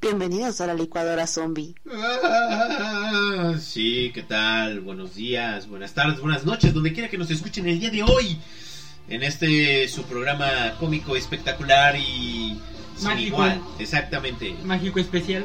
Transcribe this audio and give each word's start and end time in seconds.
Bienvenidos 0.00 0.60
a 0.60 0.66
la 0.66 0.74
licuadora 0.74 1.26
zombie. 1.26 1.74
Ah, 1.90 3.54
sí, 3.58 4.12
¿qué 4.14 4.22
tal? 4.22 4.78
Buenos 4.80 5.16
días, 5.16 5.68
buenas 5.68 5.92
tardes, 5.92 6.20
buenas 6.20 6.44
noches, 6.44 6.72
donde 6.72 6.92
quiera 6.92 7.08
que 7.08 7.18
nos 7.18 7.32
escuchen 7.32 7.66
el 7.66 7.80
día 7.80 7.90
de 7.90 8.04
hoy. 8.04 8.38
En 9.08 9.24
este 9.24 9.88
su 9.88 10.04
programa 10.04 10.76
cómico 10.78 11.16
espectacular 11.16 11.96
y 11.96 12.60
sin 12.96 13.08
Mágico. 13.08 13.26
igual, 13.26 13.60
exactamente. 13.80 14.54
Mágico 14.62 15.00
especial. 15.00 15.44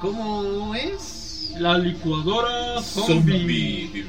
¿Cómo 0.00 0.74
es? 0.74 1.17
La 1.58 1.76
licuadora 1.78 2.80
zombie. 2.82 4.04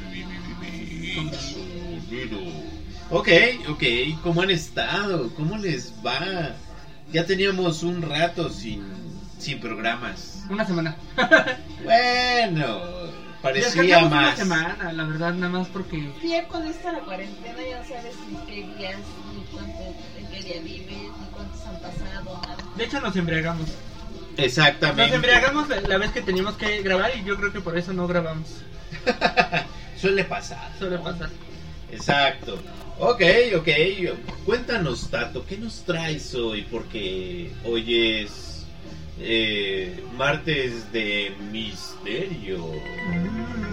Ok, 3.09 3.27
ok, 3.69 3.83
¿cómo 4.23 4.41
han 4.43 4.51
estado? 4.51 5.29
¿Cómo 5.35 5.57
les 5.57 5.93
va? 6.05 6.55
Ya 7.11 7.25
teníamos 7.25 7.81
un 7.81 8.03
rato 8.03 8.49
sin, 8.51 8.83
sin 9.39 9.59
programas. 9.59 10.43
Una 10.49 10.65
semana. 10.65 10.95
Bueno, 11.83 12.79
parecía 13.41 13.81
Descansamos 13.81 14.11
una 14.11 14.21
más. 14.21 14.37
semana, 14.37 14.93
la 14.93 15.03
verdad, 15.05 15.33
nada 15.33 15.49
más 15.59 15.67
porque. 15.69 16.11
Sí, 16.21 16.29
ya 16.29 16.47
con 16.47 16.67
esta 16.67 16.91
la 16.91 16.99
cuarentena 16.99 17.57
ya 17.67 17.79
no 17.79 17.87
sabes 17.87 18.15
ni 18.29 18.37
qué 18.45 18.77
días, 18.77 18.97
ni 19.35 19.43
cuánto, 19.51 19.79
en 20.19 20.27
qué 20.27 20.43
día 20.43 20.61
vives, 20.61 20.87
ni 20.91 21.27
cuántos 21.33 21.61
han 21.65 21.79
pasado, 21.79 22.41
nada. 22.43 22.57
De 22.77 22.83
hecho, 22.83 23.01
nos 23.01 23.15
embriagamos. 23.15 23.69
Exactamente. 24.43 25.03
Nos 25.07 25.15
embriagamos 25.15 25.69
la, 25.69 25.81
la 25.81 25.97
vez 25.97 26.11
que 26.11 26.21
teníamos 26.21 26.55
que 26.55 26.81
grabar 26.81 27.11
y 27.17 27.23
yo 27.23 27.37
creo 27.37 27.51
que 27.51 27.61
por 27.61 27.77
eso 27.77 27.93
no 27.93 28.07
grabamos. 28.07 28.61
Suele 29.99 30.23
pasar. 30.23 30.71
Suele 30.77 30.97
pasar. 30.97 31.29
Exacto. 31.91 32.59
Ok, 32.99 33.21
ok. 33.57 33.67
Cuéntanos, 34.45 35.09
Tato, 35.09 35.45
¿qué 35.45 35.57
nos 35.57 35.83
traes 35.83 36.35
hoy? 36.35 36.63
Porque 36.69 37.51
hoy 37.63 38.21
es 38.21 38.65
eh, 39.19 40.03
martes 40.17 40.91
de 40.91 41.33
misterio. 41.51 42.67
Mm. 42.67 43.68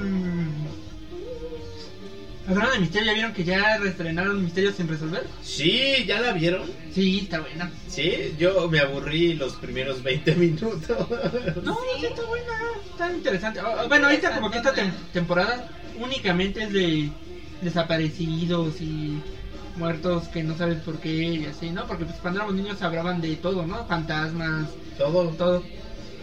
Hablando 2.48 2.70
de 2.72 2.78
misterio, 2.78 3.06
¿ya 3.08 3.12
vieron 3.14 3.32
que 3.32 3.42
ya 3.44 3.76
reestrenaron 3.76 4.42
Misterios 4.44 4.74
sin 4.76 4.86
resolver? 4.86 5.24
Sí, 5.42 6.04
¿ya 6.06 6.20
la 6.20 6.32
vieron? 6.32 6.70
Sí, 6.94 7.20
está 7.22 7.40
buena. 7.40 7.68
Sí, 7.88 8.34
yo 8.38 8.68
me 8.68 8.78
aburrí 8.78 9.34
los 9.34 9.54
primeros 9.54 10.02
20 10.02 10.34
minutos. 10.36 10.78
No, 11.62 11.76
sí, 11.98 12.06
está 12.06 12.22
buena, 12.24 12.52
está 12.92 13.12
interesante. 13.12 13.60
Bueno, 13.88 14.06
ahorita 14.06 14.34
como 14.34 14.50
que 14.50 14.58
esta 14.58 14.72
tem- 14.72 14.92
temporada 15.12 15.64
únicamente 15.98 16.62
es 16.62 16.72
de 16.72 17.10
desaparecidos 17.62 18.80
y 18.80 19.20
muertos 19.76 20.28
que 20.28 20.42
no 20.44 20.56
sabes 20.56 20.78
por 20.78 20.98
qué 21.00 21.10
y 21.34 21.44
así, 21.46 21.70
¿no? 21.70 21.86
Porque 21.86 22.04
pues 22.04 22.16
cuando 22.18 22.38
éramos 22.40 22.54
niños 22.54 22.80
hablaban 22.80 23.20
de 23.20 23.34
todo, 23.36 23.66
¿no? 23.66 23.84
Fantasmas, 23.86 24.68
Todo. 24.96 25.30
todo. 25.30 25.62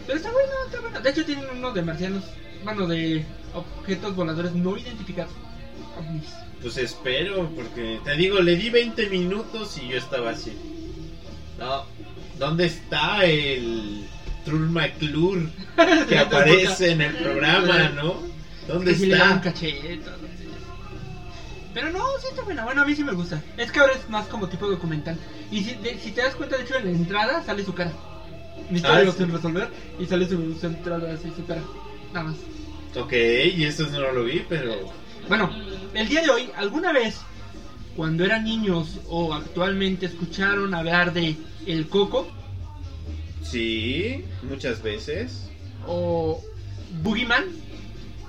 Pero 0.06 0.16
está 0.18 0.30
bueno, 0.32 0.48
está 0.66 0.80
bueno. 0.80 1.00
De 1.00 1.10
hecho 1.10 1.24
tienen 1.24 1.44
uno 1.50 1.70
de 1.72 1.82
marcianos, 1.82 2.24
bueno, 2.64 2.86
de 2.86 3.24
objetos 3.52 4.14
voladores 4.14 4.54
no 4.54 4.76
identificados. 4.76 5.32
Pues 6.62 6.76
espero, 6.78 7.50
porque 7.54 8.00
te 8.04 8.16
digo, 8.16 8.40
le 8.40 8.56
di 8.56 8.70
20 8.70 9.08
minutos 9.10 9.76
y 9.78 9.88
yo 9.88 9.98
estaba 9.98 10.30
así. 10.30 10.52
No, 11.58 11.84
¿dónde 12.38 12.66
está 12.66 13.24
el 13.24 14.06
Trull 14.44 14.70
McClure 14.70 15.48
que 16.08 16.18
aparece 16.18 16.92
en 16.92 17.02
el 17.02 17.14
programa, 17.16 17.90
no? 17.90 18.16
¿Dónde 18.66 18.92
Que 18.92 18.98
si 18.98 19.06
le 19.06 19.16
dan 19.18 19.38
está? 19.38 19.42
cachetas, 19.52 20.14
así. 20.14 20.48
Pero 21.74 21.90
no, 21.90 22.02
sí 22.20 22.28
está 22.30 22.42
buena. 22.42 22.64
Bueno, 22.64 22.82
a 22.82 22.84
mí 22.86 22.94
sí 22.94 23.04
me 23.04 23.12
gusta. 23.12 23.42
Es 23.58 23.70
que 23.70 23.80
ahora 23.80 23.92
es 23.92 24.08
más 24.08 24.26
como 24.26 24.48
tipo 24.48 24.66
documental. 24.68 25.18
Y 25.50 25.62
si, 25.64 25.74
de- 25.74 25.98
si 25.98 26.12
te 26.12 26.22
das 26.22 26.34
cuenta, 26.34 26.56
de 26.56 26.62
hecho, 26.62 26.76
en 26.76 26.84
la 26.86 26.90
entrada 26.92 27.42
sale 27.44 27.64
su 27.64 27.74
cara. 27.74 27.92
Misterio 28.70 29.10
Ah, 29.10 29.14
sin 29.16 29.30
resolver. 29.30 29.68
Y 29.98 30.06
sale 30.06 30.26
su, 30.26 30.54
su 30.58 30.66
entrada 30.66 31.12
así, 31.12 31.30
su 31.36 31.44
cara. 31.44 31.60
Nada 32.14 32.28
más. 32.28 32.36
Ok, 32.96 33.12
y 33.12 33.64
eso 33.64 33.86
no 33.90 34.12
lo 34.12 34.24
vi, 34.24 34.44
pero... 34.48 34.92
Bueno, 35.28 35.50
el 35.94 36.08
día 36.08 36.22
de 36.22 36.30
hoy, 36.30 36.50
¿alguna 36.56 36.92
vez, 36.92 37.16
cuando 37.96 38.24
eran 38.24 38.44
niños 38.44 38.98
o 39.08 39.32
actualmente 39.34 40.06
escucharon 40.06 40.74
hablar 40.74 41.12
de 41.12 41.36
El 41.66 41.88
Coco 41.88 42.28
Sí, 43.42 44.24
muchas 44.42 44.82
veces. 44.82 45.48
o 45.86 46.40
Boogeyman 47.02 47.44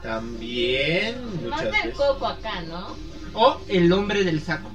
También, 0.02 1.16
Más 1.50 1.62
del 1.64 1.72
veces. 1.72 1.94
coco 1.96 2.28
acá, 2.28 2.62
¿no? 2.62 2.96
o 3.34 3.60
El 3.68 3.92
Hombre 3.92 4.24
del 4.24 4.42
Saco? 4.42 4.72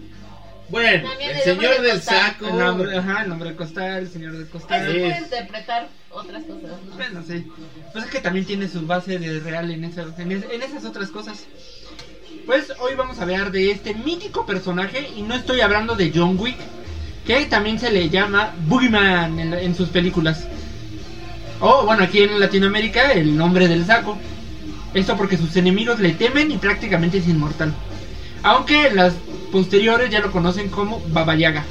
Bueno, 0.71 1.09
También 1.09 1.31
el 1.31 1.37
el 1.37 1.51
hombre 1.51 1.67
señor 1.69 1.75
del 1.75 1.83
del 1.83 1.99
costal. 2.01 2.21
saco... 2.33 2.47
El 2.49 2.63
hombre, 2.63 2.97
ajá, 2.99 3.25
el 3.25 3.33
hombre 3.33 3.49
del 3.49 3.57
costal, 3.59 3.99
el 4.03 4.09
señor 4.11 4.33
del 4.33 4.43
Eso 4.43 4.53
costal. 4.53 4.87
Sí. 4.93 4.99
puede 4.99 5.19
interpretar 5.19 5.89
otras 6.11 6.43
cosas, 6.45 6.63
¿no? 6.89 6.95
Bueno, 6.97 7.23
sí. 7.27 7.47
Pues 7.93 8.05
es 8.05 8.11
que 8.11 8.21
también 8.21 8.45
tiene 8.45 8.69
su 8.69 8.87
base 8.87 9.19
de 9.19 9.41
real 9.41 9.71
en 9.71 9.83
esas, 9.85 10.17
en, 10.19 10.31
es- 10.33 10.45
en 10.51 10.63
esas 10.63 10.85
otras 10.85 11.11
cosas. 11.11 11.45
Pues 12.47 12.73
hoy 12.81 12.95
vamos 12.97 13.19
a 13.19 13.23
hablar 13.23 13.53
de 13.53 13.71
este 13.71 13.95
mítico 13.95 14.45
personaje 14.45 15.09
y 15.17 15.23
no 15.23 15.35
estoy 15.35 15.61
hablando 15.61 15.95
de 15.95 16.11
John 16.15 16.37
Wick, 16.39 16.57
que 17.27 17.47
también 17.47 17.79
se 17.79 17.91
le 17.91 18.09
llama 18.09 18.53
Boogeyman 18.67 19.39
en, 19.39 19.55
en 19.55 19.75
sus 19.75 19.89
películas. 19.89 20.47
O 21.61 21.85
bueno, 21.85 22.03
aquí 22.03 22.21
en 22.23 22.41
Latinoamérica, 22.41 23.13
el 23.13 23.37
nombre 23.37 23.69
del 23.69 23.85
saco. 23.85 24.19
Esto 24.95 25.17
porque 25.17 25.37
sus 25.37 25.55
enemigos 25.57 26.01
le 26.01 26.13
temen 26.13 26.51
y 26.51 26.57
prácticamente 26.57 27.19
es 27.19 27.29
inmortal. 27.29 27.73
Aunque 28.43 28.87
en 28.89 28.97
las 28.97 29.13
posteriores 29.53 30.11
ya 30.11 30.21
lo 30.21 30.33
conocen 30.33 30.69
como 30.69 31.01
Baba 31.09 31.37
Yaga. 31.37 31.63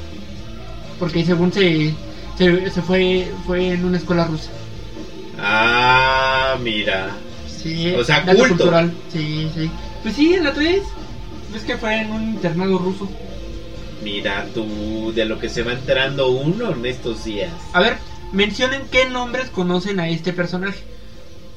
Porque 0.98 1.24
según 1.24 1.52
se, 1.52 1.92
se, 2.38 2.70
se 2.70 2.82
fue, 2.82 3.30
fue 3.46 3.72
en 3.72 3.84
una 3.84 3.98
escuela 3.98 4.24
rusa. 4.24 4.50
Ah, 5.38 6.56
mira. 6.58 7.10
Sí, 7.62 7.92
O 7.94 8.04
sea, 8.04 8.24
culto. 8.24 8.48
cultural. 8.48 8.92
Sí, 9.12 9.50
sí. 9.54 9.70
Pues 10.02 10.14
sí, 10.14 10.34
en 10.34 10.44
la 10.44 10.52
3. 10.52 10.82
Es 11.54 11.62
que 11.62 11.76
fue 11.76 12.00
en 12.00 12.12
un 12.12 12.22
internado 12.22 12.78
ruso. 12.78 13.08
Mira 14.02 14.46
tú, 14.54 15.12
de 15.14 15.24
lo 15.24 15.38
que 15.38 15.48
se 15.48 15.62
va 15.62 15.72
enterando 15.72 16.28
uno 16.30 16.72
en 16.72 16.86
estos 16.86 17.24
días. 17.24 17.52
A 17.72 17.80
ver, 17.80 17.98
mencionen 18.32 18.82
qué 18.90 19.08
nombres 19.08 19.50
conocen 19.50 20.00
a 20.00 20.08
este 20.08 20.32
personaje. 20.32 20.82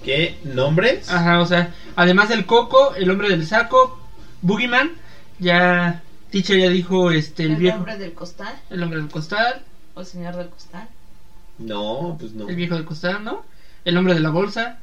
¿Qué 0.03 0.37
nombres? 0.43 1.09
Ajá, 1.09 1.39
o 1.39 1.45
sea, 1.45 1.73
además 1.95 2.27
del 2.27 2.45
Coco, 2.45 2.95
el 2.95 3.09
hombre 3.09 3.29
del 3.29 3.47
saco, 3.47 3.97
Boogeyman, 4.41 4.91
ya 5.39 6.03
Teacher 6.31 6.59
ya 6.59 6.69
dijo 6.69 7.11
este 7.11 7.43
el, 7.43 7.51
El 7.51 7.57
viejo, 7.57 7.77
hombre 7.77 7.97
del 7.97 8.13
costal, 8.13 8.59
el 8.69 8.83
hombre 8.83 8.99
del 8.99 9.09
costal, 9.09 9.61
o 9.93 10.01
el 10.01 10.05
señor 10.05 10.35
del 10.35 10.49
costal. 10.49 10.89
No, 11.59 12.17
pues 12.19 12.33
no. 12.33 12.49
el 12.49 12.55
viejo 12.57 12.75
del 12.75 12.83
costal, 12.83 13.23
¿no? 13.23 13.45
El 13.85 13.95
hombre 13.95 14.15
de 14.15 14.19
la 14.19 14.31
bolsa, 14.31 14.79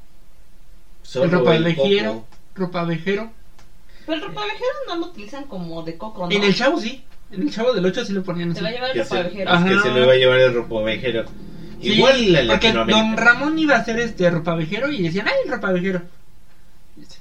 Solo 1.03 1.25
el 1.27 1.31
ropa 1.33 1.57
el 1.57 1.65
vejero, 1.65 2.13
coco. 2.15 2.27
ropa 2.55 2.85
vejero. 2.85 3.31
Pero 4.11 4.15
el 4.15 4.29
ropavejero 4.29 4.71
no 4.89 4.97
lo 4.97 5.07
utilizan 5.07 5.45
como 5.45 5.83
de 5.83 5.97
coco, 5.97 6.27
¿no? 6.27 6.33
En 6.35 6.43
el 6.43 6.55
chavo 6.55 6.81
sí, 6.81 7.03
en 7.31 7.43
el 7.43 7.51
chavo 7.53 7.73
del 7.73 7.87
8 7.87 8.05
sí 8.05 8.13
lo 8.13 8.23
ponían 8.23 8.55
Se 8.55 8.61
así. 8.61 8.65
va 8.65 8.69
a 8.69 8.73
llevar 8.73 8.91
el 8.97 9.05
se, 9.05 9.15
ropavejero. 9.17 9.51
Ajá. 9.51 9.69
que 9.69 9.79
se 9.81 9.89
lo 9.91 10.03
iba 10.03 10.13
a 10.13 10.17
llevar 10.17 10.39
el 10.41 10.55
ropavejero. 10.55 11.25
Sí, 11.81 11.93
Igual 11.93 12.33
la 12.33 12.47
porque. 12.55 12.73
Don 12.73 13.17
Ramón 13.17 13.59
iba 13.59 13.77
a 13.77 13.85
ser 13.85 13.99
este 14.01 14.29
ropavejero 14.31 14.91
y 14.91 15.03
decían, 15.03 15.27
ay, 15.29 15.35
el 15.45 15.51
ropavejero. 15.51 16.03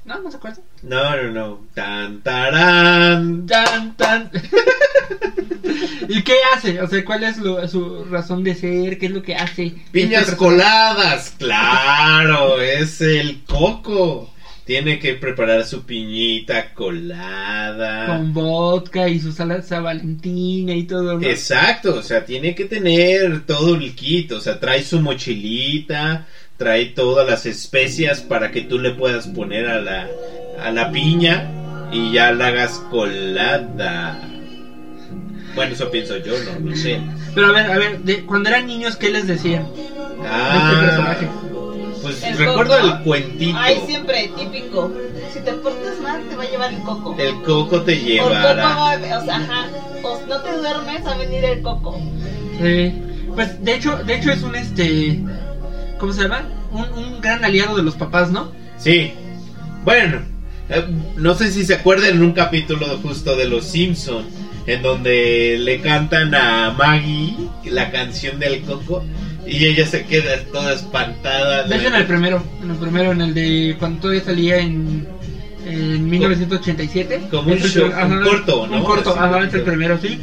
No, 0.03 0.19
no 0.19 0.31
se 0.31 0.37
acuerda. 0.37 0.57
No, 0.81 1.15
no, 1.15 1.31
no. 1.31 1.59
Tan, 1.73 2.21
tarán. 2.21 3.45
Tan, 3.45 3.95
tan. 3.95 4.31
¿Y 6.09 6.23
qué 6.23 6.33
hace? 6.53 6.81
O 6.81 6.87
sea, 6.87 7.05
¿cuál 7.05 7.23
es 7.23 7.37
lo- 7.37 7.65
su 7.67 8.05
razón 8.05 8.43
de 8.43 8.55
ser? 8.55 8.97
¿Qué 8.97 9.05
es 9.05 9.11
lo 9.11 9.21
que 9.21 9.35
hace? 9.35 9.73
Piñas 9.91 10.23
Este 10.23 10.35
coladas, 10.37 11.33
claro, 11.37 12.59
es 12.59 12.99
el 13.01 13.43
coco. 13.45 14.33
Tiene 14.69 14.99
que 14.99 15.15
preparar 15.15 15.65
su 15.65 15.81
piñita 15.83 16.75
colada. 16.75 18.05
Con 18.05 18.35
vodka 18.35 19.09
y 19.09 19.19
su 19.19 19.31
salsa 19.31 19.79
valentina 19.79 20.75
y 20.75 20.83
todo. 20.83 21.17
¿no? 21.17 21.25
Exacto, 21.25 21.95
o 21.95 22.03
sea, 22.03 22.23
tiene 22.23 22.53
que 22.53 22.65
tener 22.65 23.47
todo 23.47 23.73
el 23.73 23.95
kit, 23.95 24.31
o 24.31 24.39
sea, 24.39 24.59
trae 24.59 24.83
su 24.83 24.99
mochilita, 24.99 26.27
trae 26.57 26.85
todas 26.85 27.25
las 27.25 27.47
especias 27.47 28.21
para 28.21 28.51
que 28.51 28.61
tú 28.61 28.77
le 28.77 28.91
puedas 28.91 29.25
poner 29.25 29.65
a 29.65 29.81
la, 29.81 30.07
a 30.61 30.69
la 30.69 30.91
piña 30.91 31.49
y 31.91 32.11
ya 32.11 32.31
la 32.31 32.49
hagas 32.49 32.73
colada. 32.91 34.21
Bueno, 35.55 35.73
eso 35.73 35.89
pienso 35.89 36.15
yo, 36.17 36.33
no, 36.43 36.69
no 36.69 36.75
sé. 36.75 37.01
Pero 37.33 37.47
a 37.47 37.51
ver, 37.53 37.71
a 37.71 37.77
ver, 37.79 38.01
de, 38.01 38.23
cuando 38.23 38.49
eran 38.49 38.67
niños, 38.67 38.97
¿qué 38.97 39.09
les 39.09 39.25
decían? 39.25 39.67
Ah, 40.23 40.73
Este 40.73 40.85
personaje. 40.85 41.27
Pues 42.01 42.23
El 42.23 42.37
recuerdo 42.37 42.75
coco. 42.79 42.87
el 42.87 43.03
cuentito. 43.03 43.57
Ay, 43.59 43.81
siempre, 43.85 44.31
típico. 44.37 44.91
Si 45.33 45.39
te 45.41 45.53
portas 45.53 45.99
mal, 46.01 46.21
te 46.29 46.35
va 46.35 46.43
a 46.43 46.49
llevar 46.49 46.73
el 46.73 46.79
coco. 46.81 47.15
El 47.19 47.41
coco 47.43 47.81
te 47.81 47.91
O 47.93 47.95
el 47.95 48.17
coco 48.19 48.29
llevará. 48.29 48.65
va 48.75 48.91
a- 48.93 48.97
o 49.21 49.25
sea, 49.25 49.35
ajá. 49.37 49.67
O 50.03 50.17
si 50.19 50.25
no 50.29 50.41
te 50.41 50.51
duermes, 50.57 51.05
va 51.05 51.11
a 51.11 51.17
venir 51.17 51.43
el 51.45 51.61
coco. 51.61 51.99
Sí. 52.61 52.93
Pues 53.35 53.63
de 53.63 53.75
hecho, 53.75 53.95
de 54.03 54.15
hecho 54.15 54.31
es 54.31 54.41
un 54.43 54.55
este. 54.55 55.19
¿Cómo 55.99 56.13
se 56.13 56.23
llama? 56.23 56.47
Un, 56.71 56.83
un 57.03 57.21
gran 57.21 57.43
aliado 57.43 57.75
de 57.75 57.83
los 57.83 57.95
papás, 57.95 58.31
¿no? 58.31 58.51
Sí. 58.77 59.11
Bueno, 59.83 60.21
Eh, 60.71 60.85
no 61.15 61.33
sé 61.33 61.51
si 61.51 61.65
se 61.65 61.73
acuerdan 61.73 62.11
en 62.11 62.21
un 62.21 62.31
capítulo 62.33 62.85
justo 63.01 63.35
de 63.35 63.45
Los 63.45 63.65
Simpson 63.65 64.23
en 64.67 64.83
donde 64.83 65.57
le 65.59 65.81
cantan 65.81 66.35
a 66.35 66.69
Maggie 66.77 67.35
la 67.65 67.89
canción 67.89 68.37
del 68.39 68.61
coco 68.61 69.03
y 69.49 69.65
ella 69.65 69.85
se 69.85 70.05
queda 70.05 70.37
toda 70.51 70.73
espantada. 70.73 71.63
De 71.63 71.75
en 71.87 71.95
el 71.95 72.05
primero, 72.05 72.43
en 72.63 72.71
el 72.71 72.77
primero, 72.77 73.11
en 73.11 73.21
el 73.21 73.33
de 73.33 73.75
cuando 73.79 74.01
todavía 74.01 74.23
salía 74.23 74.57
en, 74.59 75.07
en 75.65 76.09
1987. 76.09 77.21
Como 77.31 77.51
un 77.51 77.57
show- 77.59 77.91
un 78.05 78.21
corto, 78.23 78.67
¿no? 78.67 78.77
Un 78.77 78.83
corto, 78.83 79.11
ajá, 79.19 79.43
es 79.43 79.53
el 79.53 79.61
primero, 79.63 79.97
sí. 79.99 80.19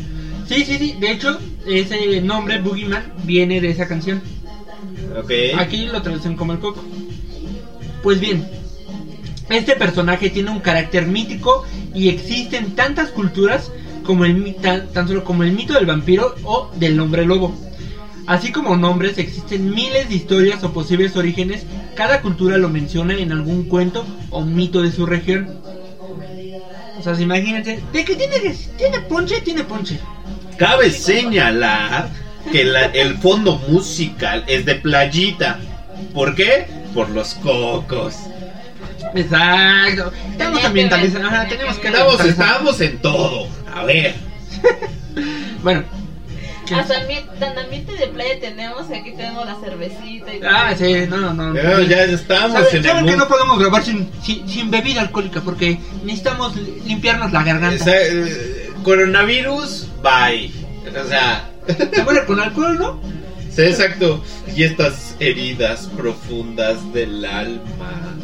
Sí, 0.49 0.65
sí, 0.65 0.79
sí. 0.79 0.97
De 1.01 1.11
hecho, 1.11 1.39
ese 1.67 2.21
nombre, 2.21 2.59
Boogeyman, 2.61 3.13
viene 3.25 3.61
de 3.61 3.71
esa 3.71 3.89
canción. 3.89 4.23
Ok. 5.19 5.31
Aquí 5.59 5.87
lo 5.87 6.03
traducen 6.03 6.37
como 6.37 6.53
el 6.53 6.59
coco. 6.59 6.85
Pues 8.03 8.21
bien, 8.21 8.47
este 9.49 9.75
personaje 9.77 10.31
tiene 10.31 10.51
un 10.51 10.61
carácter 10.61 11.07
mítico 11.07 11.65
y 11.95 12.09
existe 12.09 12.57
en 12.57 12.73
tantas 12.77 13.09
culturas 13.11 13.71
como 14.05 14.25
el 14.25 14.55
tan, 14.57 14.89
tan 14.93 15.09
solo 15.09 15.25
como 15.25 15.43
el 15.43 15.53
mito 15.53 15.75
del 15.75 15.87
vampiro 15.87 16.35
o 16.45 16.71
del 16.77 16.99
hombre 17.01 17.25
lobo. 17.25 17.53
Así 18.27 18.51
como 18.51 18.77
nombres, 18.77 19.19
existen 19.19 19.73
miles 19.73 20.09
de 20.09 20.15
historias 20.17 20.63
o 20.65 20.73
posibles 20.73 21.17
orígenes. 21.17 21.65
Cada 21.95 22.21
cultura 22.21 22.57
lo 22.59 22.69
menciona 22.69 23.15
en 23.15 23.31
algún 23.33 23.65
cuento 23.69 24.05
o 24.31 24.43
mito 24.43 24.83
de 24.83 24.91
su 24.91 25.07
región. 25.07 25.49
O 26.99 27.03
sea, 27.03 27.21
imagínense, 27.21 27.81
de 27.93 28.05
que 28.05 28.17
tiene, 28.17 28.55
tiene 28.77 29.01
ponche, 29.01 29.41
tiene 29.43 29.63
ponche. 29.63 29.99
Cabe 30.59 30.91
señalar 30.91 32.09
que 32.51 32.65
la- 32.65 32.87
el 32.87 33.17
fondo 33.19 33.59
musical 33.69 34.43
es 34.49 34.65
de 34.65 34.75
playita. 34.77 35.59
¿Por 36.13 36.35
qué? 36.35 36.67
Por 36.95 37.11
los 37.11 37.35
cocos. 37.35 38.15
Exacto. 39.15 40.13
Estamos 40.33 40.61
ver, 40.63 41.15
Ajá, 41.15 41.47
tenemos 41.49 41.77
que. 41.79 41.89
Estamos, 41.89 42.25
estamos 42.25 42.81
en 42.81 42.99
todo. 42.99 43.47
A 43.73 43.85
ver. 43.85 44.15
Bueno. 45.63 45.83
Hasta 46.75 46.99
ambiente, 47.01 47.31
tan 47.39 47.59
ambiente 47.59 47.93
de 47.93 48.07
playa 48.09 48.41
tenemos, 48.41 48.91
aquí 48.91 49.13
tenemos 49.13 49.47
la 49.47 49.57
cervecita 49.61 50.35
y 50.35 50.41
Ah, 50.45 50.75
sí, 50.77 51.07
no, 51.09 51.33
no. 51.33 51.53
no. 51.53 51.55
Ya, 51.55 51.81
ya 51.83 52.03
estamos 52.05 52.53
¿Saben, 52.53 52.85
en 52.87 52.97
el 52.99 53.07
que 53.07 53.17
no 53.17 53.29
podemos 53.29 53.59
grabar 53.59 53.85
sin, 53.85 54.09
sin, 54.23 54.49
sin 54.49 54.71
bebida 54.71 55.03
alcohólica? 55.03 55.41
Porque 55.41 55.79
necesitamos 56.05 56.57
li- 56.57 56.83
limpiarnos 56.87 57.33
la 57.33 57.43
garganta. 57.43 57.77
Esa- 57.77 58.03
eh, 58.03 58.71
coronavirus, 58.83 59.87
bye. 60.03 60.51
O 61.05 61.09
sea, 61.09 61.51
Se 61.93 62.03
muere 62.05 62.25
con 62.25 62.41
alcohol, 62.41 62.79
¿no? 62.79 63.01
sí, 63.55 63.63
exacto. 63.63 64.23
Y 64.55 64.63
estas 64.65 65.15
heridas 65.21 65.89
profundas 65.97 66.77
del 66.93 67.25
alma. 67.25 68.15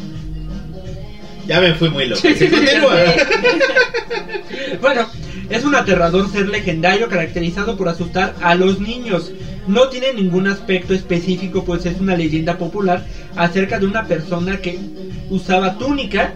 Ya 1.45 1.59
me 1.59 1.73
fui 1.75 1.89
muy 1.89 2.05
loco. 2.05 2.21
Sí, 2.21 2.35
Sí. 2.35 2.47
Bueno, 4.81 5.07
es 5.53 5.63
un 5.63 5.75
aterrador 5.75 6.31
ser 6.31 6.47
legendario 6.47 7.07
caracterizado 7.07 7.77
por 7.77 7.87
asustar 7.87 8.33
a 8.41 8.55
los 8.55 8.79
niños. 8.79 9.31
No 9.67 9.87
tiene 9.89 10.11
ningún 10.11 10.47
aspecto 10.47 10.95
específico, 10.95 11.63
pues 11.63 11.85
es 11.85 11.99
una 11.99 12.15
leyenda 12.15 12.57
popular 12.57 13.05
acerca 13.35 13.77
de 13.77 13.85
una 13.85 14.07
persona 14.07 14.57
que 14.57 14.79
usaba 15.29 15.77
túnica 15.77 16.33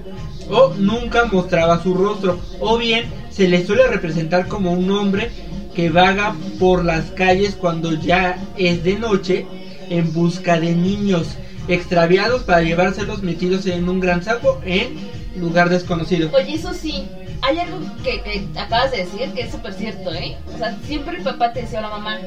o 0.52 0.76
nunca 0.78 1.26
mostraba 1.26 1.82
su 1.82 1.96
rostro, 1.96 2.40
o 2.60 2.78
bien 2.78 3.06
se 3.32 3.48
le 3.48 3.66
suele 3.66 3.88
representar 3.88 4.48
como 4.48 4.72
un 4.72 4.90
hombre 4.92 5.32
que 5.74 5.90
vaga 5.90 6.36
por 6.60 6.86
las 6.86 7.06
calles 7.10 7.56
cuando 7.56 7.94
ya 7.94 8.38
es 8.56 8.84
de 8.84 8.98
noche 8.98 9.48
en 9.90 10.14
busca 10.14 10.60
de 10.60 10.76
niños 10.76 11.26
extraviados 11.68 12.44
para 12.44 12.62
llevárselos 12.62 13.24
metidos 13.24 13.66
en 13.66 13.90
un 13.90 14.00
gran 14.00 14.24
saco 14.24 14.62
en 14.64 14.96
lugar 15.40 15.70
desconocido. 15.70 16.30
Oye, 16.34 16.54
eso 16.54 16.72
sí, 16.74 17.04
hay 17.42 17.60
algo 17.60 17.80
que, 18.04 18.22
que 18.22 18.48
acabas 18.60 18.92
de 18.92 18.98
decir 18.98 19.32
que 19.34 19.42
es 19.42 19.52
súper 19.52 19.74
cierto, 19.74 20.14
¿eh? 20.14 20.36
O 20.54 20.58
sea, 20.58 20.76
siempre 20.84 21.18
el 21.18 21.24
papá 21.24 21.54
te 21.54 21.62
decía 21.62 21.80
a 21.80 21.84
la 21.84 21.90
mamá, 21.90 22.18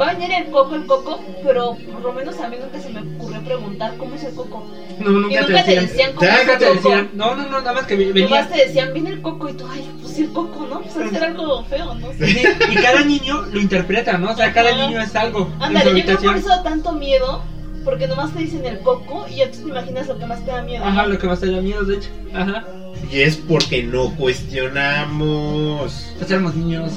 va 0.00 0.08
a 0.10 0.14
venir 0.14 0.30
el 0.32 0.50
coco, 0.50 0.74
el 0.74 0.86
coco, 0.86 1.20
pero 1.42 1.76
por 1.92 2.02
lo 2.02 2.12
menos 2.12 2.38
a 2.40 2.48
mí 2.48 2.56
nunca 2.60 2.78
se 2.80 2.88
me 2.90 3.00
ocurrió 3.00 3.40
preguntar 3.42 3.94
cómo 3.96 4.14
es 4.14 4.24
el 4.24 4.34
coco. 4.34 4.66
No, 4.98 5.10
nunca, 5.10 5.34
Y 5.34 5.40
nunca 5.46 5.64
te 5.64 5.80
decían 5.80 6.12
cómo 6.14 6.26
Ya, 6.26 6.34
es 6.34 6.40
Nunca 6.40 6.52
el 6.54 6.58
te 6.58 6.64
coco. 6.66 6.76
decían, 6.76 7.10
no, 7.14 7.34
no, 7.36 7.42
no, 7.44 7.58
nada 7.60 7.72
más 7.72 7.86
que 7.86 7.96
venía. 7.96 8.24
Nomás 8.24 8.48
te 8.48 8.56
decían, 8.56 8.92
viene 8.92 9.10
el 9.10 9.22
coco 9.22 9.48
y 9.48 9.52
tú, 9.52 9.64
ay, 9.70 9.88
pues 10.00 10.14
sí, 10.14 10.22
el 10.22 10.32
coco, 10.32 10.66
¿no? 10.66 10.80
Pues 10.80 11.10
ser 11.10 11.24
algo 11.24 11.64
feo, 11.64 11.94
¿no? 11.94 12.08
Sí, 12.18 12.42
y 12.70 12.74
cada 12.76 13.02
niño 13.04 13.42
lo 13.42 13.60
interpreta, 13.60 14.18
¿no? 14.18 14.30
O 14.32 14.36
sea, 14.36 14.52
cada 14.52 14.74
niño 14.74 15.00
es 15.00 15.14
algo. 15.14 15.48
Ándale, 15.60 15.98
yo 16.00 16.04
creo 16.04 16.18
por 16.20 16.36
eso 16.36 16.48
da 16.48 16.62
tanto 16.62 16.92
miedo, 16.92 17.42
porque 17.84 18.08
nomás 18.08 18.32
te 18.32 18.40
dicen 18.40 18.66
el 18.66 18.80
coco 18.80 19.26
y 19.28 19.36
ya 19.36 19.50
tú 19.50 19.58
te 19.62 19.68
imaginas 19.68 20.06
lo 20.08 20.18
que 20.18 20.26
más 20.26 20.44
te 20.44 20.50
da 20.50 20.62
miedo. 20.62 20.84
Ajá, 20.84 21.06
lo 21.06 21.18
que 21.18 21.26
más 21.26 21.40
te 21.40 21.50
da 21.50 21.60
miedo, 21.60 21.84
de 21.84 21.96
hecho. 21.96 22.08
Ajá. 22.34 22.64
Y 23.12 23.20
es 23.20 23.36
porque 23.36 23.82
no 23.82 24.14
cuestionamos. 24.16 26.12
Pues 26.18 26.30
éramos 26.30 26.54
niños. 26.54 26.92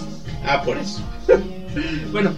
Ah, 0.45 0.62
por 0.63 0.77
eso. 0.77 1.01
Bueno, 2.12 2.31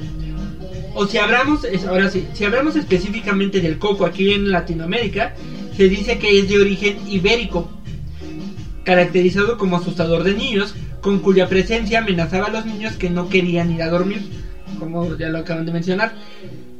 o 0.93 1.07
si 1.07 1.17
hablamos, 1.17 1.63
es- 1.63 1.85
ahora 1.85 2.07
sí, 2.11 2.27
si 2.33 2.43
hablamos 2.45 2.75
específicamente 2.75 3.61
del 3.61 3.79
coco 3.79 4.05
aquí 4.05 4.31
en 4.31 4.51
Latinoamérica, 4.51 5.33
se 5.75 5.89
dice 5.89 6.19
que 6.19 6.37
es 6.37 6.47
de 6.49 6.59
origen 6.59 6.97
ibérico, 7.09 7.67
caracterizado 8.83 9.57
como 9.57 9.77
asustador 9.77 10.23
de 10.23 10.35
niños, 10.35 10.75
con 11.01 11.17
cuya 11.19 11.49
presencia 11.49 11.97
amenazaba 11.99 12.45
a 12.45 12.51
los 12.51 12.65
niños 12.67 12.93
que 12.93 13.09
no 13.09 13.27
querían 13.27 13.71
ir 13.71 13.81
a 13.81 13.89
dormir, 13.89 14.21
como 14.77 15.17
ya 15.17 15.29
lo 15.29 15.39
acaban 15.39 15.65
de 15.65 15.71
mencionar. 15.71 16.13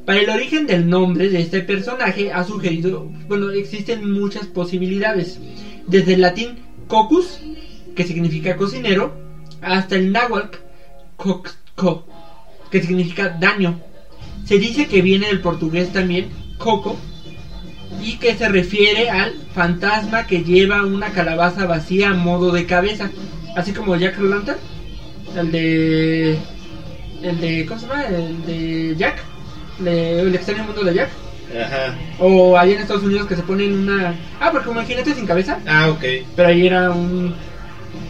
Para 0.06 0.20
el 0.20 0.30
origen 0.30 0.68
del 0.68 0.88
nombre 0.88 1.30
de 1.30 1.42
este 1.42 1.62
personaje 1.62 2.32
ha 2.32 2.44
sugerido, 2.44 3.10
bueno, 3.28 3.50
existen 3.50 4.12
muchas 4.12 4.46
posibilidades, 4.46 5.40
desde 5.88 6.14
el 6.14 6.22
latín 6.22 6.60
cocus, 6.88 7.40
que 7.96 8.04
significa 8.04 8.56
cocinero, 8.56 9.12
hasta 9.62 9.96
el 9.96 10.12
náhuatl 10.12 10.58
coxco, 11.16 12.06
que 12.70 12.82
significa 12.82 13.28
daño. 13.28 13.76
Se 14.46 14.58
dice 14.58 14.88
que 14.88 15.02
viene 15.02 15.28
del 15.28 15.40
portugués 15.40 15.92
también 15.92 16.30
coco 16.58 16.96
y 18.02 18.14
que 18.16 18.34
se 18.34 18.48
refiere 18.48 19.10
al 19.10 19.34
fantasma 19.54 20.26
que 20.26 20.42
lleva 20.44 20.84
una 20.84 21.12
calabaza 21.12 21.66
vacía 21.66 22.10
a 22.10 22.14
modo 22.14 22.52
de 22.52 22.66
cabeza, 22.66 23.10
así 23.56 23.72
como 23.72 23.96
Jack 23.96 24.18
Lantern, 24.20 24.58
el 25.36 25.52
de 25.52 26.38
el 27.22 27.40
de 27.40 27.66
¿cómo 27.66 27.80
se 27.80 27.86
llama? 27.86 28.04
El 28.06 28.46
de 28.46 28.96
Jack, 28.98 29.22
Le- 29.82 30.20
el 30.20 30.36
extraño 30.36 30.64
mundo 30.64 30.84
de 30.84 30.94
Jack, 30.94 31.10
Ajá. 31.56 31.96
o 32.20 32.58
ahí 32.58 32.74
en 32.74 32.80
Estados 32.82 33.04
Unidos 33.04 33.28
que 33.28 33.36
se 33.36 33.44
ponen 33.44 33.74
una 33.74 34.16
ah, 34.40 34.50
porque 34.52 34.68
como 34.68 34.80
el 34.82 34.86
jinete 34.88 35.14
sin 35.14 35.26
cabeza, 35.28 35.60
Ah, 35.68 35.90
ok. 35.90 36.04
pero 36.36 36.50
ahí 36.50 36.66
era 36.68 36.92
un. 36.92 37.34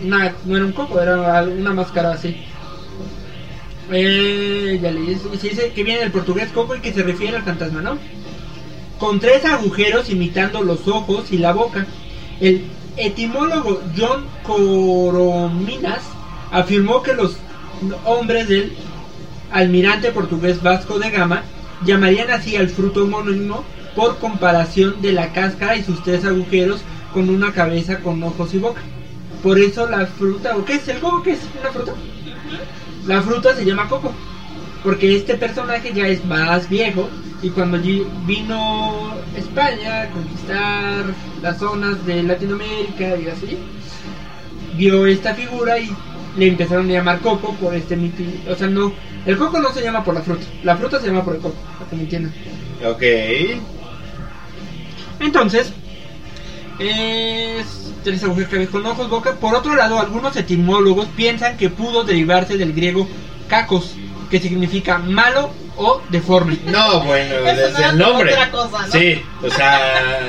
Una, 0.04 0.34
no 0.46 0.56
era 0.56 0.66
un 0.66 0.72
coco, 0.74 1.00
era 1.02 1.44
una 1.44 1.74
máscara 1.74 2.12
así. 2.14 2.36
Eh, 3.92 4.80
ya 4.82 4.92
le 4.92 5.02
y 5.12 5.16
se 5.38 5.50
dice 5.50 5.72
que 5.74 5.84
viene 5.84 6.00
del 6.00 6.12
portugués 6.12 6.50
coco 6.54 6.76
y 6.76 6.80
que 6.80 6.94
se 6.94 7.04
refiere 7.04 7.36
al 7.38 7.44
fantasma, 7.44 7.82
¿no? 7.82 7.98
Con 8.98 9.20
tres 9.20 9.44
agujeros 9.46 10.10
imitando 10.10 10.62
los 10.64 10.88
ojos 10.88 11.32
y 11.32 11.38
la 11.38 11.52
boca. 11.52 11.86
El 12.40 12.64
etimólogo 12.96 13.82
John 13.98 14.26
Corominas 14.44 16.02
afirmó 16.52 17.04
que 17.04 17.14
los 17.14 17.36
hombres 18.06 18.48
del 18.48 18.74
almirante 19.52 20.12
portugués 20.12 20.62
Vasco 20.64 20.98
de 21.00 21.10
Gama 21.10 21.44
llamarían 21.86 22.32
así 22.32 22.56
al 22.56 22.70
fruto 22.70 23.04
homónimo 23.04 23.64
por 23.96 24.18
comparación 24.20 25.02
de 25.02 25.14
la 25.14 25.32
cáscara 25.34 25.76
y 25.76 25.84
sus 25.84 26.04
tres 26.04 26.26
agujeros 26.26 26.82
con 27.14 27.30
una 27.30 27.54
cabeza 27.54 28.00
con 28.00 28.22
ojos 28.24 28.54
y 28.54 28.58
boca. 28.58 28.82
Por 29.42 29.60
eso 29.60 29.90
la 29.90 30.06
fruta, 30.06 30.58
¿o 30.58 30.66
qué 30.66 30.76
es 30.76 30.88
el 30.88 31.00
coco? 31.00 31.22
¿Qué 31.24 31.32
es 31.32 31.40
una 31.60 31.72
fruta? 31.72 31.94
La 33.06 33.22
fruta 33.22 33.56
se 33.56 33.66
llama 33.66 33.90
coco, 33.90 34.14
porque 34.84 35.16
este 35.16 35.36
personaje 35.36 35.92
ya 35.94 36.08
es 36.08 36.24
más 36.26 36.70
viejo 36.70 37.10
y 37.42 37.50
cuando 37.50 37.78
allí 37.78 38.06
vino 38.26 39.14
España 39.36 40.04
a 40.04 40.10
conquistar 40.10 41.06
las 41.42 41.60
zonas 41.60 42.06
de 42.06 42.24
Latinoamérica 42.24 43.18
y 43.18 43.28
así, 43.28 43.58
vio 44.78 45.06
esta 45.06 45.36
figura 45.36 45.78
y 45.78 45.94
le 46.38 46.48
empezaron 46.48 46.90
a 46.90 46.94
llamar 46.94 47.20
coco 47.20 47.54
por 47.56 47.74
este 47.76 47.96
mito. 47.96 48.24
O 48.52 48.56
sea, 48.56 48.68
no, 48.68 48.94
el 49.26 49.38
coco 49.38 49.60
no 49.60 49.72
se 49.74 49.82
llama 49.82 50.04
por 50.04 50.14
la 50.16 50.22
fruta, 50.22 50.46
la 50.64 50.76
fruta 50.78 51.00
se 51.00 51.08
llama 51.08 51.24
por 51.24 51.36
el 51.36 51.42
coco, 51.42 51.56
para 51.78 51.90
que 51.90 51.96
me 51.96 52.04
entiendan. 52.04 52.34
Ok. 52.86 53.04
Entonces, 55.20 55.72
es 56.80 57.92
tres 58.04 58.24
agujeros 58.24 58.50
cabeza 58.52 58.72
con 58.72 58.86
ojos, 58.86 59.10
boca. 59.10 59.34
Por 59.36 59.56
otro 59.56 59.76
lado, 59.76 60.00
algunos 60.00 60.36
etimólogos 60.36 61.08
piensan 61.16 61.58
que 61.58 61.70
pudo 61.70 62.04
derivarse 62.04 62.58
del 62.58 62.74
griego 62.74 63.08
kakos, 63.48 63.92
que 64.30 64.40
significa 64.40 64.98
malo 64.98 65.52
o 65.78 66.02
deforme. 66.10 66.58
No, 66.66 67.02
bueno, 67.02 67.36
desde 67.44 67.84
el 67.90 67.98
nombre. 67.98 68.34
otra 68.34 68.52
cosa, 68.52 68.86
¿no? 68.88 68.92
Sí, 68.92 69.22
o 69.42 69.50
sea. 69.50 70.20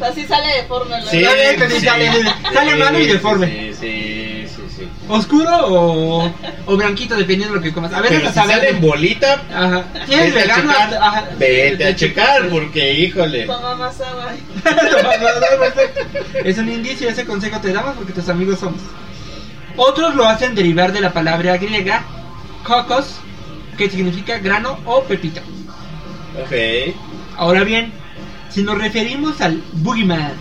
Así 0.00 0.26
sale 0.26 0.46
de 0.56 0.62
forma. 0.64 1.00
Sí, 1.02 1.18
que 1.58 1.70
sí, 1.70 1.80
sale- 1.86 2.10
sale 2.52 2.76
malo 2.76 2.98
y 2.98 3.06
deforme. 3.06 3.63
Oscuro 5.08 5.50
o, 5.66 6.32
o 6.66 6.76
blanquito, 6.76 7.14
dependiendo 7.16 7.54
de 7.54 7.60
lo 7.60 7.62
que 7.62 7.72
comas. 7.74 7.92
A 7.92 8.00
veces 8.00 8.20
Pero 8.20 8.32
si 8.32 8.38
hasta 8.38 8.52
sale 8.54 8.70
en 8.70 8.80
bolita, 8.80 9.42
Ajá. 9.54 9.84
Si 10.06 10.14
eres 10.14 10.34
vete 10.34 10.50
a 10.50 10.56
vegano, 10.56 10.72
checar. 10.72 10.94
ajá. 10.94 11.24
Vete 11.38 11.84
a 11.86 11.96
checar, 11.96 12.48
porque 12.48 12.92
híjole. 12.94 13.44
Toma 13.46 13.74
más 13.74 14.00
agua. 14.00 14.32
es 16.44 16.58
un 16.58 16.68
indicio, 16.70 17.08
ese 17.08 17.24
consejo 17.26 17.60
te 17.60 17.72
damos 17.72 17.96
porque 17.96 18.12
tus 18.12 18.28
amigos 18.28 18.58
somos. 18.60 18.80
Otros 19.76 20.14
lo 20.14 20.24
hacen 20.26 20.54
derivar 20.54 20.92
de 20.92 21.00
la 21.00 21.12
palabra 21.12 21.56
griega 21.58 22.02
cocos, 22.62 23.16
que 23.76 23.90
significa 23.90 24.38
grano 24.38 24.78
o 24.86 25.02
pepita. 25.02 25.42
Ok. 26.42 26.94
Ahora 27.36 27.64
bien, 27.64 27.92
si 28.50 28.62
nos 28.62 28.78
referimos 28.78 29.40
al 29.40 29.62
boogeyman, 29.72 30.32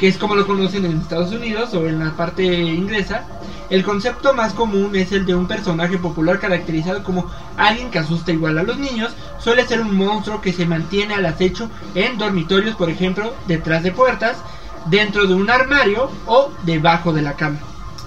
que 0.00 0.08
es 0.08 0.16
como 0.16 0.34
lo 0.34 0.46
conocen 0.46 0.86
en 0.86 0.98
Estados 0.98 1.30
Unidos 1.30 1.74
o 1.74 1.86
en 1.86 1.98
la 1.98 2.16
parte 2.16 2.42
inglesa, 2.42 3.26
el 3.68 3.84
concepto 3.84 4.32
más 4.32 4.54
común 4.54 4.96
es 4.96 5.12
el 5.12 5.26
de 5.26 5.34
un 5.34 5.46
personaje 5.46 5.98
popular 5.98 6.40
caracterizado 6.40 7.04
como 7.04 7.30
alguien 7.58 7.90
que 7.90 7.98
asusta 7.98 8.32
igual 8.32 8.56
a 8.56 8.62
los 8.62 8.78
niños, 8.78 9.12
suele 9.38 9.66
ser 9.66 9.82
un 9.82 9.94
monstruo 9.94 10.40
que 10.40 10.54
se 10.54 10.64
mantiene 10.64 11.14
al 11.14 11.26
acecho 11.26 11.70
en 11.94 12.16
dormitorios, 12.16 12.76
por 12.76 12.88
ejemplo, 12.88 13.34
detrás 13.46 13.82
de 13.82 13.92
puertas, 13.92 14.38
dentro 14.86 15.26
de 15.26 15.34
un 15.34 15.50
armario 15.50 16.10
o 16.26 16.50
debajo 16.62 17.12
de 17.12 17.20
la 17.20 17.34
cama. 17.34 17.58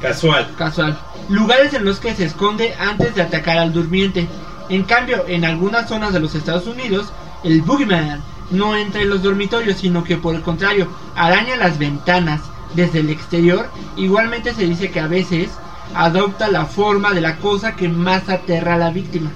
Casual. 0.01 0.51
Casual. 0.57 0.97
Lugares 1.29 1.75
en 1.75 1.85
los 1.85 1.99
que 1.99 2.15
se 2.15 2.25
esconde 2.25 2.73
antes 2.79 3.13
de 3.13 3.21
atacar 3.21 3.59
al 3.59 3.71
durmiente. 3.71 4.27
En 4.67 4.83
cambio, 4.83 5.25
en 5.27 5.45
algunas 5.45 5.87
zonas 5.87 6.11
de 6.11 6.19
los 6.19 6.33
Estados 6.33 6.65
Unidos, 6.65 7.13
el 7.43 7.61
Boogeyman 7.61 8.23
no 8.53 8.75
entra 8.75 9.01
en 9.01 9.09
los 9.09 9.21
dormitorios, 9.23 9.77
sino 9.79 10.03
que 10.03 10.17
por 10.17 10.35
el 10.35 10.41
contrario, 10.41 10.87
araña 11.15 11.55
las 11.57 11.77
ventanas 11.77 12.41
desde 12.75 12.99
el 12.99 13.09
exterior. 13.09 13.69
Igualmente 13.97 14.53
se 14.53 14.65
dice 14.65 14.89
que 14.91 14.99
a 14.99 15.07
veces 15.07 15.49
adopta 15.95 16.47
la 16.49 16.65
forma 16.65 17.11
de 17.13 17.21
la 17.21 17.37
cosa 17.37 17.75
que 17.75 17.87
más 17.89 18.29
aterra 18.29 18.75
a 18.75 18.77
la 18.77 18.91
víctima. 18.91 19.31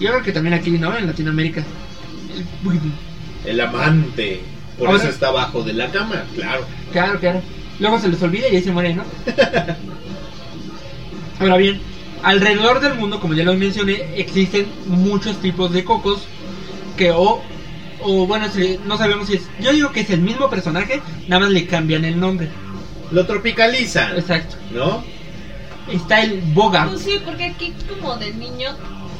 Yo 0.00 0.10
creo 0.10 0.22
que 0.22 0.32
también 0.32 0.54
aquí, 0.54 0.70
¿no? 0.72 0.96
En 0.96 1.06
Latinoamérica. 1.06 1.62
El. 2.64 2.80
El 3.52 3.60
amante. 3.60 4.42
Por 4.78 4.88
Ahora- 4.88 5.00
eso 5.02 5.10
está 5.10 5.28
abajo 5.28 5.62
de 5.62 5.74
la 5.74 5.90
cama, 5.90 6.24
claro. 6.34 6.64
Claro, 6.92 7.18
claro. 7.20 7.40
Luego 7.78 7.98
se 7.98 8.08
les 8.08 8.22
olvida 8.22 8.48
y 8.48 8.56
ahí 8.56 8.62
se 8.62 8.72
muere, 8.72 8.94
¿no? 8.94 9.04
Ahora 11.40 11.56
bien, 11.56 11.80
alrededor 12.22 12.80
del 12.80 12.94
mundo, 12.94 13.20
como 13.20 13.34
ya 13.34 13.44
lo 13.44 13.54
mencioné, 13.54 14.18
existen 14.18 14.66
muchos 14.86 15.36
tipos 15.40 15.72
de 15.72 15.84
cocos 15.84 16.22
que 16.96 17.10
o, 17.10 17.42
o 18.04 18.26
bueno, 18.26 18.48
si- 18.50 18.78
no 18.84 18.96
sabemos 18.98 19.28
si 19.28 19.34
es... 19.36 19.42
Yo 19.60 19.72
digo 19.72 19.92
que 19.92 20.00
es 20.00 20.10
el 20.10 20.20
mismo 20.20 20.48
personaje, 20.50 21.00
nada 21.28 21.40
más 21.40 21.50
le 21.50 21.66
cambian 21.66 22.04
el 22.04 22.18
nombre. 22.18 22.48
Lo 23.10 23.26
tropicalizan, 23.26 24.16
Exacto. 24.16 24.56
¿no? 24.72 25.04
Está 25.90 26.22
el 26.22 26.40
Bogart. 26.54 26.90
Pues 26.90 27.02
sí, 27.02 27.20
porque 27.24 27.46
aquí 27.46 27.74
como 27.88 28.16
de 28.16 28.32
niño, 28.34 28.70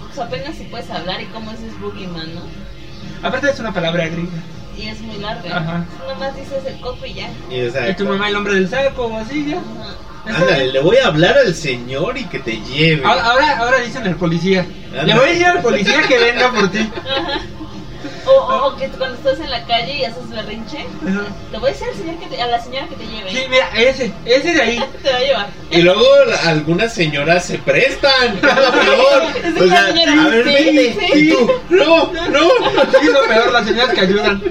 pues 0.09 0.19
apenas 0.19 0.57
si 0.57 0.65
puedes 0.65 0.89
hablar 0.91 1.21
y 1.21 1.27
cómo 1.27 1.51
es 1.51 1.61
es 1.61 1.79
Boogeyman, 1.81 2.35
¿no? 2.35 2.43
Aparte 3.23 3.51
es 3.51 3.59
una 3.61 3.73
palabra 3.75 4.07
gringa. 4.09 4.31
Y 4.79 4.87
es 4.87 5.01
muy 5.01 5.19
larga. 5.19 5.57
Ajá. 5.59 5.85
Nomás 6.09 6.35
dices 6.35 6.65
el 6.67 6.81
coco 6.81 7.05
y 7.05 7.15
ya. 7.15 7.31
Y, 7.51 7.63
o 7.67 7.71
sea, 7.73 7.91
Y 7.91 7.95
tu 7.97 8.07
mamá 8.07 8.29
el 8.29 8.37
hombre 8.37 8.55
del 8.55 8.69
saco 8.71 9.07
o 9.07 9.19
así 9.19 9.47
ya. 9.51 9.59
Ajá. 9.59 10.39
Ándale, 10.41 10.69
le 10.73 10.81
voy 10.81 10.97
a 10.99 11.09
hablar 11.09 11.37
al 11.37 11.55
señor 11.55 12.17
y 12.17 12.25
que 12.25 12.39
te 12.39 12.61
lleve. 12.63 13.05
Ahora, 13.05 13.25
ahora, 13.25 13.59
ahora 13.59 13.79
dicen 13.81 14.07
al 14.07 14.17
policía. 14.17 14.65
Ándale. 14.87 15.07
Le 15.09 15.15
voy 15.15 15.25
a 15.25 15.33
decir 15.33 15.47
al 15.47 15.61
policía 15.63 16.03
que 16.09 16.19
venga 16.19 16.53
por 16.53 16.71
ti. 16.71 16.79
Ajá. 16.79 17.41
O, 18.27 18.31
o, 18.31 18.67
o 18.69 18.77
que 18.77 18.89
cuando 18.91 19.17
estás 19.17 19.41
en 19.41 19.51
la 19.51 19.65
calle 19.65 19.95
y 19.95 20.05
haces 20.05 20.29
berrinche, 20.31 20.79
Ajá. 20.79 21.23
le 21.51 21.59
voy 21.59 21.71
a 21.71 21.73
decir 21.73 21.89
al 21.89 21.95
señor 21.97 22.17
que 22.19 22.27
te- 22.27 22.41
a 22.43 22.47
la 22.47 22.63
señora 22.63 22.87
que 22.89 22.95
te 22.97 23.07
lleve. 23.07 23.31
Sí, 23.31 23.39
mira, 23.51 23.69
ese, 23.77 24.13
ese 24.25 24.53
de 24.55 24.63
ahí. 24.63 24.85
Te 25.03 25.11
va 25.11 25.17
a 25.17 25.21
llevar. 25.21 25.49
Y 25.71 25.83
luego 25.83 26.05
algunas 26.45 26.93
señoras 26.95 27.45
se 27.45 27.59
prestan, 27.59 28.35
lo 28.37 28.41
peor. 28.41 29.23
Es 29.45 29.61
O 29.61 29.69
sea, 29.69 29.87
señora, 29.89 30.23
a 30.25 30.29
ver, 30.29 30.45
sí, 30.47 30.95
sí. 31.01 31.19
Y 31.19 31.31
tú, 31.31 31.51
no, 31.71 32.13
no. 32.13 32.49
Sí, 33.01 33.07
lo 33.07 33.27
peor, 33.27 33.53
las 33.53 33.67
señoras 33.67 33.95
que 33.95 34.01
ayudan. 34.01 34.43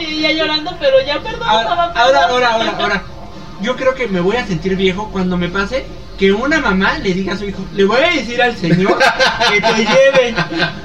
Y 0.00 0.20
ya 0.22 0.30
llorando, 0.32 0.74
pero 0.80 1.00
ya 1.06 1.20
perdón, 1.20 1.42
Ahora, 1.48 1.68
mamá, 1.68 1.82
ahora, 1.94 1.94
perdón. 2.20 2.30
ahora, 2.30 2.48
ahora, 2.54 2.74
ahora. 2.78 3.02
Yo 3.60 3.76
creo 3.76 3.94
que 3.94 4.08
me 4.08 4.20
voy 4.20 4.36
a 4.36 4.46
sentir 4.46 4.74
viejo 4.76 5.10
cuando 5.12 5.36
me 5.36 5.48
pase 5.48 5.84
que 6.22 6.30
una 6.30 6.60
mamá 6.60 6.98
le 6.98 7.14
diga 7.14 7.32
a 7.32 7.36
su 7.36 7.46
hijo, 7.46 7.66
le 7.74 7.84
voy 7.84 8.00
a 8.00 8.10
decir 8.10 8.40
al 8.40 8.56
señor 8.56 8.96
que 9.50 9.60
te 9.60 9.74
lleve, 9.74 10.34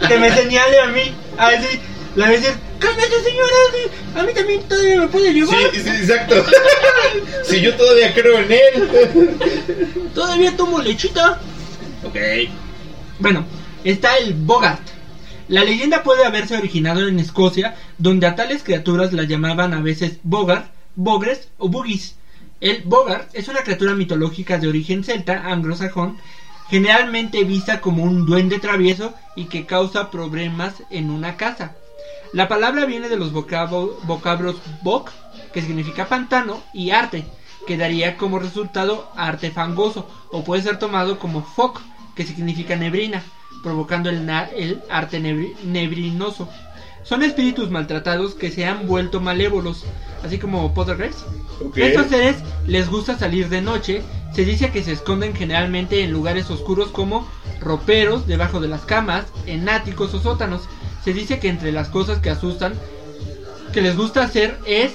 que 0.07 0.17
me 0.17 0.31
señale 0.31 0.81
a 0.81 0.87
mí. 0.87 1.13
Así, 1.37 1.79
le 2.15 2.25
voy 2.25 2.33
a 2.33 2.39
decir, 2.39 2.55
cállate 2.79 3.23
señora, 3.23 3.55
a 4.15 4.23
mí 4.23 4.33
también 4.33 4.63
todavía 4.63 4.99
me 5.01 5.07
puede 5.09 5.31
llevar. 5.31 5.59
Sí, 5.71 5.81
sí, 5.83 5.89
exacto. 5.89 6.43
Si 7.43 7.61
yo 7.61 7.75
todavía 7.75 8.15
creo 8.15 8.39
en 8.39 8.51
él. 8.51 10.09
Todavía 10.15 10.57
tomo 10.57 10.79
lechita. 10.79 11.39
Ok. 12.03 12.17
Bueno, 13.19 13.45
está 13.83 14.17
el 14.17 14.33
Bogart. 14.33 14.81
La 15.49 15.63
leyenda 15.63 16.01
puede 16.01 16.25
haberse 16.25 16.57
originado 16.57 17.07
en 17.07 17.19
Escocia, 17.19 17.75
donde 17.99 18.25
a 18.25 18.35
tales 18.35 18.63
criaturas 18.63 19.13
las 19.13 19.27
llamaban 19.27 19.75
a 19.75 19.81
veces 19.81 20.17
Bogart, 20.23 20.71
Bogres 20.95 21.49
o 21.59 21.69
Boogies. 21.69 22.15
El 22.59 22.81
Bogart 22.83 23.29
es 23.33 23.47
una 23.47 23.61
criatura 23.61 23.93
mitológica 23.93 24.57
de 24.57 24.67
origen 24.67 25.03
celta, 25.03 25.51
anglosajón, 25.51 26.17
generalmente 26.69 27.43
vista 27.43 27.79
como 27.79 28.03
un 28.03 28.25
duende 28.25 28.57
travieso 28.57 29.13
y 29.35 29.45
que 29.45 29.65
causa 29.65 30.09
problemas 30.09 30.73
en 30.89 31.11
una 31.11 31.33
casa. 31.33 31.71
La 32.33 32.47
palabra 32.47 32.85
viene 32.85 33.09
de 33.09 33.15
los 33.15 33.31
vocablos 33.31 34.55
bog, 34.81 35.05
que 35.53 35.61
significa 35.61 36.05
pantano, 36.05 36.59
y 36.73 36.89
arte, 36.89 37.23
que 37.67 37.77
daría 37.77 38.17
como 38.17 38.39
resultado 38.39 39.07
arte 39.15 39.51
fangoso, 39.51 40.05
o 40.31 40.43
puede 40.43 40.61
ser 40.63 40.77
tomado 40.77 41.19
como 41.19 41.41
foc, 41.41 41.79
que 42.15 42.25
significa 42.25 42.75
neblina, 42.75 43.21
provocando 43.61 44.09
el, 44.09 44.27
el 44.55 44.79
arte 44.89 45.21
nebri- 45.21 45.55
neblinoso. 45.63 46.49
Son 47.03 47.21
espíritus 47.23 47.69
maltratados 47.69 48.33
que 48.33 48.51
se 48.51 48.65
han 48.65 48.87
vuelto 48.87 49.21
malévolos, 49.21 49.85
así 50.23 50.37
como 50.37 50.73
Poltergeist. 50.73 51.19
Ok. 51.63 51.77
Estos 51.77 52.07
seres 52.07 52.35
les 52.67 52.89
gusta 52.89 53.17
salir 53.17 53.49
de 53.49 53.61
noche. 53.61 54.03
Se 54.33 54.45
dice 54.45 54.71
que 54.71 54.83
se 54.83 54.91
esconden 54.91 55.33
generalmente 55.33 56.03
en 56.03 56.11
lugares 56.11 56.51
oscuros 56.51 56.89
como 56.89 57.27
roperos, 57.59 58.27
debajo 58.27 58.59
de 58.59 58.67
las 58.67 58.81
camas, 58.81 59.25
en 59.47 59.67
áticos 59.67 60.13
o 60.13 60.21
sótanos. 60.21 60.61
Se 61.03 61.13
dice 61.13 61.39
que 61.39 61.49
entre 61.49 61.71
las 61.71 61.87
cosas 61.87 62.19
que 62.19 62.29
asustan 62.29 62.73
que 63.73 63.81
les 63.81 63.97
gusta 63.97 64.23
hacer 64.23 64.59
es 64.65 64.91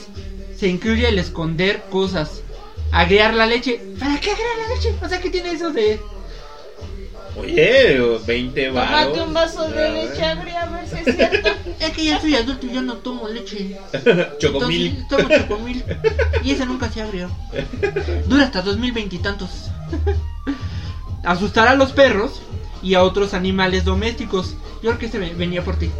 se 0.56 0.68
incluye 0.68 1.08
el 1.08 1.18
esconder 1.18 1.82
cosas, 1.90 2.42
agregar 2.92 3.34
la 3.34 3.46
leche. 3.46 3.80
¿Para 3.98 4.20
qué 4.20 4.30
agregar 4.30 4.58
la 4.58 4.74
leche? 4.74 4.94
O 5.02 5.08
sea, 5.08 5.20
¿qué 5.20 5.30
tiene 5.30 5.50
eso 5.50 5.72
de 5.72 6.00
Oye, 7.36 7.98
20 8.26 8.70
baros. 8.70 8.90
Tómate 9.14 9.22
un 9.28 9.34
vaso 9.34 9.68
de 9.70 9.90
leche 9.90 10.22
agria 10.24 10.62
a 10.62 10.66
ver 10.66 10.86
si 10.88 10.96
es 11.08 11.16
cierto. 11.16 11.48
Es 11.80 11.90
que 11.90 12.04
ya 12.04 12.20
soy 12.20 12.36
adulto 12.36 12.66
y 12.66 12.72
yo 12.72 12.82
no 12.82 12.94
tomo 12.98 13.26
leche. 13.28 13.76
Chocomil. 14.38 14.96
Entonces, 14.98 15.08
tomo 15.08 15.28
chocomil. 15.42 15.84
Y 16.44 16.50
ese 16.52 16.64
nunca 16.66 16.88
se 16.90 17.00
abrió. 17.02 17.28
Dura 18.28 18.44
hasta 18.44 18.62
2020 18.62 19.16
y 19.16 19.18
tantos. 19.18 19.70
Asustar 21.24 21.68
a 21.68 21.74
los 21.74 21.92
perros 21.92 22.40
y 22.82 22.94
a 22.94 23.02
otros 23.02 23.34
animales 23.34 23.84
domésticos. 23.84 24.54
Yo 24.82 24.90
creo 24.90 24.98
que 24.98 25.06
ese 25.06 25.18
ve- 25.18 25.34
venía 25.36 25.62
por 25.62 25.76
ti. 25.76 25.90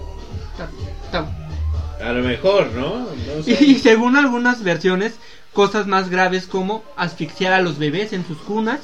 Ta- 0.57 0.69
ta- 1.11 2.07
A 2.07 2.13
lo 2.13 2.23
mejor, 2.23 2.71
¿no? 2.73 2.99
No 3.01 3.43
sé. 3.45 3.65
Y 3.65 3.79
según 3.79 4.17
algunas 4.17 4.63
versiones, 4.63 5.15
cosas 5.53 5.87
más 5.87 6.09
graves 6.11 6.47
como 6.47 6.83
asfixiar 6.97 7.53
a 7.53 7.61
los 7.61 7.79
bebés 7.79 8.13
en 8.13 8.27
sus 8.27 8.39
cunas. 8.39 8.81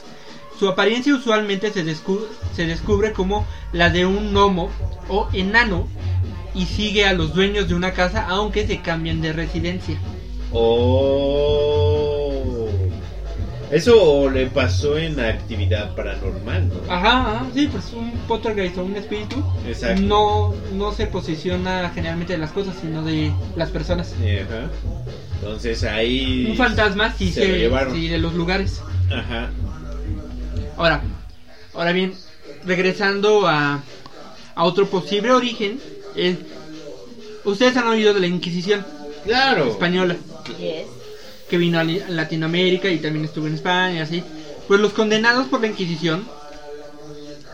Su 0.58 0.68
apariencia 0.68 1.14
usualmente 1.14 1.72
se, 1.72 1.84
descu- 1.84 2.26
se 2.54 2.66
descubre 2.66 3.12
como 3.12 3.46
la 3.72 3.90
de 3.90 4.06
un 4.06 4.32
gnomo 4.32 4.70
o 5.08 5.28
enano 5.32 5.86
y 6.54 6.66
sigue 6.66 7.06
a 7.06 7.12
los 7.12 7.34
dueños 7.34 7.68
de 7.68 7.74
una 7.74 7.92
casa 7.92 8.26
aunque 8.28 8.66
se 8.66 8.80
cambien 8.80 9.20
de 9.20 9.32
residencia. 9.32 9.98
Oh. 10.50 12.68
Eso 13.70 14.30
le 14.30 14.46
pasó 14.46 14.96
en 14.96 15.20
actividad 15.20 15.94
paranormal, 15.94 16.68
¿no? 16.68 16.74
Ajá, 16.92 17.20
ajá, 17.20 17.46
sí, 17.54 17.68
pues 17.70 17.92
un 17.92 18.12
poltergeist 18.26 18.78
o 18.78 18.84
un 18.84 18.96
espíritu 18.96 19.44
Exacto. 19.66 20.00
no, 20.02 20.54
no 20.72 20.92
se 20.92 21.06
posiciona 21.06 21.90
generalmente 21.94 22.32
de 22.32 22.38
las 22.38 22.50
cosas, 22.52 22.74
sino 22.80 23.04
de 23.04 23.30
las 23.56 23.68
personas. 23.68 24.14
Ajá. 24.14 24.70
Entonces 25.34 25.84
ahí. 25.84 26.46
Un 26.50 26.56
fantasma 26.56 27.12
sí 27.12 27.30
se 27.30 27.42
se, 27.42 27.90
sí, 27.92 28.08
de 28.08 28.18
los 28.18 28.32
lugares. 28.34 28.80
Ajá. 29.12 29.50
Ahora, 30.78 31.02
ahora 31.74 31.92
bien, 31.92 32.14
regresando 32.64 33.46
a, 33.48 33.82
a 34.54 34.64
otro 34.64 34.86
posible 34.86 35.32
origen, 35.32 35.80
ustedes 37.44 37.76
han 37.76 37.88
oído 37.88 38.14
de 38.14 38.20
la 38.20 38.26
Inquisición 38.28 38.86
Claro. 39.24 39.66
española, 39.66 40.16
Yes. 40.58 40.86
que 41.50 41.58
vino 41.58 41.78
a 41.80 41.84
Latinoamérica 41.84 42.88
y 42.88 42.98
también 42.98 43.24
estuvo 43.24 43.46
en 43.48 43.54
España 43.54 43.94
y 43.94 43.98
así. 43.98 44.22
Pues 44.68 44.80
los 44.80 44.92
condenados 44.92 45.48
por 45.48 45.60
la 45.60 45.66
Inquisición, 45.66 46.26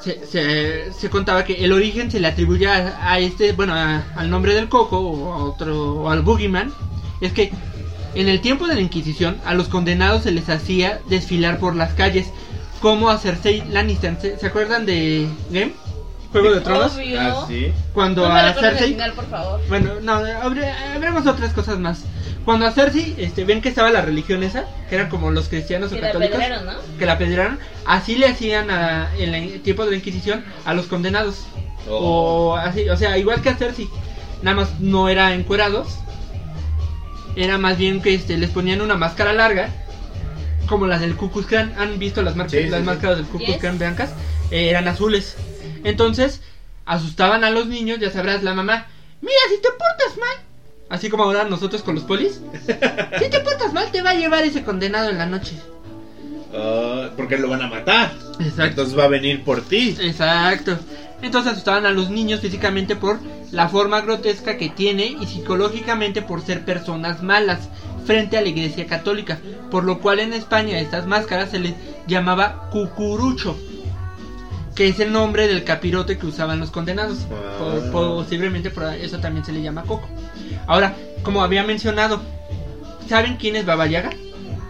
se, 0.02 0.26
se, 0.26 0.92
se 0.92 1.08
contaba 1.08 1.44
que 1.44 1.64
el 1.64 1.72
origen 1.72 2.10
se 2.10 2.20
le 2.20 2.26
atribuye 2.28 2.66
a, 2.68 3.10
a 3.10 3.18
este, 3.20 3.52
bueno, 3.52 3.72
a- 3.74 4.04
al 4.16 4.28
nombre 4.28 4.52
del 4.54 4.68
coco 4.68 4.98
o 5.00 5.32
a 5.32 5.44
otro, 5.44 5.94
o 6.02 6.10
al 6.10 6.20
boogeyman, 6.22 6.72
es 7.20 7.32
que 7.32 7.50
En 8.16 8.28
el 8.28 8.40
tiempo 8.40 8.68
de 8.68 8.76
la 8.76 8.80
Inquisición, 8.80 9.38
a 9.44 9.54
los 9.54 9.66
condenados 9.68 10.22
se 10.22 10.30
les 10.30 10.48
hacía 10.48 11.00
desfilar 11.08 11.58
por 11.58 11.74
las 11.74 11.94
calles, 11.94 12.26
como 12.84 13.08
a 13.08 13.16
Cersei 13.16 13.62
Lannister. 13.70 14.14
¿Se, 14.20 14.38
se 14.38 14.46
acuerdan 14.46 14.84
de 14.84 15.26
Game? 15.48 15.72
Juego 16.32 16.52
de 16.52 16.60
Tronos. 16.60 16.94
Obvio. 16.94 17.18
Ah, 17.18 17.44
sí. 17.48 17.72
Cuando 17.94 18.28
No 18.28 18.34
me 18.34 18.40
a 18.40 18.52
Cersei 18.52 18.88
final, 18.90 19.14
por 19.14 19.26
favor. 19.30 19.58
Bueno, 19.70 19.92
no, 20.02 20.12
habremos 20.12 21.26
otras 21.26 21.54
cosas 21.54 21.78
más. 21.78 22.04
Cuando 22.44 22.66
a 22.66 22.72
Cersei, 22.72 23.14
este, 23.16 23.44
ven 23.46 23.62
que 23.62 23.70
estaba 23.70 23.88
la 23.90 24.02
religión 24.02 24.42
esa, 24.42 24.66
que 24.90 24.96
eran 24.96 25.08
como 25.08 25.30
los 25.30 25.48
cristianos 25.48 25.92
o 25.92 25.94
Que 25.94 26.02
la 26.02 26.08
católicos, 26.08 26.36
apedrearon, 26.36 26.66
¿no? 26.66 26.72
que 26.98 27.06
la 27.06 27.12
apedrearon, 27.14 27.58
así 27.86 28.16
le 28.16 28.26
hacían 28.26 28.70
a- 28.70 29.08
en 29.16 29.34
el 29.34 29.62
tiempo 29.62 29.86
de 29.86 29.92
la 29.92 29.96
Inquisición 29.96 30.44
a 30.66 30.74
los 30.74 30.84
condenados. 30.84 31.46
Oh. 31.88 32.50
O 32.50 32.56
así, 32.56 32.86
o 32.90 32.98
sea, 32.98 33.16
igual 33.16 33.40
que 33.40 33.48
a 33.48 33.54
Cersei, 33.56 33.88
nada 34.42 34.56
más 34.58 34.78
no 34.80 35.08
era 35.08 35.32
encuerados, 35.32 35.88
era 37.34 37.56
más 37.56 37.78
bien 37.78 38.02
que 38.02 38.12
este, 38.12 38.36
les 38.36 38.50
ponían 38.50 38.82
una 38.82 38.96
máscara 38.96 39.32
larga, 39.32 39.70
como 40.68 40.86
las 40.86 41.00
del 41.00 41.16
Ku 41.16 41.30
Klux 41.30 41.46
Klan. 41.46 41.74
¿Han 41.78 41.98
visto 41.98 42.22
las, 42.22 42.36
marcas, 42.36 42.52
Sí, 42.60 42.68
las 42.68 42.80
sí. 42.80 42.86
máscaras 42.86 43.18
del 43.18 43.40
Yes. 43.40 43.58
Klan 43.58 43.78
blancas? 43.78 44.10
Eh, 44.50 44.68
eran 44.70 44.88
azules. 44.88 45.36
Entonces, 45.84 46.40
asustaban 46.86 47.44
a 47.44 47.50
los 47.50 47.66
niños, 47.66 47.98
ya 48.00 48.10
sabrás, 48.10 48.42
la 48.42 48.54
mamá, 48.54 48.86
mira, 49.20 49.34
si 49.48 49.56
te 49.60 49.68
portas 49.70 50.18
mal. 50.18 50.44
Así 50.90 51.08
como 51.10 51.24
ahora 51.24 51.44
nosotros 51.44 51.82
con 51.82 51.94
los 51.94 52.04
polis. 52.04 52.40
si 53.18 53.30
te 53.30 53.40
portas 53.40 53.72
mal, 53.72 53.90
te 53.90 54.02
va 54.02 54.10
a 54.10 54.14
llevar 54.14 54.44
ese 54.44 54.62
condenado 54.64 55.10
en 55.10 55.18
la 55.18 55.26
noche. 55.26 55.56
Ah, 56.54 57.10
porque 57.16 57.36
lo 57.38 57.48
van 57.48 57.62
a 57.62 57.68
matar. 57.68 58.12
Exacto. 58.38 58.64
Entonces 58.64 58.98
va 58.98 59.04
a 59.04 59.08
venir 59.08 59.42
por 59.42 59.62
ti. 59.62 59.96
Exacto. 60.00 60.78
Entonces 61.22 61.52
asustaban 61.52 61.86
a 61.86 61.90
los 61.90 62.10
niños 62.10 62.40
físicamente 62.40 62.96
por 62.96 63.18
la 63.50 63.68
forma 63.68 64.00
grotesca 64.02 64.56
que 64.56 64.68
tiene 64.68 65.06
y 65.06 65.26
psicológicamente 65.26 66.22
por 66.22 66.42
ser 66.42 66.64
personas 66.64 67.22
malas 67.22 67.68
frente 68.04 68.36
a 68.36 68.42
la 68.42 68.48
iglesia 68.48 68.86
católica, 68.86 69.38
por 69.70 69.84
lo 69.84 70.00
cual 70.00 70.20
en 70.20 70.32
España 70.32 70.76
a 70.76 70.80
estas 70.80 71.06
máscaras 71.06 71.50
se 71.50 71.58
les 71.58 71.74
llamaba 72.06 72.68
cucurucho, 72.70 73.56
que 74.74 74.88
es 74.88 75.00
el 75.00 75.12
nombre 75.12 75.46
del 75.46 75.64
capirote 75.64 76.18
que 76.18 76.26
usaban 76.26 76.60
los 76.60 76.70
condenados. 76.70 77.26
Ah. 77.32 77.58
Po- 77.92 77.92
posiblemente 78.18 78.70
por 78.70 78.92
eso 78.94 79.18
también 79.18 79.44
se 79.44 79.52
le 79.52 79.62
llama 79.62 79.82
coco. 79.82 80.08
Ahora, 80.66 80.94
como 81.22 81.42
había 81.42 81.62
mencionado, 81.64 82.20
¿saben 83.08 83.36
quién 83.36 83.56
es 83.56 83.64
Baba 83.66 83.86
Yaga? 83.86 84.10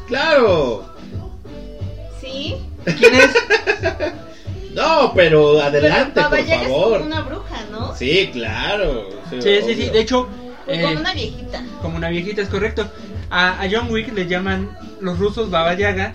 Claro. 0.08 0.84
Sí. 2.20 2.56
¿Quién 2.84 3.14
es? 3.14 3.30
No, 4.74 5.12
pero 5.14 5.60
adelante, 5.62 6.10
Pero 6.14 6.24
Baba 6.30 6.36
por 6.36 6.46
Yaga 6.46 6.62
favor. 6.64 6.92
es 6.94 6.98
como 6.98 7.06
una 7.06 7.20
bruja, 7.22 7.56
¿no? 7.70 7.94
Sí, 7.94 8.30
claro. 8.32 9.08
Sí, 9.30 9.36
sí, 9.40 9.62
sí. 9.62 9.72
obvio. 9.82 9.92
De 9.92 10.00
hecho, 10.00 10.28
Pues 10.64 10.78
eh, 10.78 10.82
Como 10.82 11.00
una 11.00 11.14
viejita. 11.14 11.62
como 11.80 11.96
una 11.96 12.08
viejita, 12.08 12.42
es 12.42 12.48
correcto. 12.48 12.90
A, 13.36 13.60
a 13.62 13.68
John 13.70 13.90
Wick 13.90 14.12
le 14.14 14.26
llaman 14.28 14.70
los 15.00 15.18
rusos 15.18 15.50
Baba 15.50 15.74
Yaga, 15.74 16.12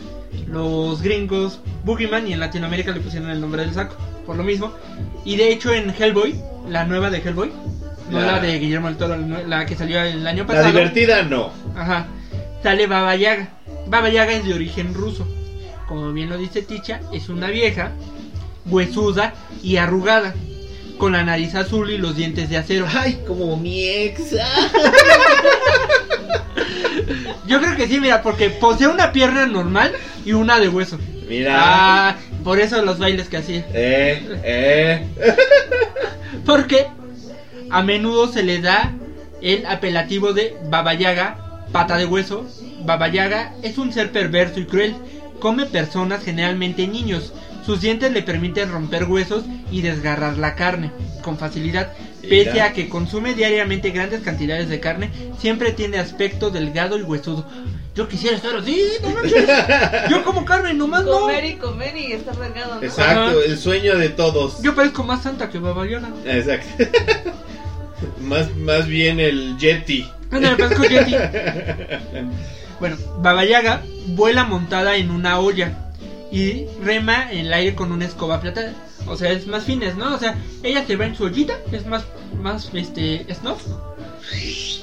los 0.48 1.02
gringos 1.02 1.60
Boogeyman 1.84 2.28
y 2.28 2.34
en 2.34 2.40
Latinoamérica 2.40 2.92
le 2.92 3.02
pusieron 3.02 3.30
el 3.30 3.42
nombre 3.42 3.64
del 3.66 3.74
saco, 3.74 3.96
por 4.26 4.38
lo 4.38 4.44
mismo. 4.44 4.72
Y 5.26 5.36
de 5.36 5.52
hecho 5.52 5.74
en 5.74 5.90
Hellboy, 5.94 6.40
la 6.70 6.86
nueva 6.86 7.10
de 7.10 7.18
Hellboy, 7.18 7.52
no 8.10 8.20
La- 8.22 8.34
la 8.34 8.40
de 8.40 8.58
Guillermo 8.58 8.88
del 8.88 8.98
Toro, 8.98 9.18
la 9.18 9.44
la 9.44 9.66
que 9.66 9.76
salió 9.76 10.02
el 10.02 10.26
año 10.26 10.44
La 10.44 10.48
pasado. 10.48 10.68
divertida 10.72 11.24
no. 11.24 11.52
Ajá. 11.76 12.08
Sale 12.64 12.88
Baba 12.88 13.16
Yaga. 13.16 13.50
Baba 13.88 14.10
Yaga 14.10 14.32
es 14.34 14.46
de 14.46 14.54
origen 14.54 14.94
ruso. 14.94 15.28
Como 15.88 16.14
bien 16.14 16.30
lo 16.30 16.38
dice 16.38 16.62
Ticha, 16.62 17.02
es 17.12 17.28
una 17.30 17.48
vieja, 17.48 17.92
huesuda 18.68 19.34
y 19.64 19.76
arrugada, 19.78 20.34
con 20.98 21.12
la 21.14 21.24
nariz 21.24 21.56
azul 21.56 21.90
y 21.90 21.98
los 21.98 22.16
dientes 22.16 22.50
de 22.50 22.58
acero. 22.58 22.86
Ay, 22.94 23.20
como 23.28 23.58
mi 23.58 23.84
ex. 23.84 24.36
Yo 27.48 27.60
creo 27.60 27.76
que 27.76 27.88
sí, 27.88 28.00
mira, 28.00 28.22
porque 28.22 28.50
posee 28.50 28.88
una 28.88 29.12
pierna 29.12 29.46
normal 29.46 29.94
y 30.26 30.34
una 30.34 30.60
de 30.60 30.70
hueso. 30.70 31.00
Mira. 31.28 31.56
Ah, 31.58 32.16
por 32.44 32.60
eso 32.60 32.82
los 32.82 33.00
bailes 33.00 33.30
que 33.30 33.38
hacía. 33.38 33.66
Eh, 33.74 34.42
eh. 34.44 35.08
Porque 36.46 36.88
a 37.70 37.84
menudo 37.84 38.32
se 38.32 38.44
le 38.44 38.62
da 38.62 38.94
el 39.42 39.66
apelativo 39.66 40.34
de 40.34 40.58
Baba 40.70 40.94
Yaga, 40.94 41.66
pata 41.72 41.98
de 41.98 42.06
hueso. 42.06 42.46
Baba 42.84 43.08
Yaga 43.08 43.54
es 43.62 43.78
un 43.78 43.94
ser 43.94 44.12
perverso 44.12 44.60
y 44.60 44.66
cruel. 44.66 44.96
Come 45.40 45.66
personas, 45.66 46.24
generalmente 46.24 46.88
niños. 46.88 47.34
Sus 47.66 47.82
dientes 47.82 48.12
le 48.12 48.24
permiten 48.24 48.72
romper 48.72 49.04
huesos 49.06 49.44
y 49.72 49.82
desgarrar 49.82 50.38
la 50.38 50.56
carne 50.56 50.92
con 51.22 51.38
facilidad. 51.38 51.94
Pese 52.22 52.62
a 52.62 52.74
que 52.74 52.90
consume 52.90 53.34
diariamente 53.34 53.92
grandes 53.92 54.22
cantidades 54.22 54.70
de 54.70 54.80
carne, 54.80 55.12
siempre 55.40 55.72
tiene 55.72 56.00
aspecto 56.00 56.50
delgado 56.50 56.98
y 56.98 57.04
huesudo. 57.04 57.46
Yo 57.96 58.08
quisiera 58.08 58.36
estar 58.36 58.56
así, 58.56 58.86
no 59.02 59.10
manches. 59.10 59.48
Yo 60.10 60.24
como 60.24 60.46
carne 60.46 60.74
nomás 60.74 61.04
no. 61.04 61.22
Comer 61.22 61.46
y 61.46 61.56
comer 61.56 61.98
y 61.98 62.14
estar 62.14 62.38
¿no? 62.38 62.82
Exacto, 62.82 63.22
Ajá. 63.22 63.34
el 63.46 63.58
sueño 63.58 63.98
de 63.98 64.10
todos. 64.10 64.62
Yo 64.62 64.76
parezco 64.76 65.04
más 65.04 65.24
santa 65.24 65.50
que 65.50 65.60
Baba 65.60 65.86
Yaga. 65.88 66.10
Exacto. 66.26 66.86
más, 68.22 68.56
más 68.56 68.88
bien 68.88 69.20
el 69.20 69.58
Yeti. 69.58 70.10
Parezco 70.30 70.84
Yeti. 70.84 71.16
Bueno, 72.80 72.96
Baba 73.18 73.44
Yaga 73.44 73.82
vuela 74.08 74.46
montada 74.46 74.96
en 74.96 75.12
una 75.12 75.40
olla 75.40 75.92
y 76.32 76.66
rema 76.82 77.30
en 77.30 77.40
el 77.40 77.54
aire 77.54 77.76
con 77.76 77.92
una 77.92 78.06
escoba 78.06 78.40
plateada. 78.40 78.74
O 79.08 79.16
sea, 79.16 79.32
es 79.32 79.48
más 79.48 79.64
fines, 79.64 79.96
¿no? 79.96 80.16
O 80.16 80.20
sea, 80.20 80.36
ella 80.64 80.86
se 80.86 80.96
va 80.96 81.06
en 81.06 81.16
su 81.16 81.26
ollita, 81.26 81.58
es 81.72 81.86
más, 81.86 82.04
más, 82.42 82.70
este, 82.74 83.26
snuff. 83.34 83.64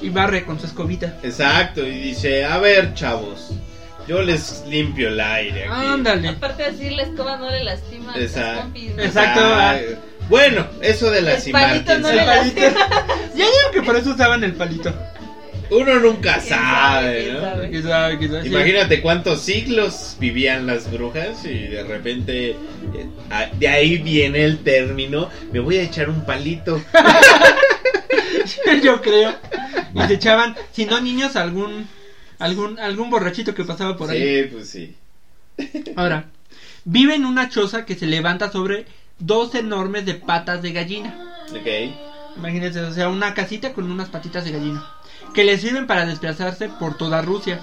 Y 0.01 0.09
barre 0.09 0.45
con 0.45 0.59
su 0.59 0.65
escobita. 0.65 1.17
Exacto, 1.23 1.85
y 1.85 1.91
dice, 1.91 2.43
a 2.43 2.57
ver, 2.57 2.93
chavos, 2.93 3.51
yo 4.07 4.21
les 4.21 4.63
limpio 4.67 5.09
el 5.09 5.19
aire 5.19 5.65
aquí. 5.65 5.85
Ándale. 5.85 6.29
Aparte 6.29 6.63
de 6.63 6.71
decir 6.71 6.91
la 6.93 7.03
escoba 7.03 7.37
no 7.37 7.49
le 7.49 7.63
lastima 7.63 8.13
a 8.13 8.19
Exacto. 8.19 8.61
pompis, 8.61 8.95
¿no? 8.95 9.03
Exacto. 9.03 9.41
Ah, 9.43 9.77
Bueno, 10.29 10.67
eso 10.81 11.09
de 11.09 11.21
lastimar, 11.21 11.69
palito 11.69 11.85
quién 11.85 12.01
no 12.01 12.11
le 12.11 12.25
palito. 12.25 12.61
Ya 13.35 13.45
digo 13.45 13.71
que 13.73 13.81
por 13.83 13.95
eso 13.95 14.11
usaban 14.11 14.43
el 14.43 14.53
palito. 14.53 14.93
Uno 15.69 15.99
nunca 15.99 16.37
¿Quién 16.37 16.49
sabe, 16.49 17.33
¿no? 17.33 17.41
sabe? 17.41 17.69
Quién 17.69 17.83
sabe, 17.83 18.17
quién 18.17 18.31
sabe, 18.31 18.43
sí. 18.43 18.49
Imagínate 18.49 19.01
cuántos 19.01 19.41
siglos 19.41 20.15
vivían 20.19 20.65
las 20.67 20.91
brujas 20.91 21.43
y 21.45 21.67
de 21.67 21.83
repente 21.83 22.49
eh, 22.51 22.57
de 23.59 23.67
ahí 23.67 23.97
viene 23.97 24.43
el 24.43 24.59
término, 24.59 25.29
me 25.51 25.59
voy 25.59 25.77
a 25.77 25.83
echar 25.83 26.09
un 26.09 26.25
palito. 26.25 26.81
Yo 28.83 29.01
creo. 29.01 29.35
Y 29.93 30.01
se 30.07 30.13
echaban, 30.13 30.55
si 30.71 30.85
no 30.85 31.01
niños, 31.01 31.35
algún, 31.35 31.87
algún, 32.39 32.79
algún 32.79 33.09
borrachito 33.09 33.53
que 33.53 33.63
pasaba 33.63 33.97
por 33.97 34.09
ahí. 34.09 34.43
Sí, 34.43 34.49
pues 34.51 34.69
sí. 34.69 34.95
Ahora, 35.95 36.25
vive 36.85 37.15
en 37.15 37.25
una 37.25 37.49
choza 37.49 37.85
que 37.85 37.95
se 37.95 38.05
levanta 38.05 38.51
sobre 38.51 38.85
dos 39.19 39.55
enormes 39.55 40.05
de 40.05 40.15
patas 40.15 40.61
de 40.61 40.71
gallina. 40.71 41.17
Ok. 41.51 41.67
Imagínense, 42.37 42.81
o 42.81 42.93
sea, 42.93 43.09
una 43.09 43.33
casita 43.33 43.73
con 43.73 43.91
unas 43.91 44.09
patitas 44.09 44.45
de 44.45 44.51
gallina. 44.51 44.85
Que 45.33 45.43
le 45.43 45.57
sirven 45.57 45.87
para 45.87 46.05
desplazarse 46.05 46.69
por 46.69 46.97
toda 46.97 47.21
Rusia. 47.21 47.61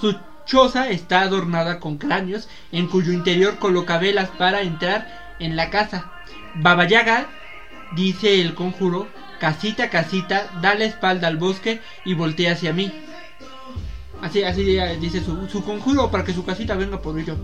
Su 0.00 0.16
choza 0.46 0.88
está 0.88 1.20
adornada 1.20 1.78
con 1.80 1.98
cráneos, 1.98 2.48
en 2.72 2.88
cuyo 2.88 3.12
interior 3.12 3.58
coloca 3.58 3.98
velas 3.98 4.30
para 4.38 4.62
entrar 4.62 5.36
en 5.38 5.56
la 5.56 5.70
casa. 5.70 6.10
Baba 6.54 6.86
Yaga, 6.86 7.28
dice 7.94 8.40
el 8.40 8.54
conjuro, 8.54 9.08
casita, 9.38 9.90
casita, 9.90 10.50
da 10.62 10.74
la 10.74 10.84
espalda 10.84 11.28
al 11.28 11.36
bosque 11.36 11.80
y 12.04 12.14
voltea 12.14 12.52
hacia 12.52 12.72
mí. 12.72 12.92
Así, 14.22 14.42
así 14.42 14.76
eh, 14.76 14.98
dice 15.00 15.22
su, 15.22 15.46
su 15.48 15.62
conjuro 15.62 16.10
para 16.10 16.24
que 16.24 16.34
su 16.34 16.44
casita 16.44 16.74
venga 16.74 17.00
por 17.00 17.18
ello. 17.18 17.36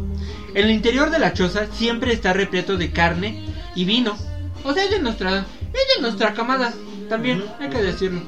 El 0.55 0.71
interior 0.71 1.11
de 1.11 1.21
la 1.21 1.33
choza 1.33 1.67
siempre 1.73 2.13
está 2.13 2.33
repleto 2.33 2.77
de 2.77 2.91
carne 2.91 3.47
y 3.77 3.85
vino. 3.85 4.17
O 4.65 4.73
sea, 4.73 4.85
es 4.85 4.91
de 4.91 5.01
nuestra, 5.01 5.41
es 5.73 5.97
de 5.97 6.03
nuestra 6.03 6.35
camada. 6.35 6.73
También, 7.09 7.45
hay 7.61 7.69
que 7.69 7.83
decirlo. 7.83 8.23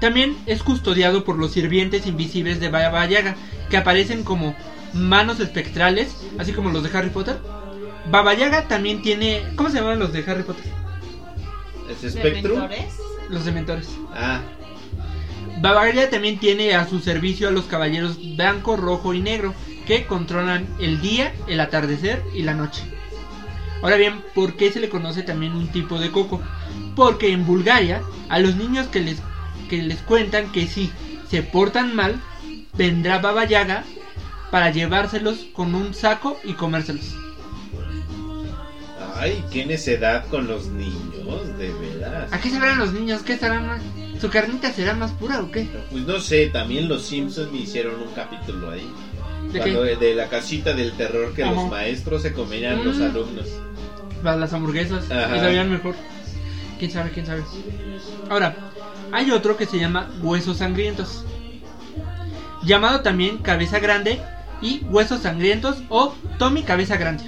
También 0.00 0.36
es 0.46 0.62
custodiado 0.62 1.24
por 1.24 1.38
los 1.38 1.52
sirvientes 1.52 2.06
invisibles 2.06 2.58
de 2.58 2.70
Baba 2.70 3.04
Yaga, 3.06 3.36
que 3.68 3.76
aparecen 3.76 4.24
como 4.24 4.54
manos 4.94 5.40
espectrales, 5.40 6.16
así 6.38 6.52
como 6.52 6.70
los 6.70 6.82
de 6.82 6.98
Harry 6.98 7.10
Potter. 7.10 7.38
Baba 8.10 8.34
Yaga 8.34 8.66
también 8.66 9.02
tiene. 9.02 9.42
¿Cómo 9.56 9.68
se 9.68 9.76
llaman 9.76 9.98
los 9.98 10.12
de 10.12 10.24
Harry 10.26 10.42
Potter? 10.42 10.64
¿Es? 12.02 12.14
¿Dementores? 12.14 12.94
Los 13.28 13.44
dementores. 13.44 13.88
Ah, 14.12 14.40
Baba 15.60 15.86
Yaga 15.90 16.08
también 16.08 16.38
tiene 16.38 16.74
a 16.74 16.88
su 16.88 17.00
servicio 17.00 17.48
a 17.48 17.50
los 17.50 17.66
caballeros 17.66 18.18
blanco, 18.36 18.76
rojo 18.76 19.12
y 19.12 19.20
negro, 19.20 19.52
que 19.86 20.06
controlan 20.06 20.66
el 20.80 21.02
día, 21.02 21.34
el 21.46 21.60
atardecer 21.60 22.22
y 22.34 22.42
la 22.42 22.54
noche. 22.54 22.82
Ahora 23.82 23.96
bien, 23.96 24.22
¿por 24.34 24.56
qué 24.56 24.72
se 24.72 24.80
le 24.80 24.88
conoce 24.88 25.22
también 25.22 25.52
un 25.52 25.68
tipo 25.68 25.98
de 25.98 26.10
coco? 26.10 26.40
Porque 26.96 27.32
en 27.32 27.46
Bulgaria, 27.46 28.02
a 28.28 28.38
los 28.38 28.56
niños 28.56 28.86
que 28.86 29.00
les, 29.00 29.22
que 29.70 29.80
les 29.82 30.00
cuentan 30.00 30.50
que 30.52 30.66
si 30.66 30.90
se 31.30 31.42
portan 31.42 31.94
mal, 31.96 32.20
vendrá 32.76 33.20
Baba 33.20 33.44
Yaga 33.46 33.84
para 34.50 34.70
llevárselos 34.70 35.46
con 35.54 35.74
un 35.76 35.94
saco 35.94 36.36
y 36.44 36.54
comérselos. 36.54 37.14
ay, 39.16 39.44
qué 39.52 39.66
necedad 39.66 40.26
con 40.28 40.46
los 40.46 40.66
niños, 40.68 41.56
de 41.58 41.72
veras. 41.72 42.32
¿A 42.32 42.40
qué 42.40 42.50
sabrán 42.50 42.78
los 42.78 42.92
niños? 42.92 43.22
¿Qué 43.22 43.34
estarán? 43.34 43.78
¿Su 44.20 44.28
carnita 44.30 44.72
será 44.72 44.94
más 44.94 45.12
pura 45.12 45.40
o 45.40 45.50
qué? 45.50 45.68
Pues 45.90 46.04
no 46.06 46.18
sé, 46.20 46.46
también 46.48 46.88
los 46.88 47.02
Simpsons 47.06 47.48
hicieron 47.54 47.94
un 48.00 48.12
capítulo 48.14 48.70
ahí. 48.70 48.90
¿De 49.52 49.58
Cuando- 49.58 49.82
de 49.82 50.14
la 50.14 50.28
casita 50.28 50.72
del 50.74 50.92
terror 50.92 51.32
que 51.34 51.42
Ajá. 51.44 51.52
los 51.52 51.70
maestros 51.70 52.22
se 52.22 52.32
comían 52.32 52.84
los 52.84 52.96
Mm. 52.98 53.02
alumnos. 53.02 53.46
Para 54.22 54.36
las 54.36 54.52
hamburguesas. 54.52 55.10
Ajá. 55.10 55.36
Y 55.36 55.40
sabían 55.40 55.70
mejor. 55.70 55.94
¿Quién 56.78 56.90
sabe? 56.90 57.10
¿Quién 57.10 57.26
sabe? 57.26 57.42
Ahora, 58.30 58.54
hay 59.12 59.30
otro 59.30 59.56
que 59.56 59.66
se 59.66 59.78
llama 59.78 60.10
Huesos 60.22 60.58
Sangrientos. 60.58 61.24
Llamado 62.62 63.00
también 63.00 63.38
Cabeza 63.38 63.78
Grande 63.78 64.20
y 64.60 64.80
Huesos 64.84 65.22
Sangrientos 65.22 65.82
o 65.88 66.14
Tommy 66.38 66.62
Cabeza 66.62 66.96
Grande. 66.96 67.24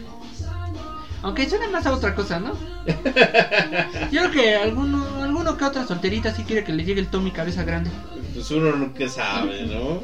Aunque 1.22 1.48
suena 1.48 1.68
más 1.68 1.86
a 1.86 1.92
otra 1.92 2.14
cosa, 2.14 2.40
¿no? 2.40 2.52
Yo 4.10 4.20
creo 4.20 4.30
que 4.30 4.56
alguno, 4.56 5.22
alguno 5.22 5.56
que 5.56 5.64
otra 5.64 5.86
solterita 5.86 6.34
sí 6.34 6.42
quiere 6.42 6.64
que 6.64 6.72
le 6.72 6.84
llegue 6.84 7.00
el 7.00 7.08
Tommy 7.08 7.30
Cabeza 7.30 7.62
Grande. 7.62 7.90
Pues 8.34 8.50
uno 8.50 8.72
nunca 8.72 9.08
sabe, 9.08 9.62
¿no? 9.62 10.00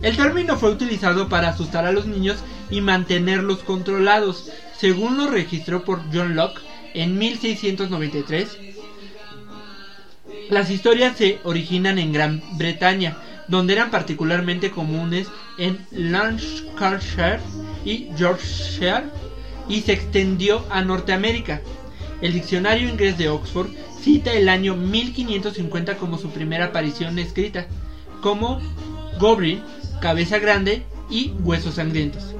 El 0.00 0.16
término 0.16 0.56
fue 0.56 0.70
utilizado 0.70 1.28
para 1.28 1.48
asustar 1.48 1.84
a 1.84 1.92
los 1.92 2.06
niños 2.06 2.38
y 2.70 2.80
mantenerlos 2.80 3.58
controlados, 3.58 4.50
según 4.78 5.16
lo 5.16 5.26
registró 5.26 5.84
por 5.84 6.00
John 6.12 6.36
Locke 6.36 6.62
en 6.94 7.18
1693. 7.18 8.69
Las 10.50 10.68
historias 10.68 11.16
se 11.16 11.38
originan 11.44 12.00
en 12.00 12.12
Gran 12.12 12.42
Bretaña, 12.54 13.16
donde 13.46 13.72
eran 13.72 13.92
particularmente 13.92 14.72
comunes 14.72 15.28
en 15.58 15.86
Lancashire 15.92 17.38
y 17.84 18.08
Yorkshire, 18.16 19.04
y 19.68 19.82
se 19.82 19.92
extendió 19.92 20.64
a 20.68 20.82
Norteamérica. 20.82 21.60
El 22.20 22.32
diccionario 22.32 22.88
inglés 22.88 23.16
de 23.16 23.28
Oxford 23.28 23.70
cita 24.00 24.32
el 24.32 24.48
año 24.48 24.74
1550 24.74 25.96
como 25.98 26.18
su 26.18 26.30
primera 26.30 26.66
aparición 26.66 27.20
escrita, 27.20 27.66
como 28.20 28.60
Goblin, 29.20 29.62
cabeza 30.00 30.40
grande 30.40 30.82
y 31.08 31.32
huesos 31.44 31.76
sangrientos. 31.76 32.34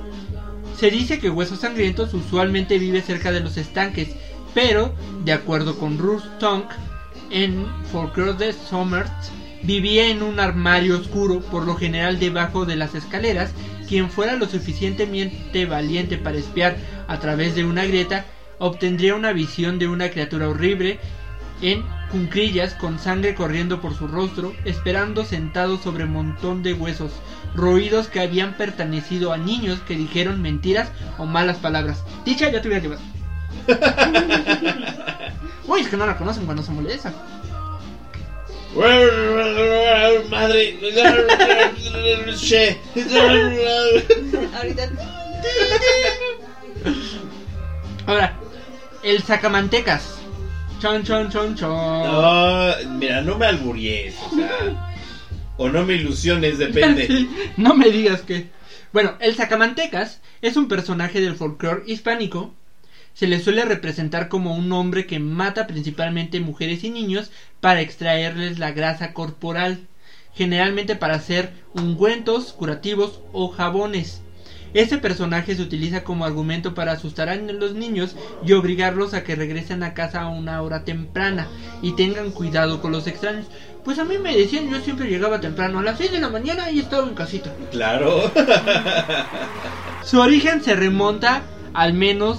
Se 0.76 0.90
dice 0.90 1.20
que 1.20 1.30
huesos 1.30 1.60
sangrientos 1.60 2.12
usualmente 2.12 2.78
vive 2.78 3.02
cerca 3.02 3.30
de 3.30 3.40
los 3.40 3.56
estanques, 3.56 4.08
pero, 4.52 4.92
de 5.24 5.32
acuerdo 5.32 5.78
con 5.78 5.96
Ruth 5.96 6.24
Tonk, 6.40 6.64
en 7.30 7.66
Folklore 7.90 8.34
de 8.34 8.52
Somers, 8.52 9.10
vivía 9.62 10.08
en 10.08 10.22
un 10.22 10.40
armario 10.40 10.98
oscuro, 10.98 11.40
por 11.40 11.64
lo 11.64 11.76
general 11.76 12.18
debajo 12.18 12.64
de 12.64 12.76
las 12.76 12.94
escaleras. 12.94 13.52
Quien 13.88 14.10
fuera 14.10 14.36
lo 14.36 14.46
suficientemente 14.46 15.66
valiente 15.66 16.16
para 16.16 16.38
espiar 16.38 16.76
a 17.08 17.18
través 17.18 17.54
de 17.54 17.64
una 17.64 17.84
grieta, 17.84 18.24
obtendría 18.58 19.14
una 19.14 19.32
visión 19.32 19.78
de 19.78 19.88
una 19.88 20.10
criatura 20.10 20.48
horrible 20.48 21.00
en 21.62 21.82
cunclillas 22.10 22.74
con 22.74 22.98
sangre 22.98 23.34
corriendo 23.34 23.80
por 23.80 23.94
su 23.94 24.06
rostro, 24.08 24.54
esperando 24.64 25.24
sentado 25.24 25.78
sobre 25.78 26.04
un 26.04 26.12
montón 26.12 26.62
de 26.62 26.74
huesos, 26.74 27.12
roídos 27.54 28.08
que 28.08 28.20
habían 28.20 28.54
pertenecido 28.54 29.32
a 29.32 29.38
niños 29.38 29.80
que 29.80 29.96
dijeron 29.96 30.40
mentiras 30.40 30.90
o 31.18 31.26
malas 31.26 31.58
palabras. 31.58 32.04
Dicha, 32.24 32.50
ya 32.50 32.62
te 32.62 32.68
voy 32.68 32.78
a 32.78 32.80
llevar. 32.80 32.98
Uy, 35.70 35.82
es 35.82 35.88
que 35.88 35.96
no 35.96 36.04
la 36.04 36.18
conocen 36.18 36.46
cuando 36.46 36.64
se 36.64 36.72
molesta. 36.72 37.12
Madre. 40.28 40.76
Che. 42.36 42.76
Ahorita. 44.56 44.90
Ahora, 48.04 48.36
el 49.04 49.22
sacamantecas. 49.22 50.18
Chon, 50.80 51.04
chon, 51.04 51.30
chon, 51.30 51.54
chon. 51.54 51.70
No, 51.70 52.74
mira, 52.98 53.22
no 53.22 53.38
me 53.38 53.46
alburies, 53.46 54.16
o 54.26 54.34
sea. 54.34 54.92
O 55.56 55.68
no 55.68 55.86
me 55.86 55.94
ilusiones, 55.94 56.58
depende. 56.58 57.06
Sí, 57.06 57.30
no 57.56 57.74
me 57.74 57.90
digas 57.90 58.22
que. 58.22 58.50
Bueno, 58.92 59.14
el 59.20 59.36
sacamantecas 59.36 60.20
es 60.42 60.56
un 60.56 60.66
personaje 60.66 61.20
del 61.20 61.36
folclore 61.36 61.84
hispánico. 61.86 62.56
Se 63.20 63.26
le 63.26 63.38
suele 63.38 63.66
representar 63.66 64.30
como 64.30 64.54
un 64.54 64.72
hombre 64.72 65.04
que 65.04 65.18
mata 65.18 65.66
principalmente 65.66 66.40
mujeres 66.40 66.84
y 66.84 66.90
niños 66.90 67.30
para 67.60 67.82
extraerles 67.82 68.58
la 68.58 68.72
grasa 68.72 69.12
corporal, 69.12 69.88
generalmente 70.32 70.96
para 70.96 71.16
hacer 71.16 71.52
ungüentos, 71.74 72.54
curativos 72.54 73.20
o 73.34 73.48
jabones. 73.50 74.22
Este 74.72 74.96
personaje 74.96 75.54
se 75.54 75.60
utiliza 75.60 76.02
como 76.02 76.24
argumento 76.24 76.72
para 76.72 76.92
asustar 76.92 77.28
a 77.28 77.36
los 77.36 77.74
niños 77.74 78.16
y 78.42 78.54
obligarlos 78.54 79.12
a 79.12 79.22
que 79.22 79.36
regresen 79.36 79.82
a 79.82 79.92
casa 79.92 80.22
a 80.22 80.28
una 80.28 80.62
hora 80.62 80.84
temprana 80.84 81.46
y 81.82 81.92
tengan 81.96 82.30
cuidado 82.30 82.80
con 82.80 82.90
los 82.90 83.06
extraños. 83.06 83.44
Pues 83.84 83.98
a 83.98 84.06
mí 84.06 84.16
me 84.16 84.34
decían, 84.34 84.70
yo 84.70 84.80
siempre 84.80 85.10
llegaba 85.10 85.42
temprano, 85.42 85.80
a 85.80 85.82
las 85.82 85.98
6 85.98 86.12
de 86.12 86.20
la 86.20 86.30
mañana 86.30 86.70
y 86.70 86.78
estaba 86.78 87.06
en 87.06 87.14
casita. 87.14 87.54
Claro. 87.70 88.32
Su 90.06 90.20
origen 90.20 90.62
se 90.62 90.74
remonta 90.74 91.42
al 91.72 91.92
menos 91.92 92.38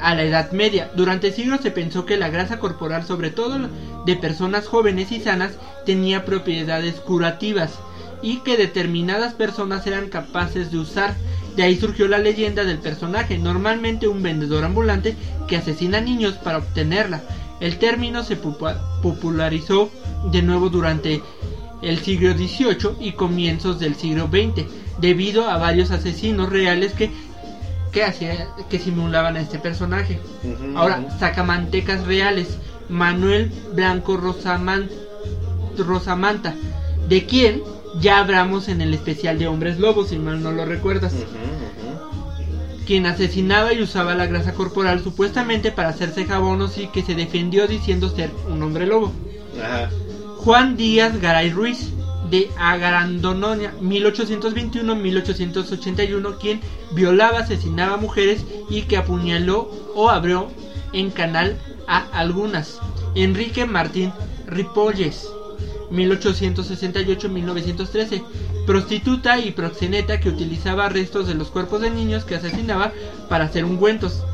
a 0.00 0.14
la 0.14 0.22
Edad 0.22 0.52
Media. 0.52 0.90
Durante 0.94 1.32
siglos 1.32 1.60
se 1.60 1.70
pensó 1.70 2.04
que 2.04 2.16
la 2.16 2.28
grasa 2.28 2.58
corporal, 2.58 3.04
sobre 3.04 3.30
todo 3.30 3.58
de 4.04 4.16
personas 4.16 4.66
jóvenes 4.66 5.12
y 5.12 5.20
sanas, 5.20 5.52
tenía 5.84 6.24
propiedades 6.24 7.00
curativas 7.00 7.78
y 8.22 8.38
que 8.38 8.56
determinadas 8.56 9.34
personas 9.34 9.86
eran 9.86 10.08
capaces 10.08 10.70
de 10.70 10.78
usar. 10.78 11.14
De 11.56 11.62
ahí 11.64 11.76
surgió 11.76 12.06
la 12.06 12.18
leyenda 12.18 12.64
del 12.64 12.78
personaje, 12.78 13.36
normalmente 13.36 14.06
un 14.06 14.22
vendedor 14.22 14.64
ambulante 14.64 15.14
que 15.48 15.56
asesina 15.56 16.00
niños 16.00 16.34
para 16.36 16.58
obtenerla. 16.58 17.20
El 17.60 17.78
término 17.78 18.22
se 18.22 18.40
popu- 18.40 18.76
popularizó 19.02 19.88
de 20.30 20.42
nuevo 20.42 20.68
durante 20.68 21.20
el 21.82 21.98
siglo 21.98 22.32
XVIII 22.32 22.96
y 23.00 23.12
comienzos 23.12 23.78
del 23.78 23.94
siglo 23.96 24.28
XX, 24.28 24.66
debido 25.00 25.48
a 25.48 25.56
varios 25.56 25.90
asesinos 25.90 26.48
reales 26.48 26.92
que, 26.92 27.10
que, 27.98 28.04
hacía- 28.04 28.48
que 28.70 28.78
simulaban 28.78 29.36
a 29.36 29.40
este 29.40 29.58
personaje. 29.58 30.20
Ahora, 30.76 31.00
ujú. 31.06 31.18
sacamantecas 31.18 32.04
reales. 32.06 32.58
Manuel 32.88 33.52
Blanco 33.74 34.16
Rosaman- 34.16 34.88
Rosamanta, 35.76 36.54
de 37.08 37.26
quien 37.26 37.62
ya 38.00 38.18
hablamos 38.20 38.68
en 38.68 38.80
el 38.80 38.94
especial 38.94 39.38
de 39.38 39.46
Hombres 39.46 39.78
Lobos, 39.78 40.08
si 40.08 40.16
mal 40.18 40.42
no 40.42 40.52
lo 40.52 40.64
recuerdas. 40.64 41.12
Quien 42.86 43.04
asesinaba 43.04 43.74
y 43.74 43.82
usaba 43.82 44.14
la 44.14 44.26
grasa 44.26 44.54
corporal 44.54 45.02
supuestamente 45.02 45.70
para 45.70 45.90
hacerse 45.90 46.24
jabonos 46.24 46.78
y 46.78 46.86
que 46.86 47.02
se 47.02 47.14
defendió 47.14 47.66
diciendo 47.66 48.08
ser 48.08 48.30
un 48.50 48.62
hombre 48.62 48.86
lobo. 48.86 49.12
Juan 50.38 50.76
Díaz 50.76 51.20
Garay 51.20 51.50
Ruiz, 51.50 51.90
de 52.30 52.50
Agarandononia, 52.58 53.74
1821-1881, 53.80 56.38
quien 56.38 56.60
violaba, 56.92 57.40
asesinaba 57.40 57.96
mujeres 57.96 58.44
y 58.68 58.82
que 58.82 58.96
apuñaló 58.96 59.68
o 59.94 60.10
abrió 60.10 60.48
en 60.92 61.10
canal 61.10 61.56
a 61.86 62.06
algunas. 62.12 62.80
Enrique 63.14 63.64
Martín 63.66 64.12
Ripolles, 64.46 65.28
1868-1913, 65.90 68.22
prostituta 68.66 69.38
y 69.38 69.52
proxeneta 69.52 70.20
que 70.20 70.28
utilizaba 70.28 70.90
restos 70.90 71.26
de 71.26 71.34
los 71.34 71.48
cuerpos 71.48 71.80
de 71.80 71.88
niños 71.90 72.24
que 72.24 72.34
asesinaba 72.34 72.92
para 73.28 73.44
hacer 73.44 73.64
ungüentos. 73.64 74.24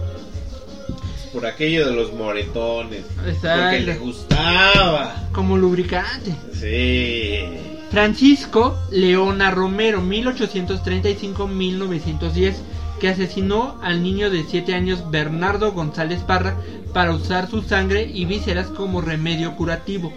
Por 1.33 1.46
aquello 1.46 1.87
de 1.87 1.94
los 1.94 2.12
moretones. 2.12 3.04
Exacto. 3.26 3.62
Porque 3.62 3.80
le 3.80 3.96
gustaba. 3.96 5.28
Como 5.33 5.57
lubricante. 5.57 6.35
Sí. 6.52 7.73
Francisco 7.94 8.76
Leona 8.90 9.50
Romero, 9.52 10.02
1835-1910, 10.02 12.57
que 12.98 13.09
asesinó 13.09 13.78
al 13.83 14.02
niño 14.02 14.30
de 14.30 14.42
7 14.42 14.74
años 14.74 15.12
Bernardo 15.12 15.70
González 15.70 16.22
Parra 16.22 16.57
para 16.92 17.12
usar 17.12 17.48
su 17.48 17.62
sangre 17.62 18.11
y 18.12 18.24
vísceras 18.24 18.66
como 18.66 19.00
remedio 19.00 19.54
curativo. 19.54 20.12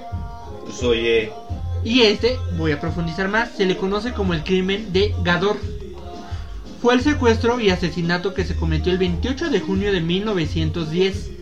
Pues 0.65 0.81
oye. 0.81 1.31
Y 1.83 2.01
este, 2.01 2.39
voy 2.57 2.71
a 2.71 2.81
profundizar 2.81 3.27
más, 3.27 3.51
se 3.51 3.67
le 3.67 3.77
conoce 3.77 4.11
como 4.11 4.33
el 4.33 4.43
crimen 4.43 4.91
de 4.91 5.13
Gador. 5.21 5.57
Fue 6.81 6.95
el 6.95 7.01
secuestro 7.01 7.59
y 7.59 7.69
asesinato 7.69 8.33
que 8.33 8.43
se 8.43 8.55
cometió 8.55 8.91
el 8.91 8.97
28 8.97 9.51
de 9.51 9.59
junio 9.59 9.91
de 9.91 10.01
1910. 10.01 11.36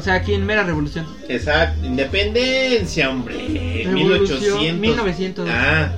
O 0.00 0.02
sea, 0.02 0.14
aquí 0.14 0.32
en 0.32 0.46
mera 0.46 0.62
revolución. 0.64 1.06
Exacto. 1.28 1.84
Independencia, 1.86 3.10
hombre. 3.10 3.34
Revolución, 3.84 4.40
1800. 4.80 4.80
1900. 4.80 5.48
Ah. 5.50 5.92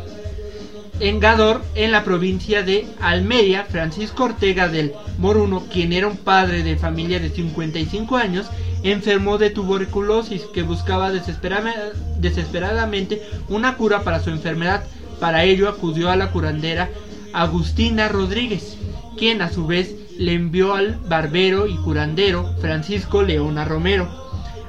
En 0.99 1.21
Gador, 1.21 1.63
en 1.77 1.93
la 1.93 2.03
provincia 2.03 2.65
de 2.65 2.85
Almería, 3.01 3.65
Francisco 3.65 4.25
Ortega 4.25 4.67
del 4.69 4.93
Moruno, 5.19 5.65
quien 5.73 5.93
era 5.93 6.09
un 6.09 6.17
padre 6.17 6.65
de 6.65 6.77
familia 6.77 7.21
de 7.21 7.31
55 7.31 8.17
años, 8.17 8.47
enfermó 8.83 9.39
de 9.39 9.51
tuberculosis 9.51 10.43
que 10.53 10.63
buscaba 10.63 11.13
desesperada- 11.13 11.93
desesperadamente 12.19 13.23
una 13.49 13.77
cura 13.77 14.03
para 14.03 14.21
su 14.21 14.31
enfermedad. 14.31 14.83
Para 15.21 15.45
ello 15.45 15.69
acudió 15.69 16.11
a 16.11 16.17
la 16.17 16.33
curandera 16.33 16.91
Agustina 17.33 18.09
Rodríguez, 18.09 18.77
quien 19.17 19.43
a 19.43 19.51
su 19.53 19.67
vez 19.67 19.95
le 20.19 20.35
envió 20.35 20.75
al 20.75 20.99
barbero 21.09 21.67
y 21.67 21.77
curandero 21.77 22.55
Francisco 22.61 23.23
Leona 23.23 23.65
Romero. 23.65 24.09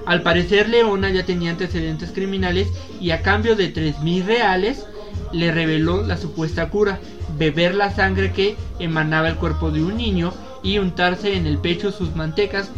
Al 0.05 0.21
parecer 0.21 0.69
Leona 0.69 1.09
ya 1.09 1.25
tenía 1.25 1.51
antecedentes 1.51 2.11
criminales 2.11 2.67
y 2.99 3.11
a 3.11 3.21
cambio 3.21 3.55
de 3.55 3.69
tres 3.69 3.99
mil 3.99 4.25
reales 4.25 4.85
le 5.31 5.51
reveló 5.51 6.03
la 6.03 6.17
supuesta 6.17 6.69
cura, 6.69 6.99
beber 7.37 7.75
la 7.75 7.91
sangre 7.91 8.31
que 8.31 8.55
emanaba 8.79 9.27
el 9.29 9.35
cuerpo 9.35 9.71
de 9.71 9.83
un 9.83 9.97
niño 9.97 10.33
y 10.61 10.77
untarse 10.77 11.35
en 11.35 11.47
el 11.47 11.57
pecho 11.57 11.91
sus 11.91 12.15
mantecas 12.15 12.69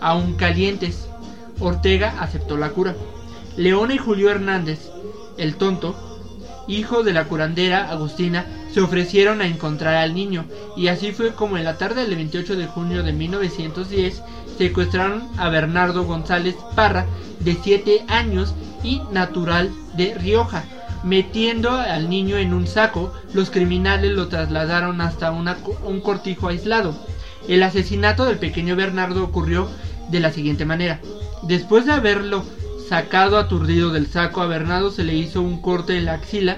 aún 0.00 0.34
calientes. 0.34 1.08
Ortega 1.60 2.14
aceptó 2.20 2.56
la 2.56 2.70
cura. 2.70 2.94
Leona 3.56 3.94
y 3.94 3.98
Julio 3.98 4.30
Hernández, 4.30 4.90
el 5.36 5.56
tonto, 5.56 5.96
hijo 6.68 7.02
de 7.02 7.12
la 7.12 7.24
curandera 7.24 7.90
Agustina, 7.90 8.46
se 8.72 8.80
ofrecieron 8.80 9.40
a 9.40 9.46
encontrar 9.46 9.94
al 9.94 10.14
niño, 10.14 10.44
y 10.76 10.88
así 10.88 11.12
fue 11.12 11.34
como 11.34 11.56
en 11.56 11.64
la 11.64 11.78
tarde 11.78 12.04
del 12.06 12.16
28 12.16 12.56
de 12.56 12.66
junio 12.66 13.02
de 13.02 13.12
1910 13.12 14.22
secuestraron 14.58 15.28
a 15.38 15.48
Bernardo 15.48 16.04
González 16.04 16.56
Parra, 16.74 17.06
de 17.38 17.56
7 17.62 18.04
años 18.08 18.54
y 18.82 19.00
natural 19.12 19.70
de 19.96 20.14
Rioja. 20.14 20.64
Metiendo 21.04 21.70
al 21.70 22.10
niño 22.10 22.36
en 22.36 22.52
un 22.52 22.66
saco, 22.66 23.12
los 23.32 23.50
criminales 23.50 24.12
lo 24.12 24.26
trasladaron 24.26 25.00
hasta 25.00 25.30
una 25.30 25.56
un 25.84 26.00
cortijo 26.00 26.48
aislado. 26.48 26.94
El 27.46 27.62
asesinato 27.62 28.24
del 28.24 28.38
pequeño 28.38 28.74
Bernardo 28.74 29.22
ocurrió 29.22 29.68
de 30.10 30.18
la 30.18 30.32
siguiente 30.32 30.64
manera. 30.64 30.98
Después 31.44 31.86
de 31.86 31.92
haberlo 31.92 32.44
sacado 32.88 33.38
aturdido 33.38 33.90
del 33.90 34.08
saco, 34.08 34.42
a 34.42 34.46
Bernardo 34.46 34.90
se 34.90 35.04
le 35.04 35.14
hizo 35.14 35.40
un 35.40 35.62
corte 35.62 35.96
en 35.96 36.06
la 36.06 36.14
axila, 36.14 36.56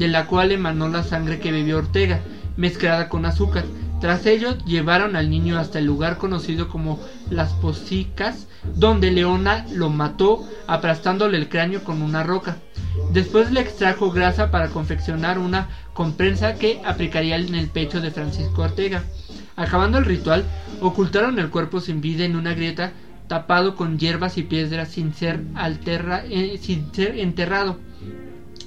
de 0.00 0.08
la 0.08 0.26
cual 0.26 0.50
emanó 0.50 0.88
la 0.88 1.02
sangre 1.02 1.40
que 1.40 1.52
bebió 1.52 1.76
Ortega, 1.76 2.20
mezclada 2.56 3.10
con 3.10 3.26
azúcar. 3.26 3.64
Tras 4.00 4.24
ello, 4.24 4.56
llevaron 4.64 5.14
al 5.14 5.28
niño 5.28 5.58
hasta 5.58 5.78
el 5.78 5.84
lugar 5.84 6.16
conocido 6.16 6.70
como 6.70 6.98
Las 7.28 7.52
Posicas, 7.52 8.46
donde 8.74 9.10
Leona 9.10 9.66
lo 9.70 9.90
mató 9.90 10.48
aplastándole 10.66 11.36
el 11.36 11.50
cráneo 11.50 11.84
con 11.84 12.00
una 12.00 12.22
roca. 12.22 12.56
Después 13.12 13.52
le 13.52 13.60
extrajo 13.60 14.10
grasa 14.10 14.50
para 14.50 14.68
confeccionar 14.68 15.38
una 15.38 15.68
comprensa 15.92 16.54
que 16.54 16.80
aplicaría 16.86 17.36
en 17.36 17.54
el 17.54 17.68
pecho 17.68 18.00
de 18.00 18.10
Francisco 18.10 18.62
Ortega. 18.62 19.04
Acabando 19.54 19.98
el 19.98 20.06
ritual, 20.06 20.44
ocultaron 20.80 21.38
el 21.38 21.50
cuerpo 21.50 21.80
sin 21.80 22.00
vida 22.00 22.24
en 22.24 22.36
una 22.36 22.54
grieta 22.54 22.92
tapado 23.28 23.76
con 23.76 23.98
hierbas 23.98 24.38
y 24.38 24.44
piedras 24.44 24.88
sin 24.88 25.12
ser, 25.12 25.42
eh, 26.30 26.58
sin 26.58 26.90
ser 26.94 27.18
enterrado. 27.18 27.89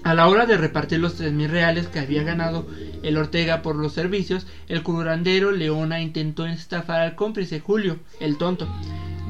A 0.03 0.13
la 0.13 0.27
hora 0.27 0.45
de 0.45 0.57
repartir 0.57 0.99
los 0.99 1.15
tres 1.15 1.31
mil 1.31 1.49
reales 1.49 1.87
que 1.87 1.99
había 1.99 2.23
ganado 2.23 2.67
el 3.03 3.17
Ortega 3.17 3.61
por 3.61 3.77
los 3.77 3.93
servicios, 3.93 4.45
el 4.67 4.83
curandero 4.83 5.51
Leona 5.51 6.01
intentó 6.01 6.45
estafar 6.45 6.99
al 6.99 7.15
cómplice 7.15 7.61
Julio, 7.61 7.97
el 8.19 8.37
tonto, 8.37 8.67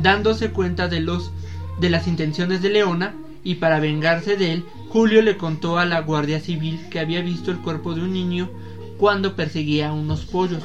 dándose 0.01 0.49
cuenta 0.49 0.87
de 0.87 0.99
los 0.99 1.31
de 1.79 1.89
las 1.89 2.07
intenciones 2.07 2.61
de 2.61 2.69
Leona 2.69 3.13
y 3.43 3.55
para 3.55 3.79
vengarse 3.79 4.35
de 4.35 4.53
él, 4.53 4.63
Julio 4.89 5.21
le 5.21 5.37
contó 5.37 5.77
a 5.77 5.85
la 5.85 5.99
Guardia 5.99 6.39
Civil 6.39 6.79
que 6.89 6.99
había 6.99 7.21
visto 7.21 7.51
el 7.51 7.59
cuerpo 7.59 7.93
de 7.93 8.01
un 8.01 8.13
niño 8.13 8.49
cuando 8.97 9.35
perseguía 9.35 9.89
a 9.89 9.93
unos 9.93 10.25
pollos. 10.25 10.63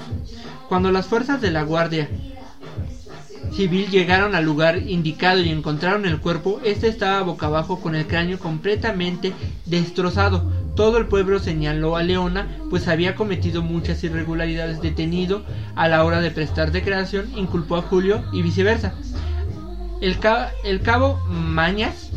Cuando 0.69 0.91
las 0.91 1.07
fuerzas 1.07 1.41
de 1.41 1.51
la 1.51 1.63
Guardia 1.63 2.09
Civil 3.53 3.89
llegaron 3.91 4.35
al 4.35 4.45
lugar 4.45 4.77
indicado 4.77 5.41
y 5.41 5.49
encontraron 5.51 6.05
el 6.07 6.19
cuerpo, 6.19 6.61
este 6.65 6.89
estaba 6.89 7.23
boca 7.23 7.47
abajo 7.47 7.77
con 7.81 7.95
el 7.95 8.07
cráneo 8.07 8.39
completamente 8.39 9.33
destrozado. 9.67 10.43
Todo 10.77 10.97
el 10.99 11.07
pueblo 11.07 11.39
señaló 11.41 11.97
a 11.97 12.03
Leona, 12.03 12.47
pues 12.71 12.87
había 12.87 13.15
cometido 13.15 13.63
muchas 13.63 14.03
irregularidades 14.05 14.81
detenido 14.81 15.43
a 15.75 15.89
la 15.89 16.05
hora 16.05 16.21
de 16.21 16.31
prestar 16.31 16.71
declaración, 16.71 17.29
inculpó 17.37 17.77
a 17.77 17.83
Julio 17.83 18.23
y 18.33 18.43
viceversa. 18.43 18.93
El, 20.01 20.19
ca- 20.21 20.53
el 20.63 20.81
cabo 20.81 21.19
Mañas 21.27 22.11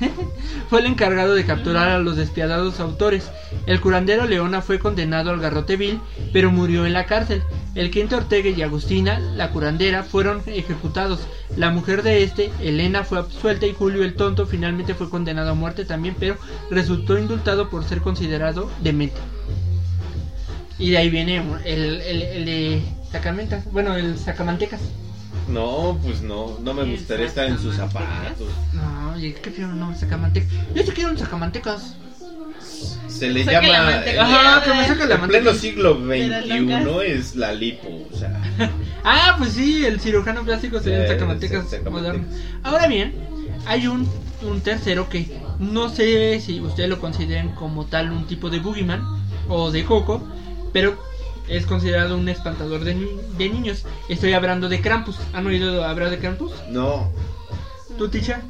fue 0.70 0.80
el 0.80 0.86
encargado 0.86 1.34
de 1.34 1.44
capturar 1.44 1.88
a 1.88 1.98
los 1.98 2.16
despiadados 2.16 2.80
autores. 2.80 3.30
El 3.66 3.80
curandero 3.80 4.26
Leona 4.26 4.62
fue 4.62 4.78
condenado 4.78 5.30
al 5.30 5.40
garrote 5.40 5.76
vil, 5.76 6.00
pero 6.32 6.50
murió 6.50 6.86
en 6.86 6.92
la 6.92 7.06
cárcel. 7.06 7.42
El 7.74 7.90
quinto 7.90 8.16
Ortega 8.16 8.50
y 8.50 8.62
Agustina, 8.62 9.18
la 9.18 9.50
curandera, 9.50 10.02
fueron 10.02 10.42
ejecutados. 10.46 11.20
La 11.56 11.70
mujer 11.70 12.02
de 12.02 12.22
este, 12.22 12.50
Elena, 12.60 13.04
fue 13.04 13.18
absuelta 13.18 13.66
y 13.66 13.74
Julio 13.74 14.04
el 14.04 14.14
tonto 14.14 14.46
finalmente 14.46 14.94
fue 14.94 15.10
condenado 15.10 15.50
a 15.50 15.54
muerte 15.54 15.84
también, 15.84 16.16
pero 16.18 16.36
resultó 16.70 17.18
indultado 17.18 17.70
por 17.70 17.84
ser 17.84 18.00
considerado 18.00 18.70
demente. 18.82 19.18
Y 20.78 20.90
de 20.90 20.98
ahí 20.98 21.10
viene 21.10 21.42
el, 21.64 22.00
el, 22.00 22.44
de 22.44 22.82
bueno, 23.72 23.96
el 23.96 24.18
Sacamantecas. 24.18 24.80
No, 25.48 25.98
pues 26.04 26.20
no, 26.22 26.58
no 26.62 26.74
me 26.74 26.84
gustaría 26.84 27.26
estar 27.26 27.46
en 27.46 27.58
sus 27.58 27.74
sacamantecas. 27.76 28.28
zapatos. 28.28 28.48
No, 28.74 29.12
oye, 29.14 29.34
¿qué 29.34 29.50
quiero 29.52 29.70
un 29.70 29.96
Sacamantecas? 29.96 30.50
Yo 30.74 30.82
sí 30.82 30.90
quiero 30.92 31.10
un 31.10 31.18
Sacamantecas. 31.18 31.94
Se 33.08 33.30
le 33.30 33.44
Saque 33.44 33.66
la 33.66 33.72
llama. 33.78 33.90
manteca. 33.90 34.22
Ajá, 34.22 34.62
que 34.64 34.70
me 34.74 34.86
saque 34.86 35.06
la 35.06 35.14
En 35.14 35.20
manteca. 35.22 35.42
pleno 35.42 35.58
siglo 35.58 35.94
XXI 35.94 37.06
es 37.06 37.34
la 37.36 37.52
lipo, 37.52 37.88
o 38.12 38.16
sea. 38.16 38.40
Ah, 39.04 39.36
pues 39.38 39.52
sí, 39.52 39.86
el 39.86 40.00
cirujano 40.00 40.44
plástico 40.44 40.80
sería 40.80 40.98
Eh, 40.98 41.02
un 41.02 41.08
sacamantecas 41.08 41.64
el 41.64 41.78
sacamantecas. 41.78 42.18
moderno. 42.20 42.26
Ahora 42.62 42.86
bien, 42.88 43.14
hay 43.66 43.86
un, 43.86 44.06
un 44.42 44.60
tercero 44.60 45.08
que 45.08 45.40
no 45.58 45.88
sé 45.88 46.40
si 46.44 46.60
ustedes 46.60 46.90
lo 46.90 47.00
consideren 47.00 47.50
como 47.50 47.86
tal 47.86 48.10
un 48.12 48.26
tipo 48.26 48.50
de 48.50 48.58
boogeyman 48.58 49.02
o 49.48 49.70
de 49.70 49.84
coco, 49.84 50.22
pero 50.72 50.98
es 51.48 51.66
considerado 51.66 52.16
un 52.16 52.28
espantador 52.28 52.84
de, 52.84 52.94
ni- 52.94 53.20
de 53.36 53.48
niños. 53.48 53.84
Estoy 54.08 54.32
hablando 54.34 54.68
de 54.68 54.80
Krampus. 54.80 55.16
¿Han 55.32 55.46
oído 55.46 55.84
hablar 55.84 56.10
de 56.10 56.18
Krampus? 56.18 56.52
No. 56.68 57.10
¿Tú, 57.96 58.08
Ticha? 58.08 58.42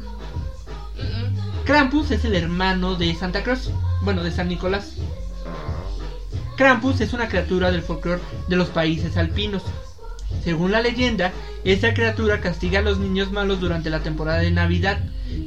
Krampus 1.64 2.10
es 2.10 2.24
el 2.24 2.34
hermano 2.34 2.94
de 2.96 3.14
Santa 3.14 3.42
Claus, 3.42 3.70
bueno, 4.02 4.22
de 4.24 4.30
San 4.32 4.48
Nicolás. 4.48 4.94
Krampus 6.56 7.00
es 7.00 7.12
una 7.12 7.28
criatura 7.28 7.70
del 7.70 7.82
folclore 7.82 8.20
de 8.48 8.56
los 8.56 8.68
países 8.68 9.16
alpinos. 9.16 9.62
Según 10.44 10.72
la 10.72 10.80
leyenda, 10.80 11.32
esta 11.64 11.92
criatura 11.94 12.40
castiga 12.40 12.78
a 12.78 12.82
los 12.82 12.98
niños 12.98 13.30
malos 13.32 13.60
durante 13.60 13.90
la 13.90 14.00
temporada 14.00 14.38
de 14.38 14.50
Navidad. 14.50 14.98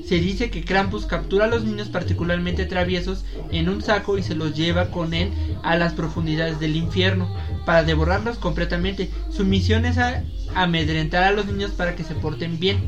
Se 0.07 0.19
dice 0.19 0.49
que 0.49 0.63
Krampus 0.63 1.05
captura 1.05 1.45
a 1.45 1.47
los 1.47 1.63
niños 1.63 1.89
particularmente 1.89 2.65
traviesos 2.65 3.23
en 3.51 3.69
un 3.69 3.81
saco 3.81 4.17
y 4.17 4.23
se 4.23 4.35
los 4.35 4.53
lleva 4.55 4.85
con 4.91 5.13
él 5.13 5.31
a 5.63 5.75
las 5.75 5.93
profundidades 5.93 6.59
del 6.59 6.75
infierno 6.75 7.29
para 7.65 7.83
devorarlos 7.83 8.37
completamente. 8.37 9.09
Su 9.29 9.43
misión 9.45 9.85
es 9.85 9.97
a- 9.97 10.21
amedrentar 10.53 11.23
a 11.23 11.31
los 11.31 11.45
niños 11.45 11.71
para 11.71 11.95
que 11.95 12.03
se 12.03 12.13
porten 12.15 12.59
bien. 12.59 12.79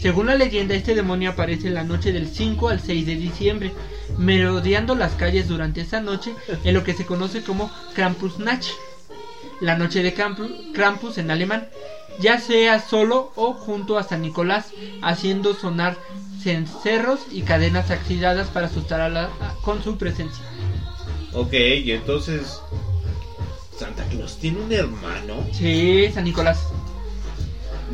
Según 0.00 0.26
la 0.26 0.34
leyenda, 0.34 0.74
este 0.74 0.94
demonio 0.94 1.30
aparece 1.30 1.70
la 1.70 1.84
noche 1.84 2.12
del 2.12 2.28
5 2.28 2.68
al 2.68 2.80
6 2.80 3.06
de 3.06 3.16
diciembre, 3.16 3.72
merodeando 4.18 4.94
las 4.94 5.12
calles 5.12 5.48
durante 5.48 5.80
esa 5.80 6.00
noche 6.00 6.34
en 6.64 6.74
lo 6.74 6.84
que 6.84 6.92
se 6.94 7.06
conoce 7.06 7.42
como 7.42 7.70
Krampusnacht, 7.94 8.68
la 9.60 9.74
noche 9.74 10.02
de 10.02 10.14
Krampu- 10.14 10.72
Krampus 10.72 11.18
en 11.18 11.30
alemán, 11.30 11.66
ya 12.20 12.38
sea 12.38 12.78
solo 12.78 13.30
o 13.36 13.52
junto 13.52 13.98
a 13.98 14.02
San 14.02 14.22
Nicolás, 14.22 14.66
haciendo 15.02 15.54
sonar 15.54 15.96
cencerros 16.42 17.20
y 17.30 17.42
cadenas 17.42 17.90
oxidadas 17.90 18.48
para 18.48 18.66
asustar 18.66 19.00
a 19.00 19.08
la, 19.08 19.24
a- 19.24 19.54
con 19.62 19.82
su 19.82 19.96
presencia. 19.96 20.44
Ok, 21.32 21.52
y 21.52 21.92
entonces. 21.92 22.60
Santa 23.78 24.04
Claus 24.04 24.38
tiene 24.38 24.58
un 24.60 24.72
hermano. 24.72 25.44
Sí, 25.52 26.08
San 26.14 26.24
Nicolás. 26.24 26.58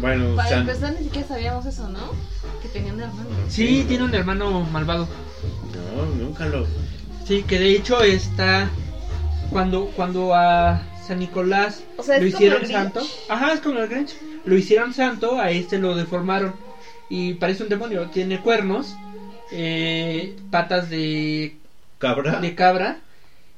Bueno, 0.01 0.37
Para 0.37 0.49
San- 0.49 0.61
empezar, 0.61 0.93
ni 0.97 1.05
siquiera 1.05 1.27
sabíamos 1.27 1.67
eso, 1.67 1.89
¿no? 1.89 1.99
Que 2.63 2.69
tenía 2.69 2.93
un 2.93 3.01
hermano. 3.01 3.29
Sí, 3.49 3.85
tiene 3.89 4.05
un 4.05 4.15
hermano 4.15 4.61
malvado. 4.73 5.09
No, 5.75 6.07
nunca 6.25 6.47
lo. 6.47 6.67
Sí, 7.27 7.43
que 7.43 7.59
de 7.59 7.75
hecho 7.75 8.01
está 8.03 8.69
cuando 9.51 9.87
cuando 9.97 10.35
a 10.35 10.81
San 11.07 11.19
Nicolás 11.19 11.83
O 11.97 12.03
sea, 12.03 12.19
lo 12.19 12.27
hicieron 12.27 12.67
santo. 12.67 13.03
Ajá, 13.29 13.53
es 13.53 13.61
como 13.61 13.79
el 13.81 13.89
Grinch. 13.89 14.15
Lo 14.45 14.57
hicieron 14.57 14.93
santo, 14.93 15.39
a 15.39 15.51
este 15.51 15.79
lo 15.79 15.95
deformaron 15.95 16.55
y 17.09 17.35
parece 17.35 17.63
un 17.63 17.69
demonio. 17.69 18.07
Tiene 18.09 18.41
cuernos, 18.41 18.95
eh, 19.53 20.35
patas 20.51 20.89
de, 20.89 21.55
¿Cabra? 21.99 22.41
de 22.41 22.55
cabra 22.55 22.97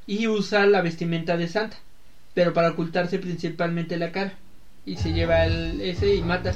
y 0.07 0.27
usa 0.27 0.67
la 0.67 0.81
vestimenta 0.83 1.37
de 1.37 1.47
santa, 1.49 1.77
pero 2.35 2.53
para 2.53 2.71
ocultarse 2.71 3.19
principalmente 3.19 3.97
la 3.97 4.11
cara. 4.13 4.35
Y 4.87 4.97
se 4.97 5.13
lleva 5.13 5.45
el 5.45 5.81
ese 5.81 6.15
y 6.15 6.21
mata. 6.23 6.53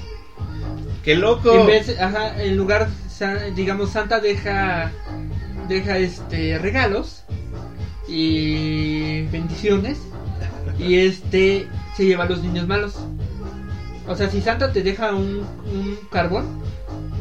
¡Qué 1.02 1.14
loco! 1.14 1.60
En 1.60 1.66
vez, 1.66 1.98
ajá, 1.98 2.42
en 2.42 2.56
lugar, 2.56 2.88
sa- 3.08 3.44
digamos, 3.50 3.90
Santa 3.90 4.20
deja, 4.20 4.92
deja 5.68 5.96
este 5.98 6.58
regalos 6.58 7.24
y 8.06 9.22
bendiciones 9.30 9.98
y 10.78 10.98
este 10.98 11.68
se 11.96 12.04
lleva 12.06 12.24
a 12.24 12.28
los 12.28 12.42
niños 12.42 12.66
malos. 12.66 12.94
O 14.06 14.14
sea, 14.16 14.30
si 14.30 14.40
Santa 14.40 14.72
te 14.72 14.82
deja 14.82 15.12
un, 15.14 15.46
un 15.66 15.98
carbón, 16.10 16.62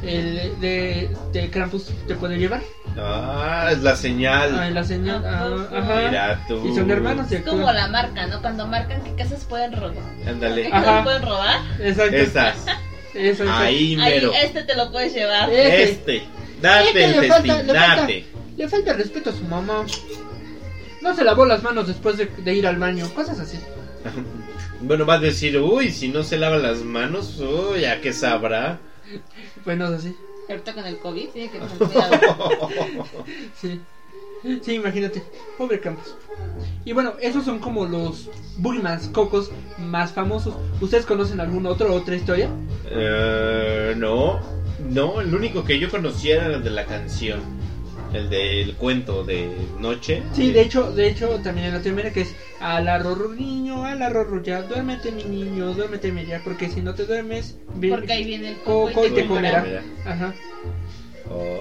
el 0.03 0.57
de, 0.61 1.09
de 1.33 1.49
Krampus 1.49 1.89
te 2.07 2.15
puede 2.15 2.37
llevar. 2.37 2.61
Ah, 2.97 3.69
es 3.71 3.79
la 3.83 3.95
señal. 3.95 4.57
Ah, 4.57 4.69
la 4.69 4.83
señal, 4.83 5.21
ah, 5.25 5.67
ajá. 5.75 6.01
Mira 6.07 6.45
tú. 6.47 6.65
Y 6.67 6.73
son 6.75 6.89
hermanos. 6.89 7.31
Es 7.31 7.41
como 7.43 7.71
la 7.71 7.87
marca, 7.89 8.25
¿no? 8.27 8.41
Cuando 8.41 8.65
marcan 8.67 9.03
qué 9.03 9.13
casas 9.15 9.43
pueden 9.45 9.73
robar. 9.73 9.95
¿Qué 10.23 10.29
Ándale. 10.29 10.69
Casas 10.69 11.03
pueden 11.03 11.21
robar? 11.23 11.59
Exacto. 11.81 12.15
Esas. 12.15 12.55
Eso, 13.13 13.43
eso. 13.43 13.53
Ahí 13.53 13.97
Ahí, 13.99 14.15
mero. 14.15 14.31
este 14.33 14.63
te 14.63 14.75
lo 14.75 14.91
puedes 14.91 15.13
llevar. 15.13 15.49
Este. 15.51 16.23
Date 16.61 16.87
Este 16.87 17.03
el 17.05 17.21
le 17.21 17.27
falta- 17.27 17.53
festín, 17.55 17.67
le 17.67 17.73
falta-. 17.79 18.07
Le 18.57 18.67
falta 18.69 18.93
respeto 18.93 19.29
a 19.29 19.33
su 19.33 19.43
mamá. 19.43 19.85
No 21.07 21.15
se 21.15 21.23
lavó 21.23 21.45
las 21.45 21.63
manos 21.63 21.87
después 21.87 22.17
de, 22.17 22.25
de 22.25 22.53
ir 22.53 22.67
al 22.67 22.75
baño, 22.77 23.07
cosas 23.13 23.39
así. 23.39 23.57
Bueno, 24.81 25.05
vas 25.05 25.19
a 25.19 25.23
decir, 25.23 25.57
uy, 25.57 25.89
si 25.89 26.09
no 26.09 26.21
se 26.21 26.37
lava 26.37 26.57
las 26.57 26.79
manos, 26.79 27.39
uy, 27.39 27.85
¿a 27.85 28.01
qué 28.01 28.11
sabrá? 28.11 28.77
Bueno, 29.63 29.87
es 29.87 29.93
así. 29.93 30.13
Ahorita 30.49 30.73
con 30.73 30.85
el 30.85 30.97
COVID 30.97 31.29
tiene 31.29 31.49
que 31.49 31.59
tener 31.59 31.77
cuidado. 31.77 32.69
Sí. 33.61 33.79
Sí, 34.61 34.73
imagínate. 34.73 35.23
Pobre 35.57 35.79
Campos. 35.79 36.15
Y 36.85 36.91
bueno, 36.91 37.15
esos 37.21 37.45
son 37.45 37.59
como 37.59 37.85
los 37.85 38.29
Boogeyman's 38.57 39.07
cocos 39.07 39.49
más 39.77 40.11
famosos. 40.11 40.55
¿Ustedes 40.81 41.05
conocen 41.05 41.39
algún 41.39 41.65
otro 41.65 41.93
otra 41.93 42.15
historia? 42.15 42.49
Eh, 42.89 43.95
no, 43.97 44.39
no, 44.89 45.21
el 45.21 45.33
único 45.33 45.63
que 45.63 45.79
yo 45.79 45.89
conocía 45.89 46.35
era 46.35 46.55
el 46.57 46.63
de 46.63 46.69
la 46.69 46.85
canción, 46.85 47.39
el 48.13 48.29
del 48.29 48.73
cuento 48.75 49.23
de 49.23 49.49
noche. 49.79 50.21
Sí, 50.33 50.51
de 50.51 50.61
hecho, 50.61 50.91
de 50.91 51.07
hecho 51.07 51.39
también 51.39 51.67
en 51.67 51.73
Latinoamérica 51.73 52.21
es 52.21 52.33
a 52.59 52.79
la 52.79 52.97
rorro 52.97 53.27
niño, 53.27 53.85
a 53.85 53.93
la 53.95 54.09
rorro 54.09 54.41
ya, 54.41 54.61
duérmete 54.61 55.11
mi 55.11 55.23
niño, 55.23 55.73
duérmete 55.73 56.11
mi 56.11 56.25
ya, 56.25 56.39
porque 56.43 56.69
si 56.69 56.81
no 56.81 56.93
te 56.93 57.05
duermes, 57.05 57.55
vi- 57.75 57.89
Porque 57.89 58.13
ahí 58.13 58.23
viene 58.23 58.49
el 58.49 58.55
coco, 58.57 58.85
coco 58.91 59.05
y 59.05 59.09
te 59.11 59.25
comerá. 59.25 59.59
comerá. 59.59 59.81
Ajá, 60.05 60.33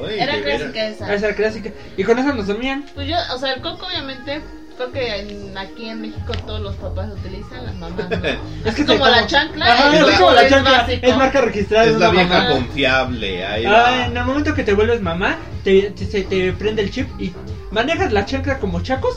Era 0.09 0.41
clásica 0.41 0.87
esa. 0.87 1.13
esa 1.15 1.27
era 1.27 1.35
clásica. 1.35 1.71
Y 1.97 2.05
con 2.05 2.19
eso 2.19 2.33
nos 2.33 2.47
dormían. 2.47 2.85
Pues 2.95 3.09
yo, 3.09 3.17
o 3.35 3.39
sea, 3.39 3.51
el 3.53 3.61
coco 3.61 3.87
obviamente, 3.87 4.41
creo 4.77 4.93
que 4.93 5.17
en- 5.21 5.59
aquí 5.59 5.89
en 5.89 6.03
México 6.03 6.33
todos 6.47 6.61
los 6.61 6.75
papás 6.77 7.11
utilizan, 7.13 7.65
las 7.65 7.75
mamás 7.77 8.09
no. 8.11 8.17
Es 8.65 8.75
que 8.75 8.83
Es 8.83 8.87
como 8.89 9.07
la 9.07 9.27
chancla. 9.27 9.73
Ajá, 9.73 9.97
es 9.97 10.19
como 10.19 10.31
la 10.33 10.49
chancla, 10.49 10.87
es 10.91 11.17
marca 11.17 11.41
registrada 11.41 11.85
Es 11.87 11.97
la 11.99 12.11
vieja 12.11 12.29
mamá. 12.29 12.51
confiable, 12.51 13.47
ahí 13.47 13.65
Ah, 13.67 13.71
va. 13.73 14.07
en 14.07 14.17
el 14.17 14.25
momento 14.25 14.55
que 14.55 14.63
te 14.63 14.75
vuelves 14.75 15.01
mamá, 15.03 15.39
te, 15.65 15.91
te- 15.91 16.07
se 16.07 16.23
te 16.23 16.53
prende 16.53 16.83
el 16.83 16.91
chip 16.91 17.09
y 17.21 17.33
manejas 17.71 18.13
la 18.13 18.25
chancla 18.25 18.59
como 18.59 18.81
chacos 18.83 19.17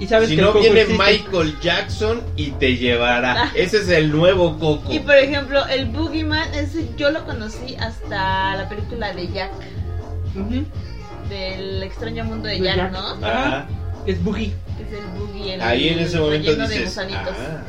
y 0.00 0.08
sabes 0.08 0.28
Si 0.28 0.36
que 0.36 0.42
no 0.42 0.48
coco 0.48 0.60
viene 0.60 0.80
existe. 0.82 1.02
Michael 1.04 1.56
Jackson 1.60 2.22
y 2.36 2.50
te 2.50 2.76
llevará. 2.76 3.52
Ese 3.54 3.78
es 3.78 3.88
el 3.88 4.10
nuevo 4.10 4.58
Coco. 4.58 4.92
Y 4.92 4.98
por 4.98 5.14
ejemplo, 5.14 5.64
el 5.66 5.86
Boogeyman, 5.86 6.52
ese 6.54 6.88
yo 6.96 7.10
lo 7.12 7.24
conocí 7.24 7.76
hasta 7.76 8.56
la 8.56 8.68
película 8.68 9.12
de 9.12 9.28
Jack, 9.32 9.52
del 11.28 11.82
extraño 11.82 12.24
mundo 12.24 12.48
de 12.48 12.56
De 12.58 12.64
Jack, 12.64 12.76
Jack. 12.76 12.92
¿no? 12.92 13.26
Ajá. 13.26 13.66
Es 14.06 14.22
boogie. 14.22 14.52
Es 14.80 14.92
el 14.98 15.04
Boogie, 15.18 15.54
el 15.54 15.60
Ahí 15.60 15.88
en 15.88 15.98
ese 16.00 16.18
momento 16.18 16.54
dices, 16.56 16.84
gusanitos. 16.84 17.34
ah, 17.38 17.62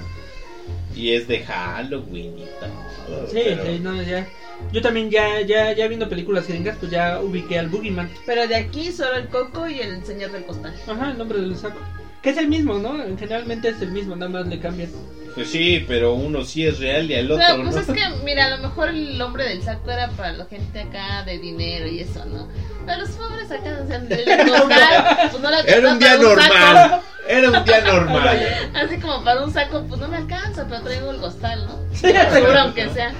y 0.95 1.11
es 1.11 1.27
de 1.27 1.39
Halloween 1.43 2.37
y 2.39 2.45
todo. 2.59 3.27
Sí, 3.29 3.41
pero- 3.43 3.65
sí, 3.65 3.79
no, 3.81 4.01
ya. 4.01 4.27
Yo 4.71 4.81
también 4.81 5.09
ya, 5.11 5.41
ya, 5.41 5.73
ya 5.73 5.87
viendo 5.87 6.07
películas 6.07 6.47
gringas, 6.47 6.77
pues 6.79 6.89
ya 6.91 7.19
ubiqué 7.21 7.59
al 7.59 7.67
Boogeyman. 7.67 8.09
Pero 8.25 8.47
de 8.47 8.55
aquí 8.55 8.91
solo 8.91 9.15
el 9.17 9.27
coco 9.27 9.67
y 9.67 9.79
el 9.81 10.03
señor 10.05 10.31
del 10.31 10.45
costal. 10.45 10.73
Ajá, 10.87 11.11
el 11.11 11.17
nombre 11.17 11.39
del 11.41 11.55
saco. 11.57 11.79
Que 12.25 12.31
es 12.31 12.37
el 12.37 12.47
mismo, 12.47 12.79
¿no? 12.79 12.97
Generalmente 13.19 13.69
es 13.69 13.79
el 13.83 13.91
mismo, 13.91 14.15
nada 14.15 14.31
más 14.31 14.47
le 14.47 14.59
cambian. 14.59 14.89
Pues 15.35 15.47
sí, 15.47 15.85
pero 15.87 16.15
uno 16.15 16.43
sí 16.43 16.65
es 16.65 16.79
real 16.79 17.07
y 17.11 17.13
el 17.13 17.31
otro 17.31 17.45
Pero 17.47 17.61
pues 17.61 17.75
no. 17.75 17.81
es 17.81 17.87
que, 17.87 18.23
mira, 18.23 18.45
a 18.45 18.57
lo 18.57 18.63
mejor 18.67 18.89
el 18.89 19.21
hombre 19.21 19.47
del 19.47 19.61
saco 19.61 19.91
era 19.91 20.09
para 20.09 20.31
la 20.33 20.45
gente 20.45 20.81
acá 20.81 21.21
de 21.23 21.37
dinero 21.37 21.85
y 21.87 21.99
eso, 21.99 22.25
¿no? 22.25 22.47
Pero 22.83 23.01
los 23.01 23.09
pobres 23.11 23.51
acá, 23.51 23.79
o 23.79 23.87
sea, 23.87 23.97
el 24.09 24.49
costal, 24.49 25.29
pues 25.29 25.39
no 25.43 25.51
le 25.51 25.71
Era 25.71 25.91
un 25.91 25.99
día 25.99 26.15
un 26.15 26.21
normal. 26.23 26.49
saco. 26.49 27.03
Era 27.27 27.51
un 27.51 27.63
día 27.63 27.81
normal. 27.81 28.39
Así 28.73 28.97
como 28.97 29.23
para 29.23 29.43
un 29.43 29.53
saco, 29.53 29.85
pues 29.87 30.01
no 30.01 30.07
me 30.07 30.17
alcanza, 30.17 30.65
pero 30.67 30.81
traigo 30.81 31.11
el 31.11 31.17
costal, 31.17 31.67
¿no? 31.67 31.79
Sí, 31.93 32.07
Seguro, 32.33 32.59
aunque 32.59 32.89
sea. 32.89 33.13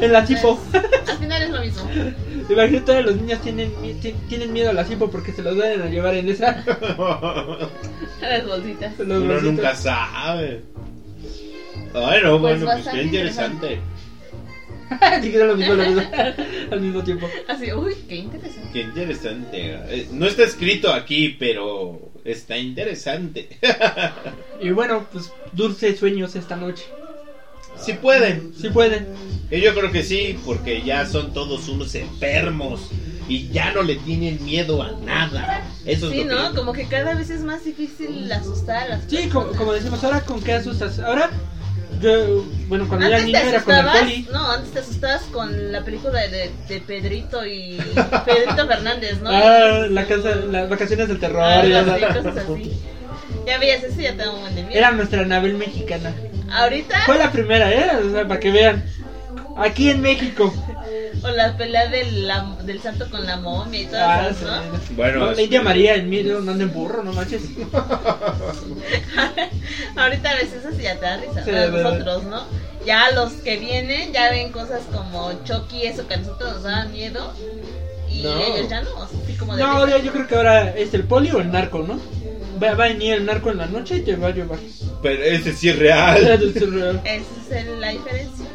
En 0.00 0.12
la 0.14 0.24
cipo. 0.26 0.58
Al 1.06 1.18
final 1.18 1.42
es 1.42 1.50
lo 1.50 1.60
mismo. 1.60 1.90
Imagínate, 2.48 2.86
todos 2.86 3.04
los 3.04 3.16
niños 3.16 3.40
tienen, 3.42 3.72
tienen 4.28 4.52
miedo 4.52 4.70
a 4.70 4.72
la 4.72 4.84
cipo 4.84 5.10
porque 5.10 5.32
se 5.32 5.42
los 5.42 5.56
van 5.56 5.82
a 5.82 5.86
llevar 5.86 6.14
en 6.14 6.28
esa. 6.30 6.64
Las 8.20 8.46
bolsitas. 8.46 8.98
los 8.98 9.06
Uno 9.08 9.26
bolsitos. 9.26 9.42
nunca 9.42 9.74
sabe. 9.76 10.62
Ay, 11.94 12.20
no, 12.22 12.40
Pues 12.40 12.60
bueno, 12.60 12.66
pues 12.82 12.88
qué 12.88 13.02
interesante. 13.02 13.78
Era 15.22 15.44
lo 15.46 15.56
mismo, 15.56 15.74
lo 15.74 15.84
mismo, 15.84 16.02
al 16.70 16.80
mismo 16.80 17.04
tiempo. 17.04 17.28
Así, 17.46 17.72
uy, 17.72 17.94
qué 18.08 18.16
interesante. 18.16 18.68
Qué 18.72 18.80
interesante. 18.80 19.74
Eh, 19.90 20.08
No 20.12 20.26
está 20.26 20.44
escrito 20.44 20.92
aquí, 20.92 21.36
pero 21.38 22.10
está 22.24 22.56
interesante. 22.56 23.48
Y 24.60 24.70
bueno, 24.70 25.06
pues 25.12 25.30
dulces 25.52 25.98
sueños 25.98 26.34
esta 26.36 26.56
noche. 26.56 26.84
Si 27.80 27.92
pueden. 27.94 28.52
Si 28.60 28.68
pueden. 28.70 29.06
Y 29.50 29.60
Yo 29.60 29.74
creo 29.74 29.90
que 29.90 30.02
sí, 30.02 30.38
porque 30.44 30.82
ya 30.82 31.06
son 31.06 31.32
todos 31.32 31.68
unos 31.68 31.94
enfermos 31.94 32.90
y 33.28 33.48
ya 33.48 33.72
no 33.72 33.82
le 33.82 33.96
tienen 33.96 34.42
miedo 34.44 34.82
a 34.82 34.92
nada. 35.04 35.62
Eso 35.86 36.06
es 36.06 36.12
Sí, 36.12 36.24
lo 36.24 36.34
¿no? 36.42 36.50
que... 36.50 36.56
Como 36.56 36.72
que 36.72 36.86
cada 36.86 37.14
vez 37.14 37.30
es 37.30 37.40
más 37.42 37.64
difícil 37.64 38.30
asustar 38.32 38.76
a 38.84 38.88
las 38.88 39.00
Sí, 39.04 39.16
personas. 39.16 39.32
como, 39.32 39.52
como 39.56 39.72
decimos, 39.72 40.02
ahora 40.04 40.20
con 40.22 40.42
qué 40.42 40.52
asustas. 40.54 40.98
Ahora, 40.98 41.30
yo, 42.00 42.44
bueno, 42.68 42.86
cuando 42.88 43.06
era 43.06 43.16
Antes 43.16 43.26
niño 43.32 43.40
te 43.40 43.48
era 43.48 43.62
con 43.62 43.74
el 43.74 43.80
asustabas, 43.80 44.02
poli. 44.12 44.28
no, 44.32 44.50
antes 44.52 44.72
te 44.72 44.78
asustabas 44.80 45.22
con 45.32 45.72
la 45.72 45.82
película 45.84 46.20
de, 46.28 46.50
de 46.68 46.80
Pedrito 46.80 47.46
y 47.46 47.78
Pedrito 48.26 48.66
Fernández, 48.66 49.20
¿no? 49.22 49.30
Ah, 49.30 49.86
la 49.90 50.06
casa, 50.06 50.34
las 50.34 50.68
vacaciones 50.68 51.08
del 51.08 51.18
terror. 51.20 51.64
y 51.66 51.72
esas- 51.72 51.88
así, 51.88 52.04
cosas 52.22 52.36
así. 52.36 52.72
Ya 53.46 53.58
veías 53.58 53.82
eso 53.82 53.98
y 54.00 54.04
ya 54.04 54.14
te 54.16 54.28
un 54.28 54.40
buen 54.42 54.54
de 54.54 54.62
miedo. 54.62 54.78
Era 54.78 54.90
nuestra 54.92 55.22
Anabel 55.22 55.54
mexicana. 55.54 56.14
Ahorita, 56.52 57.00
Fue 57.06 57.18
la 57.18 57.30
primera, 57.30 57.70
¿eh? 57.72 57.90
O 58.06 58.10
sea, 58.10 58.26
para 58.26 58.40
que 58.40 58.50
vean. 58.50 58.84
Aquí 59.56 59.90
en 59.90 60.00
México. 60.00 60.52
o 61.22 61.28
la 61.30 61.56
pelea 61.56 61.88
del, 61.88 62.28
la- 62.28 62.56
del 62.62 62.80
santo 62.80 63.10
con 63.10 63.26
la 63.26 63.36
momia 63.38 63.80
y 63.80 63.86
todas 63.86 64.08
Ah, 64.08 64.28
esas, 64.30 64.64
¿no? 64.66 64.78
sí. 64.78 64.94
Bueno, 64.94 65.18
No, 65.18 65.32
la 65.32 65.42
India 65.42 65.60
María 65.62 65.96
en 65.96 66.08
medio 66.08 66.38
no 66.40 66.52
anda 66.52 66.62
en 66.64 66.72
burro, 66.72 67.02
no 67.02 67.12
manches. 67.12 67.42
Ahorita 69.96 70.34
ves 70.34 70.52
eso 70.52 70.70
y 70.78 70.82
ya 70.82 70.94
te 70.94 71.00
da 71.06 71.16
risa. 71.16 71.40
A 71.40 71.66
nosotros, 71.68 72.22
¿no? 72.24 72.44
Ya 72.86 73.10
los 73.10 73.32
que 73.32 73.56
vienen 73.56 74.12
ya 74.12 74.30
ven 74.30 74.52
cosas 74.52 74.82
como 74.94 75.32
Chucky, 75.44 75.86
eso 75.86 76.06
que 76.06 76.14
a 76.14 76.18
nosotros 76.18 76.54
nos 76.54 76.62
daba 76.62 76.84
miedo. 76.84 77.32
Y 78.08 78.22
No. 78.22 78.38
ellos 78.40 78.68
ya 78.68 78.82
no, 78.82 79.02
así 79.02 79.34
como 79.38 79.56
de 79.56 79.62
No, 79.62 79.86
yo 79.98 80.12
creo 80.12 80.26
que 80.26 80.34
ahora 80.36 80.70
es 80.76 80.94
el 80.94 81.04
poli 81.04 81.30
o 81.32 81.40
el 81.40 81.50
narco, 81.52 81.80
¿no? 81.80 81.98
Va, 82.62 82.74
va 82.74 82.84
a 82.84 82.88
venir 82.88 83.14
el 83.14 83.24
narco 83.26 83.50
en 83.50 83.58
la 83.58 83.66
noche 83.66 83.96
y 83.96 84.00
te 84.00 84.16
va 84.16 84.28
a 84.28 84.30
llevar. 84.30 84.58
Pero 85.02 85.22
ese 85.22 85.52
sí 85.52 85.68
es 85.68 85.78
real. 85.78 86.16
Esa 86.26 86.34
es 86.34 86.56
el- 87.66 87.80
la 87.80 87.88
diferencia. 87.90 88.46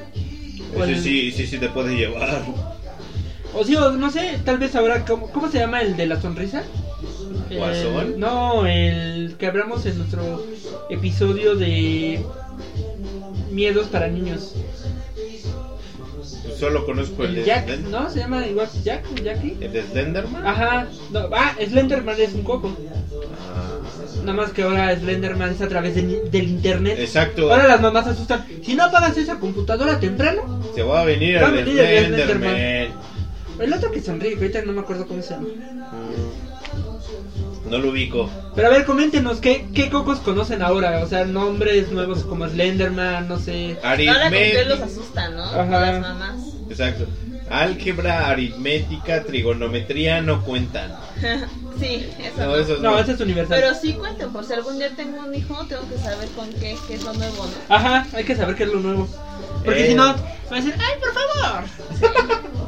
Ese 0.75 1.01
sí, 1.01 1.31
sí, 1.31 1.45
sí 1.45 1.57
te 1.57 1.69
puede 1.69 1.95
llevar. 1.95 2.41
O 3.53 3.63
sí, 3.63 3.75
o 3.75 3.91
no 3.91 4.09
sé, 4.09 4.39
tal 4.43 4.57
vez 4.57 4.75
ahora, 4.75 5.05
¿cómo, 5.05 5.29
cómo 5.31 5.47
se 5.49 5.59
llama 5.59 5.81
el 5.81 5.95
de 5.95 6.07
la 6.07 6.19
sonrisa? 6.19 6.63
¿Guasón? 7.55 8.13
El- 8.13 8.19
no, 8.19 8.65
el 8.65 9.35
que 9.37 9.45
hablamos 9.45 9.85
en 9.85 9.97
nuestro 9.99 10.43
episodio 10.89 11.55
de 11.55 12.19
miedos 13.51 13.87
para 13.87 14.07
niños. 14.07 14.55
Solo 16.59 16.85
conozco 16.85 17.23
el 17.23 17.29
El 17.29 17.35
de 17.35 17.43
Jack, 17.45 17.67
Slender- 17.67 17.89
¿no? 17.89 18.09
¿Se 18.09 18.19
llama 18.19 18.47
igual 18.47 18.69
Jack? 18.83 19.03
¿Jackie? 19.23 19.57
¿El 19.61 19.71
de 19.73 19.83
Slenderman? 19.83 20.47
Ajá, 20.47 20.87
no, 21.11 21.27
ah, 21.33 21.53
Slenderman 21.63 22.19
es 22.19 22.33
un 22.33 22.43
coco. 22.43 22.75
Ah, 23.55 23.62
Nada 24.23 24.33
más 24.33 24.51
que 24.51 24.63
ahora 24.63 24.95
Slenderman 24.95 25.51
es 25.51 25.61
a 25.61 25.67
través 25.67 25.95
de 25.95 26.01
del 26.31 26.47
internet. 26.47 26.97
Exacto. 26.99 27.51
Ahora 27.51 27.67
las 27.67 27.81
mamás 27.81 28.07
asustan. 28.07 28.45
Si 28.63 28.73
no 28.73 28.85
apagas 28.85 29.17
esa 29.17 29.39
computadora 29.39 29.99
temprano, 29.99 30.61
Se 30.73 30.81
va 30.81 31.01
a 31.01 31.05
venir 31.05 31.41
Va 31.41 31.47
a 31.47 31.51
venir 31.51 31.77
el 31.79 32.15
de 32.15 32.23
Slenderman. 32.25 32.55
el 33.59 33.73
otro 33.73 33.91
que 33.91 34.01
sonríe, 34.01 34.31
que 34.35 34.45
ahorita 34.45 34.61
no 34.63 34.73
me 34.73 34.81
acuerdo 34.81 35.07
cómo 35.07 35.21
se 35.21 35.31
llama. 35.33 35.47
Mm. 35.47 37.69
No 37.69 37.77
lo 37.77 37.89
ubico. 37.89 38.29
Pero 38.55 38.67
a 38.67 38.71
ver, 38.71 38.85
coméntenos, 38.85 39.39
¿qué, 39.39 39.67
qué 39.73 39.89
cocos 39.89 40.19
conocen 40.19 40.61
ahora? 40.61 40.99
O 41.03 41.07
sea, 41.07 41.25
nombres 41.25 41.91
nuevos 41.91 42.23
como 42.23 42.47
Slenderman, 42.47 43.27
no 43.27 43.39
sé. 43.39 43.77
Ahora 43.83 44.23
con 44.23 44.31
qué 44.31 44.65
los 44.67 44.79
asustan, 44.79 45.35
¿no? 45.35 45.43
Ajá. 45.43 45.91
Las 45.91 46.01
mamás. 46.01 46.35
Exacto. 46.69 47.05
Álgebra, 47.49 48.29
aritmética, 48.29 49.23
trigonometría 49.23 50.21
no 50.21 50.43
cuentan. 50.43 50.91
sí, 51.83 52.09
eso 52.19 52.37
No, 52.37 52.45
no. 52.47 52.55
esos 52.57 52.79
No, 52.81 52.91
no. 52.91 52.99
ese 52.99 53.11
es 53.13 53.19
universal. 53.19 53.59
Pero 53.61 53.75
sí 53.75 53.93
cuenten, 53.93 54.31
por 54.31 54.45
si 54.45 54.53
algún 54.53 54.77
día 54.79 54.89
tengo 54.95 55.19
un 55.21 55.33
hijo, 55.35 55.65
tengo 55.67 55.81
que 55.89 55.97
saber 55.97 56.27
con 56.29 56.49
qué, 56.53 56.75
qué 56.87 56.95
es 56.95 57.03
lo 57.03 57.13
nuevo, 57.13 57.45
¿no? 57.45 57.75
Ajá, 57.75 58.07
hay 58.13 58.23
que 58.23 58.35
saber 58.35 58.55
qué 58.55 58.63
es 58.63 58.69
lo 58.73 58.79
nuevo. 58.79 59.07
Porque 59.65 59.85
Eh. 59.85 59.87
si 59.89 59.95
no, 59.95 60.03
va 60.05 60.17
a 60.51 60.55
decir, 60.55 60.73
¡ay, 60.77 60.99
por 60.99 61.13
favor! 61.13 61.63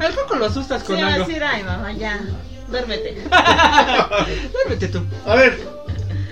Al 0.06 0.14
coco 0.14 0.34
lo 0.36 0.44
asustas 0.46 0.82
Sí, 0.82 0.86
con 0.88 0.96
va 1.02 1.08
a 1.08 1.14
algo. 1.14 1.26
decir, 1.26 1.42
ay, 1.42 1.62
mamá, 1.62 1.92
ya, 1.92 2.20
duérmete. 2.68 3.16
Duérmete 4.52 4.88
tú. 4.88 5.02
A 5.26 5.34
ver, 5.36 5.58